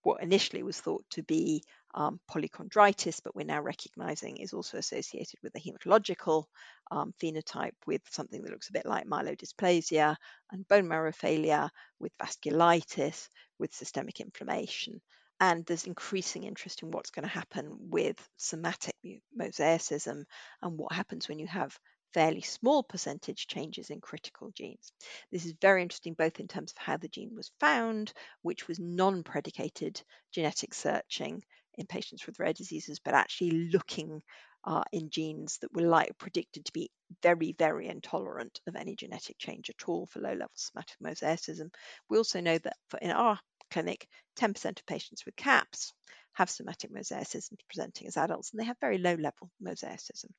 what 0.04 0.22
initially 0.22 0.64
was 0.64 0.80
thought 0.80 1.04
to 1.10 1.24
be 1.24 1.64
um, 1.98 2.20
polychondritis, 2.32 3.22
but 3.24 3.36
we're 3.36 3.44
now 3.44 3.60
recognizing 3.62 4.38
is 4.38 4.54
also 4.54 4.78
associated 4.78 5.40
with 5.42 5.54
a 5.56 5.60
hematological 5.60 6.46
um, 6.92 7.12
phenotype 7.22 7.74
with 7.88 8.02
something 8.12 8.44
that 8.44 8.52
looks 8.52 8.70
a 8.70 8.74
bit 8.74 8.86
like 8.86 9.08
myelodysplasia 9.08 10.16
and 10.52 10.68
bone 10.68 10.88
marrow 10.88 11.12
failure, 11.12 11.70
with 12.00 12.12
vasculitis, 12.20 13.28
with 13.58 13.74
systemic 13.74 14.20
inflammation 14.20 15.02
and 15.40 15.66
there's 15.66 15.86
increasing 15.86 16.44
interest 16.44 16.82
in 16.82 16.92
what's 16.92 17.12
going 17.12 17.24
to 17.24 17.30
happen 17.30 17.90
with 17.90 18.18
somatic 18.38 18.96
mosaicism 19.40 20.24
and 20.62 20.78
what 20.78 20.92
happens 20.94 21.28
when 21.28 21.40
you 21.40 21.48
have 21.48 21.78
fairly 22.14 22.42
small 22.42 22.82
percentage 22.84 23.48
changes 23.48 23.90
in 23.90 24.02
critical 24.02 24.50
genes. 24.52 24.92
This 25.32 25.46
is 25.46 25.54
very 25.62 25.82
interesting 25.82 26.14
both 26.14 26.40
in 26.40 26.48
terms 26.48 26.72
of 26.72 26.78
how 26.78 26.98
the 26.98 27.10
gene 27.10 27.36
was 27.36 27.52
found, 27.60 28.14
which 28.42 28.68
was 28.68 28.80
non 28.80 29.24
predicated 29.24 30.02
genetic 30.32 30.74
searching 30.74 31.44
in 31.78 31.86
patients 31.86 32.26
with 32.26 32.40
rare 32.40 32.54
diseases, 32.54 33.00
but 33.00 33.14
actually 33.14 33.70
looking 33.72 34.22
uh, 34.66 34.84
in 34.92 35.10
genes 35.10 35.58
that 35.62 35.74
were 35.74 35.88
like 35.88 36.18
predicted 36.18 36.66
to 36.66 36.74
be 36.74 36.90
very, 37.24 37.56
very 37.58 37.88
intolerant 37.88 38.60
of 38.68 38.76
any 38.76 38.96
genetic 38.96 39.38
change 39.38 39.70
at 39.70 39.88
all 39.88 40.06
for 40.08 40.20
low 40.20 40.34
level 40.34 40.52
somatic 40.56 40.98
mosaicism. 41.04 41.70
We 42.10 42.18
also 42.18 42.42
know 42.42 42.58
that 42.58 42.76
for 42.90 42.98
in 43.00 43.12
our 43.12 43.40
clinic, 43.72 44.08
10% 44.40 44.80
of 44.80 44.86
patients 44.86 45.26
with 45.26 45.36
CAPS 45.36 45.94
have 46.34 46.50
somatic 46.50 46.94
mosaicism 46.94 47.54
presenting 47.68 48.08
as 48.08 48.18
adults, 48.18 48.52
and 48.52 48.60
they 48.60 48.66
have 48.66 48.78
very 48.80 49.00
low 49.00 49.16
level 49.16 49.50
mosaicism. 49.64 50.30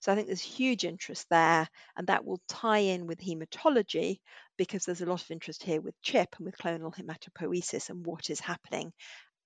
So 0.00 0.10
I 0.10 0.14
think 0.14 0.26
there's 0.26 0.40
huge 0.40 0.84
interest 0.84 1.26
there, 1.30 1.68
and 1.96 2.06
that 2.08 2.24
will 2.24 2.40
tie 2.48 2.78
in 2.78 3.06
with 3.06 3.20
hematology 3.20 4.18
because 4.56 4.84
there's 4.84 5.02
a 5.02 5.06
lot 5.06 5.22
of 5.22 5.30
interest 5.30 5.62
here 5.62 5.80
with 5.80 5.94
CHIP 6.02 6.36
and 6.38 6.46
with 6.46 6.58
clonal 6.58 6.94
hematopoiesis 6.94 7.90
and 7.90 8.04
what 8.04 8.30
is 8.30 8.40
happening 8.40 8.92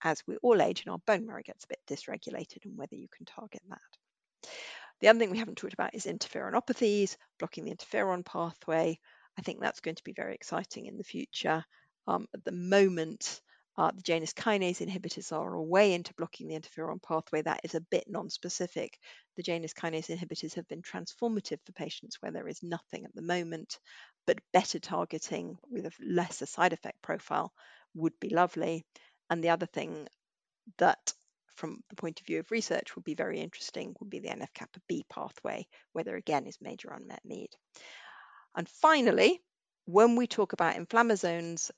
as 0.03 0.23
we 0.27 0.37
all 0.37 0.61
age 0.63 0.83
and 0.83 0.93
our 0.93 1.01
bone 1.07 1.27
marrow 1.27 1.43
gets 1.43 1.65
a 1.65 1.69
bit 1.69 1.81
dysregulated 1.89 2.65
and 2.65 2.77
whether 2.77 2.97
you 2.97 3.09
can 3.09 3.27
target 3.27 3.63
that. 3.69 4.51
The 5.01 5.09
other 5.09 5.19
thing 5.19 5.31
we 5.31 5.39
haven't 5.39 5.57
talked 5.59 5.75
about 5.75 5.95
is 5.95 6.07
interferonopathies, 6.07 7.17
blocking 7.39 7.65
the 7.65 7.75
interferon 7.75 8.25
pathway. 8.25 8.99
I 9.39 9.43
think 9.43 9.61
that's 9.61 9.81
going 9.81 9.97
to 9.97 10.05
be 10.05 10.13
very 10.13 10.35
exciting 10.35 10.87
in 10.87 10.97
the 10.97 11.05
future. 11.05 11.65
Um, 12.07 12.27
at 12.35 12.45
the 12.45 12.53
moment, 12.53 13.41
Uh, 13.79 13.93
the 13.93 14.03
Janus 14.03 14.33
kinase 14.33 14.85
inhibitors 14.85 15.31
are 15.31 15.55
a 15.55 15.63
way 15.63 15.95
into 15.95 16.13
blocking 16.15 16.49
the 16.49 16.59
interferon 16.59 17.01
pathway. 17.01 17.43
That 17.43 17.61
is 17.63 17.77
a 17.77 17.81
bit 17.81 18.07
non-specific. 18.09 18.99
The 19.37 19.45
Janus 19.45 19.73
kinase 19.73 20.11
inhibitors 20.11 20.55
have 20.55 20.67
been 20.67 20.83
transformative 20.83 21.61
for 21.65 21.71
patients 21.73 22.21
where 22.21 22.33
there 22.33 22.49
is 22.49 22.61
nothing 22.61 23.05
at 23.05 23.15
the 23.15 23.23
moment, 23.23 23.79
but 24.27 24.41
better 24.53 24.81
targeting 24.81 25.59
with 25.71 25.87
a 25.87 25.93
lesser 26.01 26.47
side 26.47 26.73
effect 26.73 27.01
profile 27.03 27.53
would 27.95 28.19
be 28.19 28.31
lovely. 28.31 28.85
And 29.31 29.43
the 29.43 29.51
other 29.51 29.67
thing 29.67 30.09
that 30.79 31.13
from 31.57 31.83
the 31.91 31.97
point 31.97 32.21
of 32.21 32.27
view 32.27 32.39
of 32.39 32.51
research 32.51 32.95
would 32.95 33.05
be 33.05 33.15
very 33.15 33.41
interesting 33.41 33.95
would 33.99 34.11
be 34.11 34.21
the 34.21 34.29
NF 34.29 34.55
kappa 34.55 34.81
B 34.89 35.05
pathway, 35.11 35.67
where 35.93 36.05
there 36.05 36.17
again 36.17 36.47
is 36.47 36.61
major 36.61 36.91
unmet 36.91 37.25
need. 37.25 37.51
And 38.55 38.69
finally, 38.69 39.43
when 39.87 40.17
we 40.17 40.27
talk 40.27 40.53
about 40.53 40.77
inflammasomes 40.77 41.71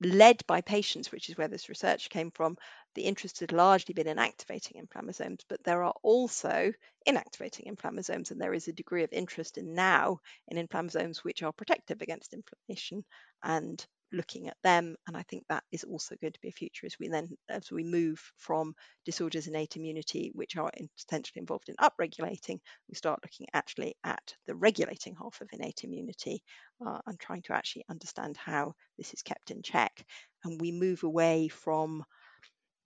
led 0.00 0.46
by 0.46 0.60
patients, 0.60 1.10
which 1.10 1.28
is 1.28 1.36
where 1.36 1.48
this 1.48 1.68
research 1.68 2.10
came 2.10 2.30
from, 2.30 2.56
the 2.94 3.02
interest 3.02 3.40
has 3.40 3.50
largely 3.50 3.94
been 3.94 4.06
in 4.06 4.18
activating 4.18 4.80
inflammasomes, 4.80 5.40
but 5.48 5.62
there 5.64 5.82
are 5.82 5.94
also 6.02 6.72
inactivating 7.08 7.66
inflammasomes, 7.66 8.30
and 8.30 8.40
there 8.40 8.54
is 8.54 8.68
a 8.68 8.72
degree 8.72 9.04
of 9.04 9.12
interest 9.12 9.58
in 9.58 9.74
now 9.74 10.20
in 10.48 10.64
inflammasomes 10.64 11.18
which 11.18 11.42
are 11.42 11.52
protective 11.52 12.02
against 12.02 12.34
inflammation 12.34 13.04
and 13.42 13.86
looking 14.12 14.48
at 14.48 14.56
them 14.62 14.96
and 15.06 15.16
i 15.16 15.22
think 15.22 15.44
that 15.48 15.64
is 15.72 15.84
also 15.84 16.14
going 16.20 16.32
to 16.32 16.40
be 16.40 16.48
a 16.48 16.52
future 16.52 16.86
as 16.86 16.96
we 16.98 17.08
then 17.08 17.28
as 17.48 17.70
we 17.70 17.82
move 17.82 18.20
from 18.36 18.74
disorders 19.04 19.46
innate 19.46 19.76
immunity 19.76 20.30
which 20.34 20.56
are 20.56 20.70
potentially 20.98 21.40
involved 21.40 21.68
in 21.68 21.74
upregulating 21.76 22.58
we 22.88 22.94
start 22.94 23.20
looking 23.24 23.46
actually 23.52 23.96
at 24.04 24.34
the 24.46 24.54
regulating 24.54 25.14
half 25.20 25.40
of 25.40 25.48
innate 25.52 25.82
immunity 25.84 26.42
uh, 26.84 26.98
and 27.06 27.18
trying 27.18 27.42
to 27.42 27.52
actually 27.52 27.84
understand 27.88 28.36
how 28.36 28.74
this 28.98 29.12
is 29.14 29.22
kept 29.22 29.50
in 29.50 29.62
check. 29.62 30.04
And 30.44 30.60
we 30.60 30.72
move 30.72 31.02
away 31.02 31.48
from 31.48 32.04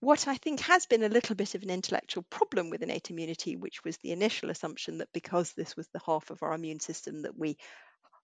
what 0.01 0.29
I 0.29 0.37
think 0.37 0.61
has 0.61 0.87
been 0.87 1.03
a 1.03 1.09
little 1.09 1.37
bit 1.37 1.55
of 1.55 1.63
an 1.63 1.71
intellectual 1.71 2.25
problem 2.31 2.71
with 2.71 2.83
innate 2.83 3.11
immunity, 3.11 3.57
which 3.57 3.85
was 3.85 3.99
the 3.99 4.13
initial 4.13 4.51
assumption 4.51 4.99
that 4.99 5.13
because 5.13 5.53
this 5.53 5.77
was 5.77 5.89
the 5.89 6.01
half 6.05 6.31
of 6.31 6.43
our 6.43 6.55
immune 6.55 6.81
system 6.81 7.23
that 7.23 7.37
we 7.37 7.59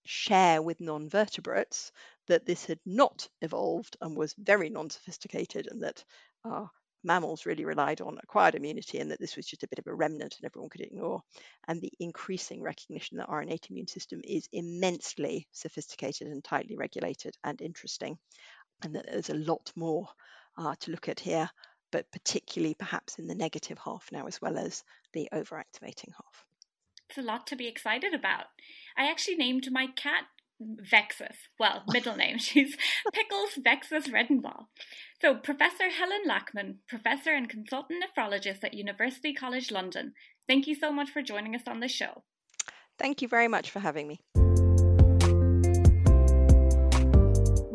share 0.07 0.63
with 0.63 0.81
non-vertebrates 0.81 1.93
that 2.27 2.47
this 2.47 2.65
had 2.65 2.81
not 2.85 3.29
evolved 3.43 3.97
and 4.01 4.17
was 4.17 4.35
very 4.39 4.69
non-sophisticated 4.69 5.69
and 5.71 5.83
that 5.83 6.05
uh, 6.45 6.67
mammals 7.05 7.47
really 7.47 7.65
relied 7.65 8.01
on 8.01 8.19
acquired 8.23 8.55
immunity 8.55 8.99
and 8.99 9.11
that 9.11 9.21
this 9.21 9.37
was 9.37 9.47
just 9.47 9.63
a 9.63 9.69
bit 9.69 9.79
of 9.79 9.87
a 9.87 9.95
remnant 9.95 10.37
and 10.37 10.45
everyone 10.45 10.71
could 10.71 10.81
ignore. 10.81 11.23
And 11.69 11.81
the 11.81 11.93
increasing 12.01 12.63
recognition 12.63 13.19
that 13.19 13.29
our 13.29 13.43
innate 13.43 13.69
immune 13.71 13.87
system 13.87 14.21
is 14.25 14.49
immensely 14.53 15.47
sophisticated 15.53 16.29
and 16.29 16.43
tightly 16.43 16.77
regulated 16.77 17.37
and 17.45 17.61
interesting. 17.61 18.19
And 18.83 18.95
that 18.95 19.07
there's 19.07 19.31
a 19.31 19.35
lot 19.35 19.73
more 19.77 20.09
uh, 20.59 20.75
to 20.81 20.91
look 20.91 21.09
at 21.09 21.21
here 21.21 21.51
but 21.93 22.11
particularly 22.11 22.75
perhaps 22.75 23.19
in 23.19 23.27
the 23.27 23.35
negative 23.35 23.79
half 23.79 24.09
now 24.11 24.27
as 24.27 24.41
well 24.43 24.59
as 24.59 24.83
the 25.13 25.29
overactivating 25.33 26.13
half 26.13 26.47
a 27.19 27.23
lot 27.23 27.47
to 27.49 27.57
be 27.57 27.67
excited 27.67 28.15
about. 28.15 28.47
I 28.97 29.11
actually 29.11 29.37
named 29.37 29.69
my 29.71 29.87
cat 29.87 30.25
VEXAS. 30.61 31.37
Well, 31.59 31.85
middle 31.93 32.17
name. 32.17 32.39
She's 32.39 32.77
Pickles 33.13 33.59
VEXAS 33.59 34.09
Redenbaugh. 34.09 34.67
So, 35.21 35.35
Professor 35.35 35.91
Helen 35.91 36.23
Lachmann, 36.27 36.77
professor 36.89 37.33
and 37.33 37.49
consultant 37.49 38.03
nephrologist 38.03 38.65
at 38.65 38.75
University 38.75 39.33
College 39.33 39.71
London, 39.71 40.15
thank 40.49 40.67
you 40.67 40.75
so 40.75 40.93
much 40.93 41.11
for 41.11 41.23
joining 41.23 41.55
us 41.55 41.63
on 41.67 41.81
the 41.81 41.89
show. 41.89 42.25
Thank 42.99 43.21
you 43.21 43.29
very 43.29 43.49
much 43.49 43.71
for 43.71 43.81
having 43.81 44.09
me. 44.09 44.21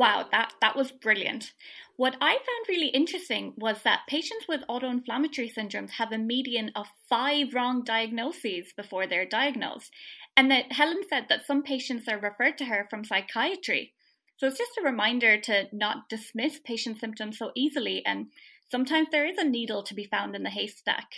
Wow, 0.02 0.26
that, 0.32 0.54
that 0.62 0.76
was 0.76 0.91
brilliant. 0.91 1.54
What 1.95 2.16
I 2.20 2.32
found 2.32 2.66
really 2.68 2.88
interesting 2.88 3.54
was 3.56 3.84
that 3.84 4.08
patients 4.08 4.47
with 4.49 4.64
autoinflammatory 4.68 5.54
syndromes 5.54 5.91
have 5.91 6.12
a 6.12 6.18
median 6.18 6.72
of 6.76 6.88
five 7.08 7.54
wrong 7.54 7.84
diagnoses 7.84 8.74
before 8.76 9.06
they're 9.06 9.28
diagnosed, 9.28 9.91
and 10.36 10.49
that 10.49 10.72
Helen 10.72 11.04
said 11.08 11.28
that 11.30 11.45
some 11.45 11.62
patients 11.62 12.08
are 12.08 12.18
referred 12.18 12.58
to 12.58 12.66
her 12.66 12.88
from 12.89 13.04
psychiatry. 13.06 13.93
So 14.38 14.47
it's 14.47 14.58
just 14.58 14.80
a 14.80 14.84
reminder 14.84 15.39
to 15.39 15.68
not 15.72 16.10
dismiss 16.10 16.58
patient 16.58 16.99
symptoms 16.99 17.38
so 17.38 17.52
easily, 17.56 18.04
and 18.04 18.32
sometimes 18.72 19.10
there 19.12 19.28
is 19.28 19.38
a 19.38 19.43
needle 19.43 19.84
to 19.84 19.93
be 19.93 20.06
found 20.06 20.36
in 20.36 20.41
the 20.41 20.49
haystack. 20.49 21.12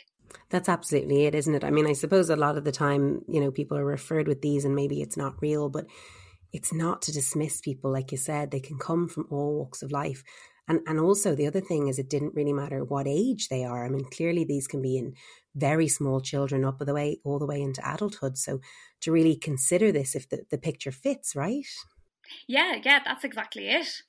That's 0.50 0.68
absolutely 0.68 1.24
it, 1.24 1.36
isn't 1.36 1.56
it? 1.56 1.64
I 1.64 1.70
mean, 1.70 1.88
I 1.88 1.94
suppose 1.94 2.30
a 2.30 2.36
lot 2.36 2.58
of 2.58 2.66
the 2.66 2.74
time, 2.74 3.24
you 3.30 3.40
know, 3.40 3.50
people 3.50 3.78
are 3.78 3.86
referred 3.86 4.28
with 4.28 4.42
these 4.42 4.66
and 4.66 4.76
maybe 4.76 5.02
it's 5.02 5.16
not 5.16 5.42
real, 5.42 5.70
but 5.70 5.86
it's 6.54 6.72
not 6.72 7.02
to 7.02 7.12
dismiss 7.12 7.60
people. 7.60 7.92
Like 7.92 8.12
you 8.12 8.18
said, 8.18 8.52
they 8.52 8.60
can 8.60 8.78
come 8.78 9.10
from 9.10 9.28
all 9.30 9.58
walks 9.58 9.82
of 9.82 9.92
life. 9.92 10.24
And, 10.68 10.80
and 10.88 11.00
also 11.00 11.36
the 11.36 11.48
other 11.48 11.60
thing 11.60 11.88
is 11.88 12.00
it 12.00 12.10
didn't 12.10 12.36
really 12.36 12.54
matter 12.54 12.86
what 12.86 13.08
age 13.08 13.50
they 13.50 13.66
are. 13.66 13.86
I 13.86 13.90
mean, 13.90 14.06
clearly 14.06 14.46
these 14.46 14.68
can 14.68 14.82
be 14.82 14.98
in 14.98 15.16
very 15.56 15.90
small 15.90 16.22
children 16.22 16.64
up 16.64 16.80
the 16.80 16.94
way, 16.94 17.20
all 17.26 17.40
the 17.40 17.46
way 17.46 17.62
into 17.62 17.82
adulthood. 17.86 18.38
So 18.38 18.62
to 19.02 19.12
really 19.12 19.36
consider 19.36 19.92
this 19.92 20.16
if 20.16 20.30
the, 20.30 20.46
the 20.50 20.58
picture 20.58 20.92
fits, 20.92 21.36
right? 21.36 21.66
Yeah, 22.48 22.78
yeah, 22.84 23.00
that's 23.04 23.26
exactly 23.26 23.68
it. 23.68 24.04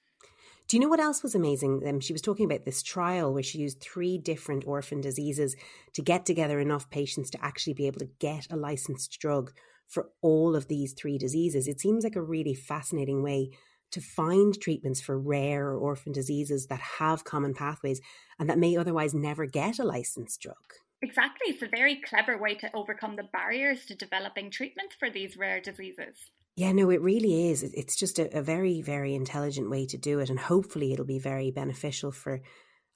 Do 0.69 0.77
you 0.77 0.83
know 0.83 0.89
what 0.89 1.01
else 1.01 1.23
was 1.23 1.35
amazing? 1.35 1.83
Um, 1.87 2.01
she 2.01 2.15
was 2.15 2.23
talking 2.23 2.47
about 2.47 2.65
this 2.65 2.83
trial 2.83 3.35
where 3.35 3.43
she 3.43 3.59
used 3.59 3.81
three 3.81 4.17
different 4.17 4.65
orphan 4.67 5.01
diseases 5.01 5.57
to 5.93 6.03
get 6.03 6.25
together 6.25 6.59
enough 6.59 6.89
patients 6.89 7.31
to 7.31 7.45
actually 7.45 7.75
be 7.75 7.87
able 7.87 7.99
to 7.99 8.09
get 8.19 8.47
a 8.51 8.57
licensed 8.57 9.19
drug 9.21 9.53
for 9.87 10.11
all 10.23 10.57
of 10.57 10.69
these 10.69 10.93
three 10.93 11.19
diseases. 11.19 11.69
It 11.69 11.81
seems 11.81 12.05
like 12.05 12.17
a 12.17 12.23
really 12.23 12.55
fascinating 12.55 13.23
way 13.23 13.51
to 13.93 14.01
find 14.01 14.59
treatments 14.61 15.01
for 15.01 15.19
rare 15.19 15.69
or 15.69 15.79
orphan 15.79 16.13
diseases 16.13 16.67
that 16.67 16.81
have 16.81 17.25
common 17.25 17.55
pathways 17.55 18.01
and 18.39 18.51
that 18.51 18.59
may 18.59 18.77
otherwise 18.77 19.15
never 19.15 19.47
get 19.47 19.79
a 19.79 19.85
licensed 19.85 20.41
drug. 20.41 20.57
Exactly. 21.01 21.53
It's 21.53 21.63
a 21.63 21.69
very 21.69 22.01
clever 22.01 22.39
way 22.39 22.55
to 22.57 22.71
overcome 22.75 23.17
the 23.17 23.29
barriers 23.33 23.85
to 23.87 23.95
developing 23.95 24.51
treatments 24.51 24.97
for 24.99 25.11
these 25.11 25.37
rare 25.37 25.61
diseases. 25.61 26.17
Yeah, 26.57 26.73
no, 26.73 26.91
it 26.91 27.03
really 27.03 27.51
is. 27.51 27.63
It's 27.63 27.97
just 27.97 28.19
a, 28.19 28.39
a 28.39 28.43
very, 28.43 28.81
very 28.81 29.15
intelligent 29.15 29.71
way 29.71 29.87
to 29.87 29.99
do 29.99 30.21
it. 30.21 30.31
And 30.31 30.39
hopefully 30.39 30.93
it'll 30.93 31.05
be 31.05 31.19
very 31.19 31.51
beneficial 31.51 32.11
for 32.11 32.41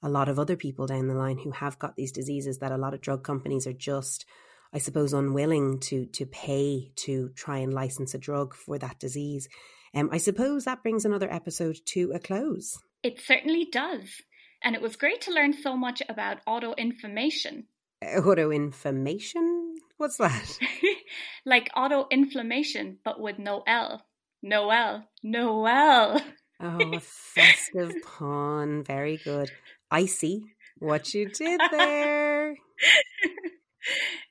a 0.01 0.09
lot 0.09 0.29
of 0.29 0.39
other 0.39 0.55
people 0.55 0.87
down 0.87 1.07
the 1.07 1.13
line 1.13 1.37
who 1.37 1.51
have 1.51 1.77
got 1.77 1.95
these 1.95 2.11
diseases 2.11 2.59
that 2.59 2.71
a 2.71 2.77
lot 2.77 2.93
of 2.93 3.01
drug 3.01 3.23
companies 3.23 3.67
are 3.67 3.73
just 3.73 4.25
I 4.73 4.77
suppose, 4.77 5.13
unwilling 5.13 5.79
to 5.81 6.05
to 6.05 6.25
pay 6.25 6.91
to 6.97 7.29
try 7.35 7.57
and 7.57 7.73
license 7.73 8.13
a 8.13 8.17
drug 8.17 8.53
for 8.53 8.77
that 8.77 8.99
disease. 8.99 9.49
Um, 9.93 10.09
I 10.11 10.17
suppose 10.17 10.65
that 10.65 10.83
brings 10.83 11.05
another 11.05 11.31
episode 11.31 11.79
to 11.87 12.11
a 12.13 12.19
close. 12.19 12.77
It 13.01 13.19
certainly 13.19 13.65
does. 13.71 14.21
And 14.63 14.75
it 14.75 14.81
was 14.81 14.95
great 14.95 15.21
to 15.21 15.33
learn 15.33 15.53
so 15.53 15.75
much 15.75 16.01
about 16.09 16.39
auto 16.45 16.73
autoinflammation. 16.73 17.63
Uh, 18.01 18.21
autoinflammation? 18.21 19.73
What's 19.97 20.17
that? 20.17 20.59
like 21.45 21.69
auto 21.75 22.05
autoinflammation, 22.05 22.97
but 23.03 23.19
with 23.19 23.39
no 23.39 23.63
L. 23.65 24.05
Noel. 24.41 25.05
Noel. 25.23 26.21
oh, 26.59 26.93
a 26.93 26.99
festive 26.99 27.93
pun. 28.03 28.83
Very 28.83 29.17
good. 29.17 29.51
I 29.89 30.05
see 30.05 30.43
what 30.77 31.13
you 31.13 31.29
did 31.29 31.59
there. 31.71 32.55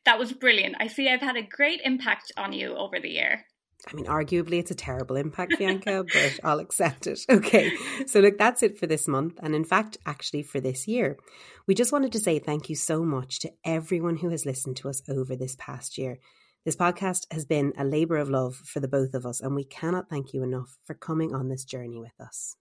that 0.04 0.18
was 0.18 0.32
brilliant. 0.32 0.76
I 0.80 0.86
see 0.88 1.08
I've 1.08 1.20
had 1.20 1.36
a 1.36 1.42
great 1.42 1.80
impact 1.84 2.32
on 2.36 2.52
you 2.52 2.74
over 2.76 2.98
the 3.00 3.10
year. 3.10 3.44
I 3.86 3.94
mean, 3.94 4.06
arguably 4.06 4.58
it's 4.58 4.70
a 4.70 4.74
terrible 4.74 5.16
impact, 5.16 5.52
Vyanka, 5.58 6.08
but 6.12 6.40
I'll 6.42 6.58
accept 6.58 7.06
it. 7.06 7.20
Okay. 7.30 7.72
So, 8.06 8.20
look, 8.20 8.36
that's 8.38 8.62
it 8.62 8.78
for 8.78 8.86
this 8.86 9.06
month. 9.06 9.38
And 9.42 9.54
in 9.54 9.64
fact, 9.64 9.98
actually, 10.04 10.42
for 10.42 10.60
this 10.60 10.88
year. 10.88 11.16
We 11.66 11.74
just 11.74 11.92
wanted 11.92 12.12
to 12.12 12.20
say 12.20 12.38
thank 12.38 12.68
you 12.68 12.76
so 12.76 13.04
much 13.04 13.40
to 13.40 13.52
everyone 13.64 14.16
who 14.16 14.30
has 14.30 14.46
listened 14.46 14.76
to 14.78 14.88
us 14.88 15.02
over 15.08 15.36
this 15.36 15.54
past 15.58 15.98
year. 15.98 16.18
This 16.64 16.76
podcast 16.76 17.26
has 17.30 17.44
been 17.44 17.72
a 17.78 17.84
labour 17.84 18.16
of 18.16 18.28
love 18.28 18.56
for 18.56 18.80
the 18.80 18.88
both 18.88 19.14
of 19.14 19.24
us, 19.24 19.40
and 19.40 19.54
we 19.54 19.64
cannot 19.64 20.08
thank 20.10 20.32
you 20.32 20.42
enough 20.42 20.76
for 20.84 20.94
coming 20.94 21.34
on 21.34 21.48
this 21.48 21.64
journey 21.64 21.98
with 21.98 22.18
us. 22.20 22.56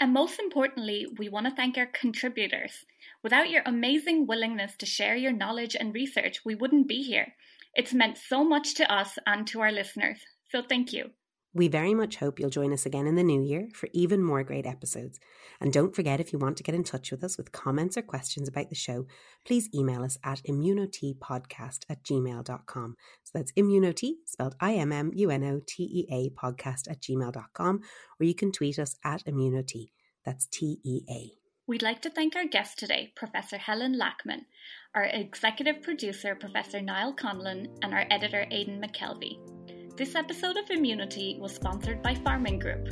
And 0.00 0.12
most 0.12 0.38
importantly, 0.38 1.06
we 1.18 1.28
want 1.28 1.46
to 1.46 1.54
thank 1.54 1.78
our 1.78 1.86
contributors. 1.86 2.84
Without 3.22 3.50
your 3.50 3.62
amazing 3.64 4.26
willingness 4.26 4.76
to 4.76 4.86
share 4.86 5.16
your 5.16 5.32
knowledge 5.32 5.76
and 5.78 5.94
research, 5.94 6.44
we 6.44 6.54
wouldn't 6.54 6.88
be 6.88 7.02
here. 7.02 7.34
It's 7.74 7.94
meant 7.94 8.18
so 8.18 8.44
much 8.44 8.74
to 8.74 8.92
us 8.92 9.18
and 9.26 9.46
to 9.48 9.60
our 9.60 9.72
listeners. 9.72 10.18
So 10.50 10.62
thank 10.62 10.92
you. 10.92 11.10
We 11.54 11.68
very 11.68 11.92
much 11.92 12.16
hope 12.16 12.40
you'll 12.40 12.48
join 12.48 12.72
us 12.72 12.86
again 12.86 13.06
in 13.06 13.14
the 13.14 13.22
new 13.22 13.42
year 13.42 13.68
for 13.74 13.88
even 13.92 14.22
more 14.22 14.42
great 14.42 14.66
episodes. 14.66 15.20
And 15.60 15.72
don't 15.72 15.94
forget, 15.94 16.18
if 16.18 16.32
you 16.32 16.38
want 16.38 16.56
to 16.56 16.62
get 16.62 16.74
in 16.74 16.82
touch 16.82 17.10
with 17.10 17.22
us 17.22 17.36
with 17.36 17.52
comments 17.52 17.96
or 17.98 18.02
questions 18.02 18.48
about 18.48 18.70
the 18.70 18.74
show, 18.74 19.06
please 19.44 19.68
email 19.74 20.02
us 20.02 20.18
at 20.24 20.42
immunoteapodcast 20.44 21.84
at 21.90 22.02
gmail.com. 22.04 22.96
So 23.24 23.30
that's 23.34 23.52
immunotea, 23.52 24.12
spelled 24.24 24.56
I 24.60 24.74
M 24.74 24.92
M 24.92 25.12
U 25.14 25.30
N 25.30 25.44
O 25.44 25.60
T 25.66 25.82
E 25.82 26.06
A 26.10 26.30
podcast 26.30 26.90
at 26.90 27.02
gmail.com, 27.02 27.80
or 28.18 28.24
you 28.24 28.34
can 28.34 28.50
tweet 28.50 28.78
us 28.78 28.96
at 29.04 29.24
immunotea. 29.26 29.90
That's 30.24 30.46
T 30.46 30.78
E 30.84 31.02
A. 31.10 31.32
We'd 31.66 31.82
like 31.82 32.02
to 32.02 32.10
thank 32.10 32.34
our 32.34 32.46
guest 32.46 32.78
today, 32.78 33.12
Professor 33.14 33.56
Helen 33.56 33.96
Lachmann, 33.96 34.46
our 34.94 35.04
executive 35.04 35.82
producer, 35.82 36.34
Professor 36.34 36.80
Niall 36.80 37.14
Conlon, 37.14 37.66
and 37.82 37.94
our 37.94 38.04
editor, 38.10 38.46
Aidan 38.50 38.82
McKelvey. 38.82 39.61
This 39.94 40.14
episode 40.14 40.56
of 40.56 40.64
ImmunoTea 40.70 41.38
was 41.38 41.54
sponsored 41.54 42.02
by 42.02 42.14
Pharming 42.14 42.58
Group. 42.58 42.88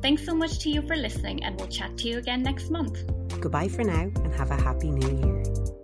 Thanks 0.00 0.24
so 0.24 0.32
much 0.32 0.60
to 0.60 0.70
you 0.70 0.80
for 0.80 0.94
listening, 0.94 1.42
and 1.42 1.58
we'll 1.58 1.66
chat 1.66 1.98
to 1.98 2.08
you 2.08 2.18
again 2.18 2.44
next 2.44 2.70
month. 2.70 3.02
Goodbye 3.40 3.66
for 3.66 3.82
now 3.82 4.12
and 4.22 4.32
have 4.34 4.52
a 4.52 4.62
happy 4.62 4.92
new 4.92 5.26
year. 5.26 5.75